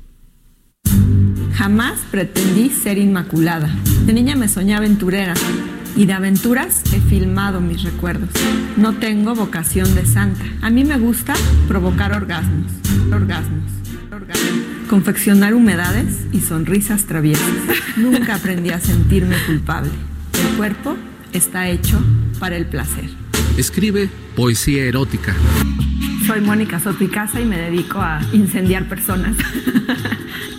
Jamás 1.55 1.99
pretendí 2.11 2.69
ser 2.69 2.99
inmaculada. 2.99 3.75
De 4.05 4.13
niña 4.13 4.35
me 4.35 4.49
soñé 4.49 4.75
aventurera 4.75 5.33
y 5.95 6.05
de 6.05 6.13
aventuras 6.13 6.81
he 6.93 6.99
filmado 6.99 7.61
mis 7.61 7.83
recuerdos. 7.83 8.29
No 8.77 8.93
tengo 8.95 9.33
vocación 9.33 9.93
de 9.95 10.05
santa. 10.05 10.43
A 10.61 10.69
mí 10.69 10.83
me 10.83 10.97
gusta 10.97 11.33
provocar 11.67 12.13
orgasmos, 12.13 12.71
orgasmos, 13.11 13.71
orgasmos. 14.11 14.65
Confeccionar 14.89 15.53
humedades 15.53 16.25
y 16.31 16.41
sonrisas 16.41 17.05
traviesas. 17.05 17.49
Nunca 17.97 18.35
aprendí 18.35 18.69
a 18.71 18.79
sentirme 18.79 19.35
culpable. 19.47 19.91
El 20.33 20.57
cuerpo 20.57 20.97
está 21.33 21.69
hecho 21.69 21.99
para 22.39 22.57
el 22.57 22.65
placer. 22.67 23.09
Escribe 23.57 24.09
poesía 24.35 24.83
erótica. 24.83 25.33
Soy 26.27 26.41
Mónica 26.41 26.79
Soto 26.79 27.03
y 27.03 27.07
Casa 27.07 27.39
y 27.39 27.45
me 27.45 27.57
dedico 27.57 28.01
a 28.01 28.19
incendiar 28.33 28.89
personas. 28.89 29.37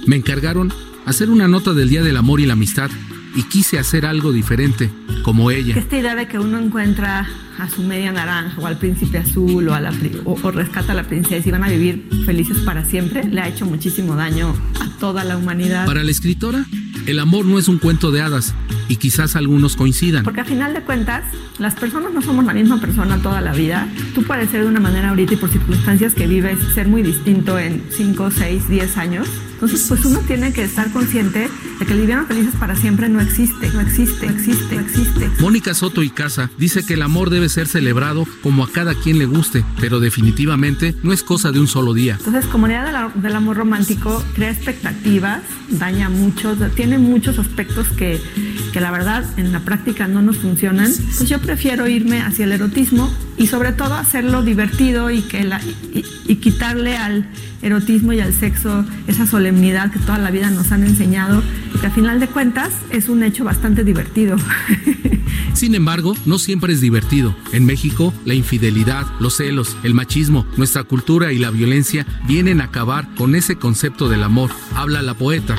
Me 0.07 0.17
encargaron 0.17 0.73
hacer 1.05 1.29
una 1.29 1.49
nota 1.49 1.75
del 1.75 1.89
Día 1.89 2.03
del 2.03 2.17
Amor 2.17 2.41
y 2.41 2.47
la 2.47 2.55
Amistad 2.55 2.91
y 3.37 3.43
quise 3.45 3.79
hacer 3.79 4.07
algo 4.07 4.33
diferente, 4.33 4.91
como 5.23 5.51
ella. 5.51 5.77
Esta 5.77 5.99
idea 5.99 6.15
de 6.15 6.27
que 6.27 6.39
uno 6.39 6.59
encuentra 6.59 7.29
a 7.59 7.71
su 7.71 7.83
media 7.83 8.11
naranja 8.11 8.59
o 8.61 8.67
al 8.67 8.79
príncipe 8.79 9.19
azul 9.19 9.69
o, 9.69 9.75
a 9.75 9.81
la, 9.81 9.93
o, 10.25 10.39
o, 10.43 10.51
rescata 10.51 10.93
a 10.93 10.95
la 10.95 11.05
princesa 11.05 11.47
y 11.47 11.53
van 11.53 11.63
a 11.63 11.69
vivir 11.69 12.09
felices 12.25 12.59
para 12.61 12.85
siempre, 12.85 13.25
le 13.25 13.41
ha 13.41 13.49
hecho 13.49 13.67
muchísimo 13.67 14.17
daño 14.17 14.55
a 14.81 14.89
toda 14.99 15.23
la 15.23 15.37
humanidad. 15.37 15.87
Para 15.87 16.03
la 16.03 16.11
escritora, 16.11 16.65
el 17.07 17.19
amor 17.19 17.45
no 17.45 17.59
es 17.59 17.69
un 17.69 17.79
cuento 17.79 18.11
de 18.11 18.23
hadas 18.23 18.55
y 18.89 18.97
quizás 18.97 19.37
algunos 19.37 19.77
coincidan. 19.77 20.25
Porque 20.25 20.41
a 20.41 20.45
final 20.45 20.73
de 20.73 20.81
cuentas, 20.81 21.25
las 21.59 21.75
personas 21.75 22.13
no 22.15 22.23
somos 22.23 22.45
la 22.45 22.55
misma 22.55 22.81
persona 22.81 23.19
toda 23.19 23.43
la 23.43 23.53
vida. 23.53 23.89
Tú 24.15 24.23
puedes 24.23 24.51
ser 24.51 24.63
de 24.63 24.69
una 24.69 24.81
manera 24.81 25.11
ahorita 25.11 25.35
y 25.35 25.37
por 25.37 25.51
circunstancias 25.51 26.15
que 26.15 26.27
vives 26.27 26.59
ser 26.75 26.89
muy 26.89 27.03
distinto 27.03 27.59
en 27.59 27.85
5, 27.91 28.31
6, 28.31 28.69
10 28.69 28.97
años 28.97 29.29
Entonces, 29.57 29.87
pues 29.89 30.05
uno 30.05 30.21
tiene 30.21 30.53
que 30.53 30.65
estar 30.65 30.93
consciente 30.93 31.49
de 31.79 31.87
que 31.87 31.93
el 31.95 32.01
vivieron 32.01 32.27
felices 32.27 32.55
para 32.57 32.77
siempre 32.77 33.09
no 33.09 33.23
existe, 33.23 33.71
no 33.71 33.81
existe, 33.81 34.27
no 34.27 34.33
existe, 34.33 34.75
no 34.75 34.81
existe. 34.83 35.31
Mónica 35.41 35.73
Soto 35.73 36.03
y 36.03 36.11
Casa 36.11 36.51
dice 36.59 36.85
que 36.85 36.93
el 36.93 37.01
amor 37.01 37.31
debe 37.31 37.49
ser 37.49 37.67
celebrado 37.67 38.27
como 38.43 38.65
a 38.65 38.71
cada 38.71 38.95
quien 38.95 39.19
le 39.19 39.25
guste, 39.25 39.65
pero 39.81 39.99
definitivamente 39.99 40.95
no 41.03 41.15
es 41.15 41.23
cosa 41.23 41.53
de 41.53 41.61
un 41.61 41.69
solo 41.69 41.95
día. 41.95 42.17
Entonces, 42.19 42.45
comunidad 42.47 42.85
del, 42.85 43.23
del 43.23 43.35
amor 43.35 43.57
romántico 43.57 44.23
crea 44.35 44.51
expectativas, 44.51 45.41
daña 45.71 46.11
mucho, 46.11 46.55
tiene 46.75 46.99
muchos 46.99 47.39
aspectos 47.39 47.89
que, 47.97 48.21
que 48.77 48.83
la 48.83 48.91
verdad 48.91 49.25
en 49.39 49.53
la 49.53 49.61
práctica 49.61 50.07
no 50.07 50.21
nos 50.21 50.37
funcionan. 50.37 50.93
Pues 51.17 51.27
yo 51.31 51.41
prefiero 51.41 51.89
irme 51.89 52.21
hacia 52.21 52.45
el 52.45 52.53
erotismo 52.53 53.11
y 53.39 53.47
sobre 53.47 53.73
todo 53.73 53.95
hacerlo 53.95 54.43
divertido 54.43 55.11
y, 55.11 55.23
que 55.23 55.45
la, 55.45 55.63
y, 55.95 56.05
y 56.27 56.37
quitarle 56.37 56.95
al 56.95 57.27
erotismo 57.63 58.13
y 58.13 58.21
al 58.21 58.35
sexo 58.35 58.85
esa 59.07 59.25
solemnidad 59.27 59.91
que 59.91 59.99
toda 59.99 60.19
la 60.19 60.31
vida 60.31 60.51
nos 60.51 60.73
han 60.73 60.85
enseñado, 60.85 61.43
que 61.81 61.87
a 61.87 61.91
final 61.91 62.21
de 62.21 62.27
cuentas 62.27 62.71
es 62.91 63.09
un 63.09 63.23
hecho 63.23 63.45
bastante 63.45 63.83
divertido. 63.83 64.37
Sin 65.55 65.75
embargo, 65.75 66.15
no 66.27 66.39
siempre 66.39 66.75
es 66.75 66.83
divertido. 66.83 67.35
En 67.55 67.65
México, 67.65 68.13
la 68.27 68.35
infidelidad, 68.35 69.07
los 69.21 69.39
celos, 69.39 69.75
el 69.85 69.95
machismo, 69.95 70.47
nuestra 70.59 70.83
cultura 70.83 71.33
y 71.33 71.39
la 71.39 71.51
violencia 71.51 72.05
vienen 72.29 72.61
a 72.61 72.65
acabar 72.65 73.09
con 73.15 73.37
ese 73.37 73.57
concepto 73.57 74.11
del 74.11 74.23
amor. 74.23 74.51
Habla 74.75 75.01
la 75.01 75.15
poeta. 75.15 75.57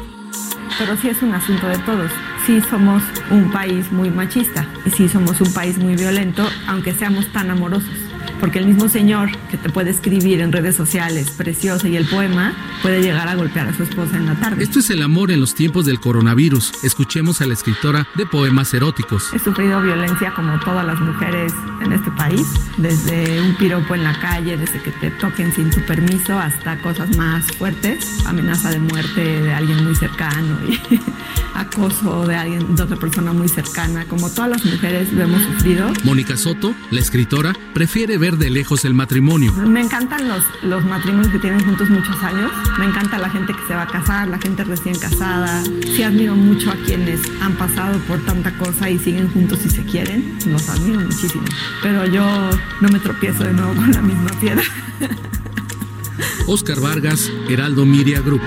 Pero 0.78 0.95
sí 1.01 1.09
es 1.09 1.20
un 1.24 1.34
asunto 1.34 1.65
de 1.68 1.80
todos. 1.80 2.11
Sí 2.47 2.61
somos 2.61 3.03
un 3.29 3.51
país 3.51 3.91
muy 3.91 4.09
machista 4.09 4.65
y 4.85 4.89
sí 4.91 5.09
somos 5.09 5.41
un 5.41 5.53
país 5.53 5.77
muy 5.77 5.97
violento, 5.97 6.47
aunque 6.69 6.93
seamos 6.93 7.27
tan 7.33 7.51
amorosos 7.51 8.06
porque 8.39 8.59
el 8.59 8.67
mismo 8.67 8.89
señor 8.89 9.29
que 9.49 9.57
te 9.57 9.69
puede 9.69 9.89
escribir 9.89 10.41
en 10.41 10.51
redes 10.51 10.75
sociales 10.75 11.31
preciosa 11.31 11.88
y 11.88 11.97
el 11.97 12.05
poema 12.05 12.53
puede 12.81 13.01
llegar 13.01 13.27
a 13.27 13.35
golpear 13.35 13.67
a 13.67 13.75
su 13.75 13.83
esposa 13.83 14.17
en 14.17 14.25
la 14.25 14.35
tarde. 14.35 14.63
Esto 14.63 14.79
es 14.79 14.89
el 14.89 15.01
amor 15.01 15.31
en 15.31 15.39
los 15.39 15.55
tiempos 15.55 15.85
del 15.85 15.99
coronavirus. 15.99 16.83
Escuchemos 16.83 17.41
a 17.41 17.45
la 17.45 17.53
escritora 17.53 18.07
de 18.15 18.25
poemas 18.25 18.73
eróticos. 18.73 19.33
He 19.33 19.39
sufrido 19.39 19.81
violencia 19.81 20.33
como 20.33 20.59
todas 20.59 20.85
las 20.85 20.99
mujeres 20.99 21.53
en 21.81 21.93
este 21.93 22.11
país, 22.11 22.47
desde 22.77 23.41
un 23.41 23.55
piropo 23.55 23.95
en 23.95 24.03
la 24.03 24.19
calle, 24.19 24.57
desde 24.57 24.81
que 24.81 24.91
te 24.91 25.11
toquen 25.11 25.53
sin 25.53 25.69
tu 25.69 25.81
permiso, 25.81 26.38
hasta 26.38 26.77
cosas 26.81 27.15
más 27.17 27.45
fuertes, 27.57 28.25
amenaza 28.25 28.69
de 28.69 28.79
muerte 28.79 29.21
de 29.41 29.53
alguien 29.53 29.83
muy 29.83 29.95
cercano 29.95 30.57
y 30.67 30.79
acoso 31.55 32.27
de 32.27 32.35
alguien, 32.35 32.75
de 32.75 32.83
otra 32.83 32.97
persona 32.97 33.33
muy 33.33 33.47
cercana, 33.47 34.05
como 34.05 34.29
todas 34.29 34.51
las 34.51 34.65
mujeres 34.65 35.11
lo 35.13 35.23
hemos 35.23 35.41
sufrido. 35.43 35.91
Mónica 36.03 36.38
Soto, 36.38 36.73
la 36.91 36.99
escritora, 36.99 37.53
prefiere 37.73 38.17
ver 38.17 38.26
de 38.36 38.49
lejos 38.49 38.84
el 38.84 38.93
matrimonio. 38.93 39.53
Me 39.53 39.80
encantan 39.80 40.28
los, 40.28 40.43
los 40.63 40.84
matrimonios 40.84 41.32
que 41.32 41.39
tienen 41.39 41.63
juntos 41.63 41.89
muchos 41.89 42.21
años. 42.21 42.51
Me 42.78 42.86
encanta 42.86 43.17
la 43.17 43.30
gente 43.30 43.53
que 43.53 43.65
se 43.65 43.73
va 43.73 43.84
a 43.84 43.88
casar, 43.88 44.28
la 44.28 44.38
gente 44.38 44.65
recién 44.65 44.99
casada. 44.99 45.63
Sí 45.95 46.03
admiro 46.03 46.36
mucho 46.36 46.69
a 46.69 46.75
quienes 46.75 47.21
han 47.39 47.53
pasado 47.53 47.97
por 47.99 48.19
tanta 48.25 48.51
cosa 48.57 48.89
y 48.89 48.99
siguen 48.99 49.30
juntos 49.32 49.59
y 49.65 49.69
se 49.69 49.84
quieren. 49.84 50.38
Los 50.45 50.67
admiro 50.67 50.99
muchísimo. 50.99 51.45
Pero 51.82 52.05
yo 52.05 52.49
no 52.82 52.89
me 52.89 52.99
tropiezo 52.99 53.45
de 53.45 53.53
nuevo 53.53 53.73
con 53.75 53.91
la 53.91 54.01
misma 54.01 54.32
piedra. 54.41 54.63
Oscar 56.47 56.82
Vargas, 56.82 57.32
Heraldo 57.47 57.86
Miria 57.86 58.19
Group. 58.19 58.41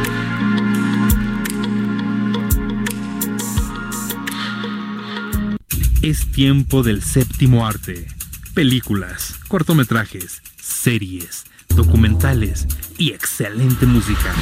Es 6.02 6.26
tiempo 6.32 6.82
del 6.82 7.02
séptimo 7.02 7.66
arte. 7.66 8.19
Películas, 8.60 9.36
cortometrajes, 9.48 10.42
series, 10.60 11.46
documentales 11.74 12.66
y 12.98 13.12
excelente 13.12 13.86
música. 13.86 14.34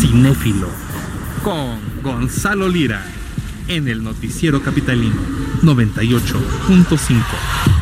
Cinéfilo 0.00 0.70
con 1.44 1.78
Gonzalo 2.02 2.70
Lira 2.70 3.04
en 3.68 3.88
el 3.88 4.02
noticiero 4.02 4.62
capitalino 4.62 5.20
98.5. 5.60 7.79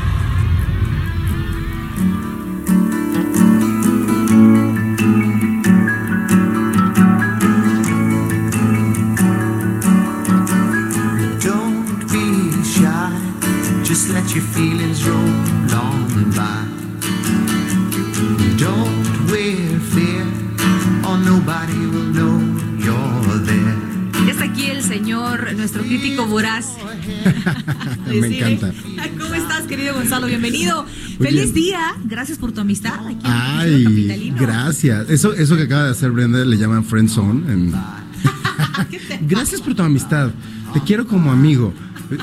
Me 28.14 28.38
encanta. 28.38 28.72
¿Cómo 29.20 29.34
estás, 29.34 29.62
querido 29.66 29.94
Gonzalo? 29.94 30.26
Bienvenido. 30.26 30.84
Muy 30.84 31.26
Feliz 31.26 31.52
bien. 31.52 31.54
día. 31.54 31.96
Gracias 32.04 32.38
por 32.38 32.52
tu 32.52 32.60
amistad. 32.60 32.94
Aquí 33.06 33.14
en 33.24 34.10
Ay, 34.10 34.34
gracias. 34.38 35.08
Eso, 35.10 35.32
eso 35.34 35.56
que 35.56 35.62
acaba 35.64 35.84
de 35.84 35.90
hacer 35.90 36.10
Brenda 36.10 36.44
le 36.44 36.56
llaman 36.56 36.84
friend 36.84 37.08
zone. 37.08 37.52
en- 37.52 37.72
gracias 39.28 39.60
por 39.60 39.74
tu 39.74 39.82
amistad. 39.82 40.30
Te 40.72 40.80
quiero 40.82 41.06
como 41.06 41.30
amigo. 41.32 41.72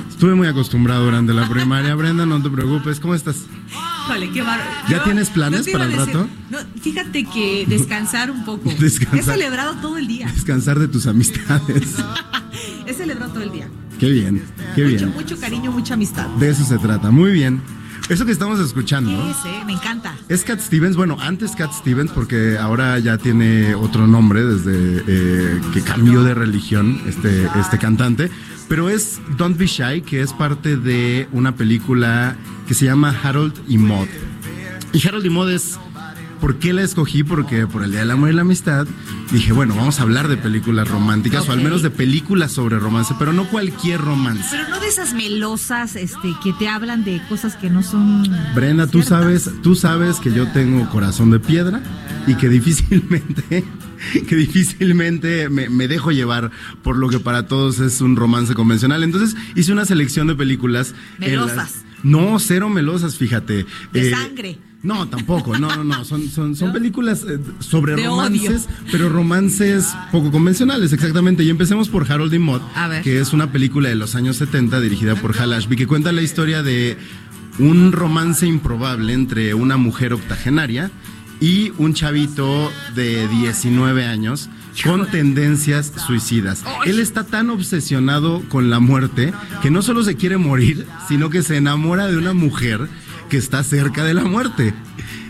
Estuve 0.10 0.34
muy 0.34 0.48
acostumbrado 0.48 1.06
durante 1.06 1.32
la 1.34 1.48
primaria, 1.48 1.94
Brenda, 1.94 2.26
no 2.26 2.42
te 2.42 2.50
preocupes. 2.50 3.00
¿Cómo 3.00 3.14
estás? 3.14 3.36
Híjole, 4.06 4.32
qué. 4.32 4.40
¿Ya 4.40 4.98
Yo- 4.98 5.04
tienes 5.04 5.30
planes 5.30 5.68
para 5.70 5.86
el 5.86 5.92
decir- 5.92 6.06
rato? 6.08 6.28
No, 6.50 6.58
fíjate 6.82 7.24
que 7.26 7.66
descansar 7.68 8.32
un 8.32 8.46
poco. 8.46 8.72
Descansar. 8.80 9.20
He 9.20 9.24
celebrado 9.24 9.76
todo 9.76 9.98
el 9.98 10.08
día. 10.08 10.28
Descansar 10.34 10.80
de 10.80 10.88
tus 10.88 11.06
amistades. 11.06 11.96
He 12.88 12.94
celebrado 12.94 13.32
todo 13.34 13.44
el 13.44 13.52
día. 13.52 13.68
Qué 14.00 14.10
bien, 14.10 14.44
qué 14.76 14.84
mucho, 14.84 14.98
bien. 14.98 15.14
mucho 15.14 15.40
cariño, 15.40 15.72
mucha 15.72 15.94
amistad. 15.94 16.28
De 16.40 16.50
eso 16.50 16.64
se 16.66 16.78
trata. 16.78 17.12
Muy 17.12 17.32
bien. 17.32 17.62
Eso 18.08 18.26
que 18.26 18.32
estamos 18.32 18.60
escuchando. 18.60 19.10
¿Qué 19.10 19.32
es, 19.32 19.38
eh? 19.46 19.64
Me 19.66 19.74
encanta. 19.74 20.16
Es 20.30 20.44
Cat 20.44 20.60
Stevens, 20.60 20.96
bueno, 20.96 21.18
antes 21.20 21.56
Cat 21.56 21.72
Stevens, 21.74 22.12
porque 22.12 22.56
ahora 22.60 23.00
ya 23.00 23.18
tiene 23.18 23.74
otro 23.74 24.06
nombre 24.06 24.44
desde 24.44 25.04
eh, 25.08 25.62
que 25.74 25.82
cambió 25.82 26.22
de 26.24 26.36
religión 26.36 27.02
este, 27.08 27.50
este 27.60 27.80
cantante. 27.80 28.30
Pero 28.68 28.90
es 28.90 29.20
Don't 29.38 29.58
Be 29.58 29.66
Shy, 29.66 30.02
que 30.02 30.22
es 30.22 30.34
parte 30.34 30.78
de 30.78 31.28
una 31.32 31.56
película 31.56 32.36
que 32.68 32.76
se 32.76 32.86
llama 32.86 33.16
Harold 33.24 33.54
y 33.68 33.80
Maud. 33.80 34.08
Y 34.94 35.08
Harold 35.08 35.26
y 35.26 35.30
Maud 35.30 35.50
es. 35.50 35.80
¿Por 36.46 36.60
qué 36.60 36.74
la 36.74 36.84
escogí? 36.84 37.24
Porque 37.24 37.66
por 37.66 37.82
el 37.84 37.90
Día 37.90 38.02
del 38.02 38.12
Amor 38.12 38.30
y 38.30 38.34
la 38.34 38.42
Amistad 38.44 38.86
dije, 39.32 39.52
bueno, 39.52 39.74
vamos 39.76 40.00
a 40.00 40.04
hablar 40.04 40.28
de 40.28 40.38
películas 40.38 40.88
románticas 40.88 41.50
o 41.50 41.52
al 41.52 41.60
menos 41.60 41.82
de 41.82 41.90
películas 41.90 42.52
sobre 42.52 42.78
romance, 42.78 43.16
pero 43.18 43.34
no 43.34 43.46
cualquier 43.50 44.00
romance. 44.00 44.46
Pero 44.52 44.70
no 44.70 44.80
de 44.80 44.88
esas 44.88 45.16
melosas 45.16 45.96
este, 45.96 46.36
que 46.44 46.54
te 46.54 46.68
hablan 46.68 47.04
de 47.04 47.20
cosas 47.30 47.56
que 47.56 47.72
no 47.72 47.82
son. 47.82 48.30
Brenda, 48.54 48.86
tú 48.86 49.02
sabes, 49.02 49.50
tú 49.64 49.74
sabes 49.74 50.18
que 50.18 50.32
yo 50.32 50.48
tengo 50.52 50.88
corazón 50.92 51.32
de 51.32 51.40
piedra 51.40 51.82
y 52.28 52.36
que 52.36 52.48
difícilmente, 52.48 53.64
que 54.30 54.36
difícilmente 54.36 55.50
me, 55.50 55.68
me 55.70 55.88
dejo 55.88 56.12
llevar 56.12 56.52
por 56.84 56.96
lo 56.96 57.10
que 57.10 57.20
para 57.20 57.48
todos 57.48 57.80
es 57.80 58.02
un 58.02 58.16
romance 58.16 58.54
convencional. 58.54 59.04
Entonces 59.04 59.36
hice 59.56 59.72
una 59.74 59.86
selección 59.86 60.28
de 60.28 60.36
películas. 60.36 60.94
las- 61.18 61.28
Melosas. 61.28 61.86
no, 62.04 62.38
cero 62.38 62.70
melosas, 62.70 63.18
fíjate. 63.18 63.66
De 63.92 64.10
Eh, 64.10 64.12
sangre. 64.12 64.60
No, 64.86 65.08
tampoco, 65.08 65.58
no, 65.58 65.76
no, 65.76 65.84
no, 65.84 66.06
son, 66.06 66.30
son, 66.30 66.56
son 66.56 66.72
películas 66.72 67.26
eh, 67.28 67.40
sobre 67.60 67.96
De 67.96 68.06
romances, 68.06 68.68
odio. 68.68 68.92
pero 68.92 69.10
romances 69.10 69.88
poco 70.12 70.32
convencionales, 70.32 70.94
exactamente. 70.94 71.44
Y 71.44 71.50
empecemos 71.50 71.90
por 71.90 72.10
Harold 72.10 72.34
y 72.34 72.40
Maude, 72.40 72.64
que 73.04 73.20
es 73.20 73.34
una 73.34 73.52
película 73.52 73.90
de 73.90 73.96
los 73.96 74.14
años 74.16 74.38
70 74.38 74.80
dirigida 74.80 75.16
por 75.16 75.36
Hal 75.38 75.54
Ashby, 75.54 75.76
que 75.76 75.88
cuenta 75.88 76.12
la 76.12 76.22
historia 76.22 76.62
de 76.62 76.98
un 77.58 77.92
romance 77.92 78.46
improbable 78.46 79.14
entre 79.14 79.56
una 79.56 79.76
mujer 79.78 80.14
octogenaria 80.14 80.92
y 81.42 81.72
un 81.78 81.94
chavito 81.94 82.72
de 82.94 83.28
19 83.28 84.06
años 84.06 84.50
con 84.84 85.10
tendencias 85.10 85.92
suicidas. 86.06 86.64
Él 86.86 87.00
está 87.00 87.24
tan 87.24 87.50
obsesionado 87.50 88.44
con 88.50 88.70
la 88.70 88.80
muerte 88.80 89.34
que 89.62 89.72
no 89.72 89.82
solo 89.82 90.04
se 90.04 90.16
quiere 90.16 90.38
morir, 90.38 90.86
sino 91.08 91.30
que 91.30 91.44
se 91.44 91.58
enamora 91.58 92.08
de 92.08 92.18
una 92.18 92.34
mujer 92.34 92.88
que 93.30 93.38
está 93.38 93.64
cerca 93.64 94.04
de 94.04 94.14
la 94.14 94.24
muerte. 94.24 94.74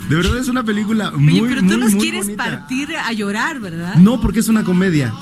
De 0.09 0.15
verdad 0.15 0.37
es 0.37 0.47
una 0.49 0.63
película 0.63 1.11
muy, 1.11 1.39
Oye, 1.39 1.49
pero 1.49 1.61
tú 1.61 1.67
muy, 1.67 1.77
nos 1.77 1.91
muy 1.93 2.01
quieres 2.01 2.25
bonita. 2.25 2.43
partir 2.43 2.89
a 2.95 3.11
llorar, 3.13 3.59
¿verdad? 3.59 3.95
No, 3.95 4.21
porque 4.21 4.39
es 4.39 4.47
una 4.49 4.63
comedia. 4.63 5.13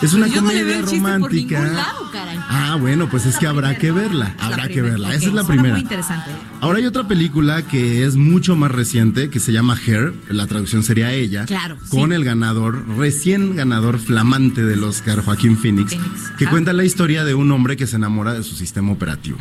Es 0.00 0.14
una 0.14 0.28
yo 0.28 0.40
no 0.40 0.48
le 0.48 0.60
comedia 0.60 0.64
veo 0.64 0.78
el 0.78 0.84
chiste 0.86 0.98
por 0.98 1.10
romántica. 1.10 1.58
ningún 1.60 1.76
lado, 1.76 2.10
caray. 2.10 2.38
Ah, 2.48 2.78
bueno, 2.80 3.10
pues 3.10 3.26
es 3.26 3.36
que 3.36 3.46
habrá 3.46 3.76
que 3.76 3.90
verla. 3.92 4.34
Habrá 4.38 4.66
que 4.68 4.80
verla. 4.80 5.08
Esa 5.14 5.26
es 5.26 5.34
la 5.34 5.42
suena 5.42 5.46
primera. 5.46 5.74
Muy 5.74 5.82
interesante. 5.82 6.30
Ahora 6.62 6.78
hay 6.78 6.86
otra 6.86 7.06
película 7.06 7.60
que 7.62 8.06
es 8.06 8.16
mucho 8.16 8.56
más 8.56 8.70
reciente, 8.70 9.28
que 9.28 9.40
se 9.40 9.52
llama 9.52 9.76
Her, 9.86 10.14
la 10.30 10.46
traducción 10.46 10.84
sería 10.84 11.12
ella, 11.12 11.44
Claro, 11.44 11.76
con 11.90 12.08
sí. 12.08 12.14
el 12.14 12.24
ganador, 12.24 12.82
recién 12.96 13.54
ganador 13.56 13.98
flamante 13.98 14.64
del 14.64 14.82
Oscar, 14.84 15.22
Joaquín 15.22 15.58
Phoenix, 15.58 15.94
que 16.38 16.46
ah. 16.46 16.50
cuenta 16.50 16.72
la 16.72 16.84
historia 16.84 17.22
de 17.24 17.34
un 17.34 17.52
hombre 17.52 17.76
que 17.76 17.86
se 17.86 17.96
enamora 17.96 18.32
de 18.32 18.42
su 18.42 18.54
sistema 18.56 18.92
operativo. 18.92 19.36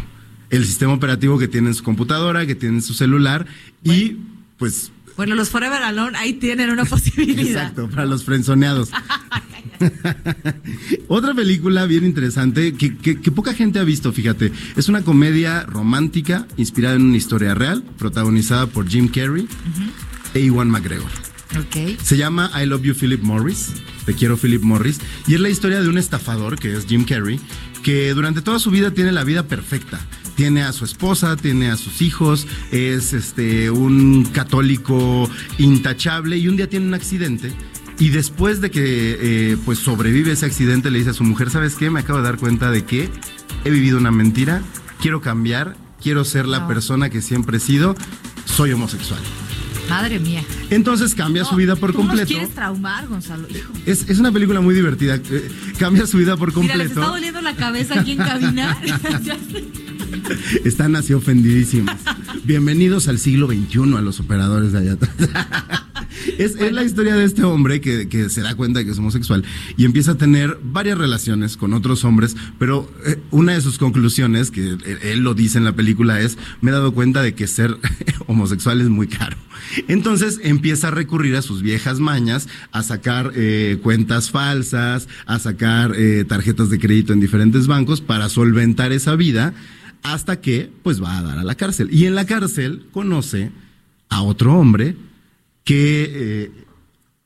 El 0.50 0.66
sistema 0.66 0.94
operativo 0.94 1.38
que 1.38 1.48
tiene 1.48 1.68
en 1.70 1.74
su 1.76 1.84
computadora, 1.84 2.46
que 2.46 2.56
tiene 2.56 2.76
en 2.78 2.82
su 2.82 2.94
celular 2.94 3.46
y 3.84 4.18
pues 4.58 4.92
Bueno, 5.16 5.36
los 5.36 5.50
Forever 5.50 5.82
Alone 5.84 6.18
ahí 6.18 6.34
tienen 6.34 6.70
una 6.72 6.86
posibilidad. 6.96 7.46
Exacto, 7.64 7.90
para 7.90 8.06
los 8.06 8.24
frenzoneados. 8.24 8.90
Otra 11.08 11.34
película 11.34 11.86
bien 11.86 12.06
interesante 12.06 12.74
que, 12.74 12.98
que- 12.98 13.20
que 13.22 13.32
poca 13.32 13.54
gente 13.54 13.80
ha 13.80 13.84
visto, 13.84 14.12
fíjate. 14.12 14.52
Es 14.76 14.90
una 14.90 15.02
comedia 15.04 15.64
romántica 15.64 16.48
inspirada 16.58 16.96
en 16.96 17.04
una 17.04 17.18
historia 17.18 17.54
real, 17.54 17.84
protagonizada 17.98 18.68
por 18.68 18.88
Jim 18.90 19.08
Carrey 19.08 19.48
e 20.34 20.40
Iwan 20.42 20.70
McGregor. 20.70 21.10
Ok. 21.58 22.00
Se 22.02 22.18
llama 22.18 22.52
I 22.62 22.66
Love 22.66 22.84
You 22.84 22.94
Philip 22.94 23.22
Morris. 23.24 23.70
Te 24.06 24.14
quiero 24.14 24.38
Philip 24.38 24.62
Morris. 24.62 25.00
Y 25.28 25.34
es 25.36 25.40
la 25.40 25.50
historia 25.50 25.82
de 25.82 25.90
un 25.90 25.98
estafador, 25.98 26.60
que 26.60 26.74
es 26.74 26.86
Jim 26.86 27.06
Carrey, 27.06 27.40
que 27.84 28.14
durante 28.14 28.42
toda 28.42 28.60
su 28.60 28.70
vida 28.72 28.92
tiene 28.92 29.12
la 29.12 29.24
vida 29.24 29.44
perfecta. 29.44 30.00
Tiene 30.40 30.64
a 30.64 30.72
su 30.72 30.86
esposa, 30.86 31.36
tiene 31.36 31.70
a 31.70 31.76
sus 31.76 32.02
hijos, 32.02 32.48
es 32.72 33.12
este 33.12 33.70
un 33.72 34.24
católico 34.24 35.30
intachable 35.58 36.38
y 36.38 36.48
un 36.48 36.56
día 36.56 36.70
tiene 36.70 36.88
un 36.88 36.94
accidente. 36.94 37.52
Y 38.00 38.08
después 38.12 38.62
de 38.62 38.72
que 38.72 39.18
eh, 39.20 39.58
pues 39.66 39.80
sobrevive 39.80 40.32
ese 40.32 40.46
accidente, 40.46 40.92
le 40.92 41.00
dice 41.00 41.10
a 41.10 41.14
su 41.14 41.26
mujer, 41.26 41.50
¿sabes 41.50 41.76
qué? 41.76 41.90
Me 41.90 42.00
acabo 42.00 42.20
de 42.20 42.24
dar 42.24 42.38
cuenta 42.38 42.72
de 42.72 42.86
que 42.86 43.10
he 43.66 43.70
vivido 43.70 43.98
una 43.98 44.12
mentira, 44.12 44.62
quiero 45.02 45.20
cambiar, 45.20 45.76
quiero 46.02 46.24
ser 46.24 46.46
la 46.48 46.60
No. 46.62 46.68
persona 46.70 47.10
que 47.10 47.22
siempre 47.22 47.58
he 47.58 47.60
sido, 47.60 47.98
soy 48.46 48.72
homosexual. 48.72 49.20
Madre 49.90 50.20
mía. 50.20 50.46
Entonces 50.70 51.16
cambia 51.16 51.44
su 51.44 51.58
vida 51.58 51.76
por 51.76 51.92
¿Cómo 51.92 52.04
nos 52.06 52.12
completo. 52.20 52.30
quieres 52.30 52.56
traumar, 52.56 53.08
Gonzalo? 53.10 53.46
Hijo. 53.50 53.74
Es, 53.86 54.08
es 54.10 54.20
una 54.20 54.32
película 54.32 54.62
muy 54.62 54.74
divertida. 54.74 55.16
eh, 55.16 55.52
cambia 55.78 56.08
su 56.08 56.18
vida 56.18 56.38
por 56.38 56.56
Mira, 56.56 56.78
les 56.78 56.88
completo. 56.88 57.02
está 57.02 57.12
doliendo 57.12 57.42
la 57.42 57.56
cabeza 57.58 58.00
aquí 58.00 58.14
en 58.14 58.18
cabina. 58.20 58.78
Están 60.66 60.96
así 60.96 61.14
ofendidísimos. 61.14 61.96
Bienvenidos 62.44 63.08
al 63.08 63.20
siglo 63.20 63.48
XXI 63.48 63.96
a 63.98 64.02
los 64.02 64.20
operadores 64.20 64.72
de 64.72 64.80
allá 64.80 64.94
atrás. 64.94 65.16
Es, 66.38 66.56
es 66.56 66.74
la 66.74 66.84
historia 66.84 67.16
de 67.16 67.24
este 67.24 67.44
hombre 67.44 67.80
que, 67.82 68.10
que 68.10 68.30
se 68.30 68.42
da 68.42 68.56
cuenta 68.56 68.80
de 68.80 68.86
que 68.86 68.92
es 68.92 68.98
homosexual 68.98 69.44
y 69.78 69.86
empieza 69.86 70.12
a 70.12 70.16
tener 70.16 70.58
varias 70.62 70.98
relaciones 70.98 71.56
con 71.56 71.74
otros 71.74 72.04
hombres, 72.04 72.36
pero 72.58 72.92
eh, 73.06 73.18
una 73.32 73.54
de 73.54 73.62
sus 73.62 73.78
conclusiones, 73.78 74.52
que 74.52 74.70
él, 74.70 75.00
él 75.02 75.20
lo 75.20 75.34
dice 75.34 75.58
en 75.58 75.66
la 75.66 75.76
película, 75.76 76.20
es, 76.20 76.38
me 76.62 76.72
he 76.72 76.74
dado 76.74 76.94
cuenta 76.94 77.22
de 77.22 77.36
que 77.36 77.48
ser 77.48 77.78
homosexual 78.28 78.82
es 78.82 78.90
muy 78.90 79.08
caro. 79.08 79.38
Entonces 79.88 80.40
empieza 80.44 80.90
a 80.90 80.92
recurrir 80.92 81.36
a 81.36 81.42
sus 81.42 81.62
viejas 81.62 82.00
mañas, 82.00 82.48
a 82.72 82.84
sacar 82.84 83.32
eh, 83.36 83.80
cuentas 83.82 84.30
falsas, 84.30 85.08
a 85.26 85.40
sacar 85.40 85.94
eh, 85.96 86.26
tarjetas 86.26 86.70
de 86.70 86.80
crédito 86.80 87.14
en 87.14 87.20
diferentes 87.20 87.68
bancos 87.68 88.02
para 88.02 88.30
solventar 88.30 88.92
esa 88.92 89.16
vida 89.16 89.54
hasta 90.04 90.42
que 90.42 90.72
pues 90.84 91.02
va 91.02 91.18
a 91.18 91.24
dar 91.24 91.40
a 91.40 91.44
la 91.44 91.56
cárcel. 91.56 91.90
Y 91.92 92.06
en 92.06 92.16
la 92.16 92.26
cárcel 92.26 92.88
conoce 92.92 93.52
a 94.10 94.22
otro 94.22 94.58
hombre 94.58 94.96
que 95.64 96.12
eh, 96.12 96.52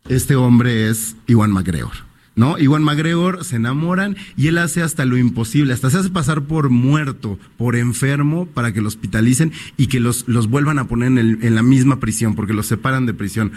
este 0.10 0.36
hombre 0.36 0.90
es 0.90 1.16
Iwan 1.28 1.52
McGregor. 1.52 2.13
¿No? 2.36 2.58
Iwan 2.58 2.82
McGregor 2.84 3.46
se 3.46 3.58
enamoran 3.58 4.18
y 4.36 4.48
él 4.48 4.58
hace 4.58 4.82
hasta 4.82 5.06
lo 5.06 5.18
imposible, 5.18 5.72
hasta 5.72 5.92
se 5.92 6.00
hace 6.00 6.10
pasar 6.10 6.42
por 6.46 6.72
muerto, 6.72 7.38
por 7.58 7.76
enfermo, 7.76 8.48
para 8.48 8.74
que 8.74 8.82
lo 8.82 8.88
hospitalicen 8.88 9.52
y 9.78 9.86
que 9.86 10.00
los, 10.00 10.28
los 10.28 10.48
vuelvan 10.50 10.80
a 10.80 10.88
poner 10.88 11.10
en, 11.10 11.18
el- 11.20 11.38
en 11.44 11.54
la 11.54 11.62
misma 11.62 12.00
prisión, 12.00 12.34
porque 12.34 12.54
los 12.54 12.66
separan 12.66 13.06
de 13.06 13.14
prisión. 13.14 13.52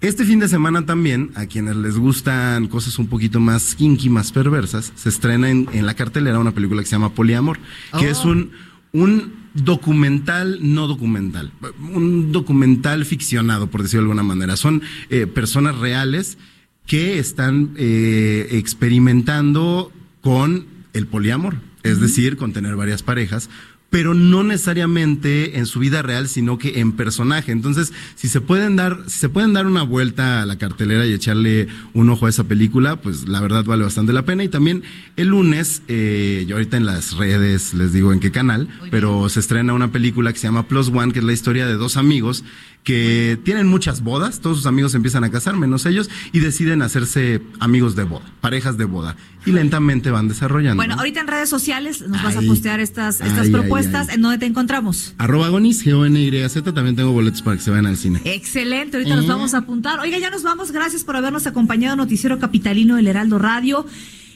Este 0.00 0.24
fin 0.24 0.40
de 0.40 0.48
semana 0.48 0.84
también, 0.84 1.30
a 1.36 1.46
quienes 1.46 1.76
les 1.76 1.96
gustan 1.98 2.66
cosas 2.66 2.98
un 2.98 3.06
poquito 3.06 3.38
más 3.38 3.76
kinky, 3.76 4.10
más 4.10 4.32
perversas, 4.32 4.92
se 4.96 5.08
estrena 5.08 5.48
en, 5.48 5.68
en 5.72 5.86
la 5.86 5.94
cartelera 5.94 6.40
una 6.40 6.50
película 6.52 6.82
que 6.82 6.86
se 6.88 6.96
llama 6.96 7.14
Poliamor, 7.14 7.58
que 7.98 8.06
Oh. 8.08 8.10
es 8.10 8.24
un, 8.24 8.50
un 8.92 9.32
documental 9.54 10.58
no 10.62 10.86
documental, 10.88 11.52
un 11.94 12.32
documental 12.32 13.04
ficcionado, 13.04 13.68
por 13.68 13.82
decirlo 13.82 14.00
de 14.06 14.10
alguna 14.10 14.22
manera. 14.22 14.56
Son 14.56 14.82
eh, 15.10 15.26
personas 15.28 15.78
reales 15.78 16.38
que 16.86 17.18
están 17.18 17.70
eh, 17.76 18.48
experimentando 18.52 19.92
con 20.20 20.66
el 20.92 21.06
poliamor, 21.06 21.56
es 21.82 22.00
decir, 22.00 22.36
con 22.36 22.52
tener 22.52 22.76
varias 22.76 23.02
parejas, 23.02 23.50
pero 23.90 24.14
no 24.14 24.42
necesariamente 24.42 25.58
en 25.58 25.66
su 25.66 25.78
vida 25.78 26.02
real, 26.02 26.28
sino 26.28 26.58
que 26.58 26.80
en 26.80 26.92
personaje. 26.92 27.52
Entonces, 27.52 27.92
si 28.16 28.28
se 28.28 28.40
pueden 28.40 28.76
dar, 28.76 28.98
si 29.06 29.18
se 29.18 29.28
pueden 29.28 29.52
dar 29.52 29.66
una 29.66 29.84
vuelta 29.84 30.42
a 30.42 30.46
la 30.46 30.58
cartelera 30.58 31.06
y 31.06 31.12
echarle 31.12 31.68
un 31.94 32.10
ojo 32.10 32.26
a 32.26 32.28
esa 32.28 32.44
película, 32.44 32.96
pues 32.96 33.28
la 33.28 33.40
verdad 33.40 33.64
vale 33.64 33.84
bastante 33.84 34.12
la 34.12 34.24
pena. 34.24 34.42
Y 34.42 34.48
también 34.48 34.82
el 35.16 35.28
lunes, 35.28 35.82
eh, 35.88 36.44
yo 36.48 36.56
ahorita 36.56 36.76
en 36.76 36.86
las 36.86 37.16
redes 37.16 37.74
les 37.74 37.92
digo 37.92 38.12
en 38.12 38.20
qué 38.20 38.32
canal, 38.32 38.68
pero 38.90 39.28
se 39.28 39.40
estrena 39.40 39.72
una 39.72 39.92
película 39.92 40.32
que 40.32 40.38
se 40.38 40.48
llama 40.48 40.66
Plus 40.66 40.88
One, 40.88 41.12
que 41.12 41.20
es 41.20 41.24
la 41.24 41.32
historia 41.32 41.66
de 41.66 41.74
dos 41.74 41.96
amigos 41.96 42.44
que 42.86 43.36
tienen 43.42 43.66
muchas 43.66 44.00
bodas, 44.04 44.38
todos 44.38 44.58
sus 44.58 44.66
amigos 44.66 44.94
empiezan 44.94 45.24
a 45.24 45.30
casar, 45.32 45.56
menos 45.56 45.84
ellos, 45.86 46.08
y 46.30 46.38
deciden 46.38 46.82
hacerse 46.82 47.42
amigos 47.58 47.96
de 47.96 48.04
boda, 48.04 48.24
parejas 48.40 48.78
de 48.78 48.84
boda, 48.84 49.16
y 49.44 49.50
lentamente 49.50 50.12
van 50.12 50.28
desarrollando. 50.28 50.76
Bueno, 50.76 50.94
¿no? 50.94 51.00
ahorita 51.00 51.20
en 51.20 51.26
redes 51.26 51.48
sociales 51.48 52.06
nos 52.06 52.22
vas 52.22 52.36
a 52.36 52.42
postear 52.42 52.78
estas, 52.78 53.20
estas 53.20 53.46
Ay, 53.46 53.50
propuestas. 53.50 54.08
ay. 54.08 54.14
¿En 54.14 54.22
dónde 54.22 54.38
te 54.38 54.46
encontramos? 54.46 55.14
Arroba 55.18 55.48
Gonis, 55.48 55.84
G-O-N-Y-Z, 55.84 56.72
también 56.72 56.94
tengo 56.94 57.10
boletos 57.10 57.42
para 57.42 57.56
que 57.56 57.62
se 57.64 57.70
vayan 57.72 57.86
al 57.86 57.96
cine. 57.96 58.20
Excelente, 58.24 58.98
ahorita 58.98 59.16
nos 59.16 59.24
Eh. 59.24 59.28
vamos 59.28 59.54
a 59.54 59.58
apuntar. 59.58 59.98
Oiga, 59.98 60.18
ya 60.18 60.30
nos 60.30 60.44
vamos. 60.44 60.70
Gracias 60.70 61.02
por 61.02 61.16
habernos 61.16 61.48
acompañado 61.48 61.96
Noticiero 61.96 62.38
Capitalino 62.38 62.94
del 62.94 63.08
Heraldo 63.08 63.40
Radio. 63.40 63.84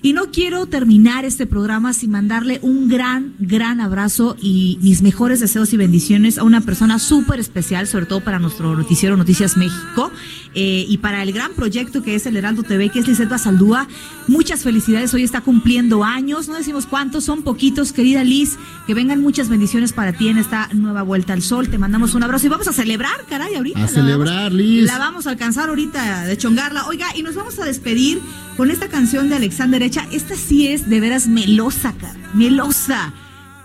Y 0.02 0.14
no 0.14 0.30
quiero 0.30 0.66
terminar 0.66 1.24
este 1.24 1.46
programa 1.46 1.92
sin 1.92 2.10
mandarle 2.10 2.58
un 2.62 2.88
gran, 2.88 3.34
gran 3.38 3.80
abrazo 3.80 4.36
y 4.40 4.78
mis 4.80 5.02
mejores 5.02 5.40
deseos 5.40 5.72
y 5.72 5.76
bendiciones 5.76 6.38
a 6.38 6.44
una 6.44 6.62
persona 6.62 6.98
súper 6.98 7.38
especial, 7.38 7.86
sobre 7.86 8.06
todo 8.06 8.20
para 8.20 8.38
nuestro 8.38 8.74
noticiero 8.74 9.16
Noticias 9.16 9.56
México 9.56 10.10
eh, 10.54 10.84
y 10.88 10.98
para 10.98 11.22
el 11.22 11.32
gran 11.32 11.52
proyecto 11.52 12.02
que 12.02 12.14
es 12.14 12.26
el 12.26 12.36
Heraldo 12.36 12.62
TV, 12.62 12.88
que 12.90 12.98
es 13.00 13.06
Lisette 13.08 13.36
Saldúa. 13.38 13.86
Muchas 14.28 14.62
felicidades, 14.62 15.12
hoy 15.14 15.22
está 15.22 15.40
cumpliendo 15.40 16.02
años, 16.04 16.48
no 16.48 16.54
decimos 16.54 16.86
cuántos, 16.86 17.24
son 17.24 17.42
poquitos, 17.42 17.92
querida 17.92 18.24
Liz, 18.24 18.56
que 18.86 18.94
vengan 18.94 19.20
muchas 19.20 19.48
bendiciones 19.48 19.92
para 19.92 20.12
ti 20.12 20.28
en 20.28 20.38
esta 20.38 20.68
nueva 20.72 21.02
vuelta 21.02 21.32
al 21.32 21.42
sol. 21.42 21.68
Te 21.68 21.78
mandamos 21.78 22.14
un 22.14 22.22
abrazo 22.22 22.46
y 22.46 22.48
vamos 22.48 22.68
a 22.68 22.72
celebrar, 22.72 23.24
caray, 23.28 23.54
ahorita. 23.54 23.84
A 23.84 23.88
celebrar, 23.88 24.44
vamos- 24.50 24.52
Liz. 24.52 24.84
La 24.86 24.98
vamos 24.98 25.26
a 25.26 25.30
alcanzar 25.30 25.68
ahorita 25.68 26.24
de 26.24 26.36
chongarla. 26.36 26.86
Oiga, 26.86 27.06
y 27.16 27.22
nos 27.22 27.34
vamos 27.34 27.58
a 27.58 27.64
despedir 27.64 28.20
con 28.56 28.70
esta 28.70 28.88
canción 28.88 29.28
de 29.28 29.36
Alexander 29.36 29.82
Echa. 29.82 30.06
Esta 30.12 30.34
sí 30.36 30.66
es 30.68 30.88
de 30.88 31.00
veras 31.00 31.28
melosa, 31.28 31.92
cara. 31.92 32.18
Melosa. 32.34 33.12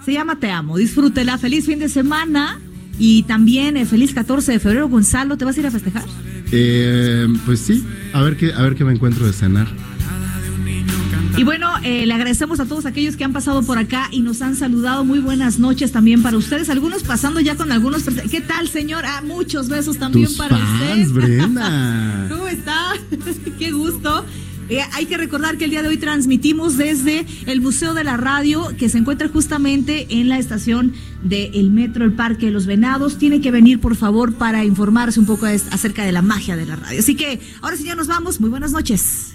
Se 0.05 0.13
llama 0.13 0.35
Te 0.39 0.51
Amo. 0.51 0.77
Disfrútela. 0.77 1.37
Feliz 1.37 1.65
fin 1.65 1.79
de 1.79 1.89
semana. 1.89 2.59
Y 2.97 3.23
también 3.23 3.77
eh, 3.77 3.85
feliz 3.85 4.13
14 4.13 4.53
de 4.53 4.59
febrero. 4.59 4.87
Gonzalo, 4.87 5.37
¿te 5.37 5.45
vas 5.45 5.57
a 5.57 5.59
ir 5.59 5.67
a 5.67 5.71
festejar? 5.71 6.03
Eh, 6.51 7.27
pues 7.45 7.59
sí, 7.59 7.83
a 8.13 8.21
ver 8.21 8.37
qué, 8.37 8.53
a 8.53 8.61
ver 8.61 8.75
qué 8.75 8.83
me 8.85 8.93
encuentro 8.93 9.25
de 9.25 9.33
cenar. 9.33 9.67
Y 11.37 11.43
bueno, 11.43 11.69
eh, 11.83 12.05
le 12.05 12.13
agradecemos 12.13 12.61
a 12.61 12.65
todos 12.65 12.85
aquellos 12.85 13.17
que 13.17 13.25
han 13.25 13.33
pasado 13.33 13.61
por 13.63 13.77
acá 13.77 14.07
y 14.11 14.21
nos 14.21 14.41
han 14.41 14.55
saludado. 14.55 15.03
Muy 15.03 15.19
buenas 15.19 15.59
noches 15.59 15.91
también 15.91 16.21
para 16.23 16.37
ustedes. 16.37 16.69
Algunos 16.69 17.03
pasando 17.03 17.41
ya 17.41 17.55
con 17.55 17.73
algunos. 17.73 18.03
¿Qué 18.31 18.39
tal, 18.39 18.69
señor? 18.69 19.03
Ah, 19.05 19.21
muchos 19.21 19.67
besos 19.67 19.97
también 19.97 20.27
Tus 20.27 20.37
para 20.37 20.57
fans, 20.57 21.07
usted. 21.07 21.13
Brenda. 21.13 22.27
¿Cómo 22.29 22.47
está? 22.47 22.93
Qué 23.59 23.71
gusto. 23.71 24.25
Eh, 24.69 24.81
hay 24.93 25.05
que 25.05 25.17
recordar 25.17 25.57
que 25.57 25.65
el 25.65 25.71
día 25.71 25.81
de 25.81 25.89
hoy 25.89 25.97
transmitimos 25.97 26.77
desde 26.77 27.25
el 27.45 27.61
Museo 27.61 27.93
de 27.93 28.03
la 28.03 28.17
Radio, 28.17 28.71
que 28.77 28.89
se 28.89 28.97
encuentra 28.97 29.27
justamente 29.27 30.07
en 30.09 30.29
la 30.29 30.39
estación 30.39 30.93
del 31.23 31.69
Metro 31.69 32.05
El 32.05 32.13
Parque 32.13 32.47
de 32.47 32.51
los 32.51 32.65
Venados. 32.65 33.17
Tiene 33.17 33.41
que 33.41 33.51
venir, 33.51 33.79
por 33.79 33.95
favor, 33.95 34.33
para 34.33 34.65
informarse 34.65 35.19
un 35.19 35.25
poco 35.25 35.45
acerca 35.45 36.03
de 36.03 36.11
la 36.11 36.21
magia 36.21 36.55
de 36.55 36.65
la 36.65 36.75
radio. 36.75 36.99
Así 36.99 37.15
que 37.15 37.39
ahora 37.61 37.77
sí 37.77 37.83
ya 37.83 37.95
nos 37.95 38.07
vamos. 38.07 38.39
Muy 38.39 38.49
buenas 38.49 38.71
noches. 38.71 39.34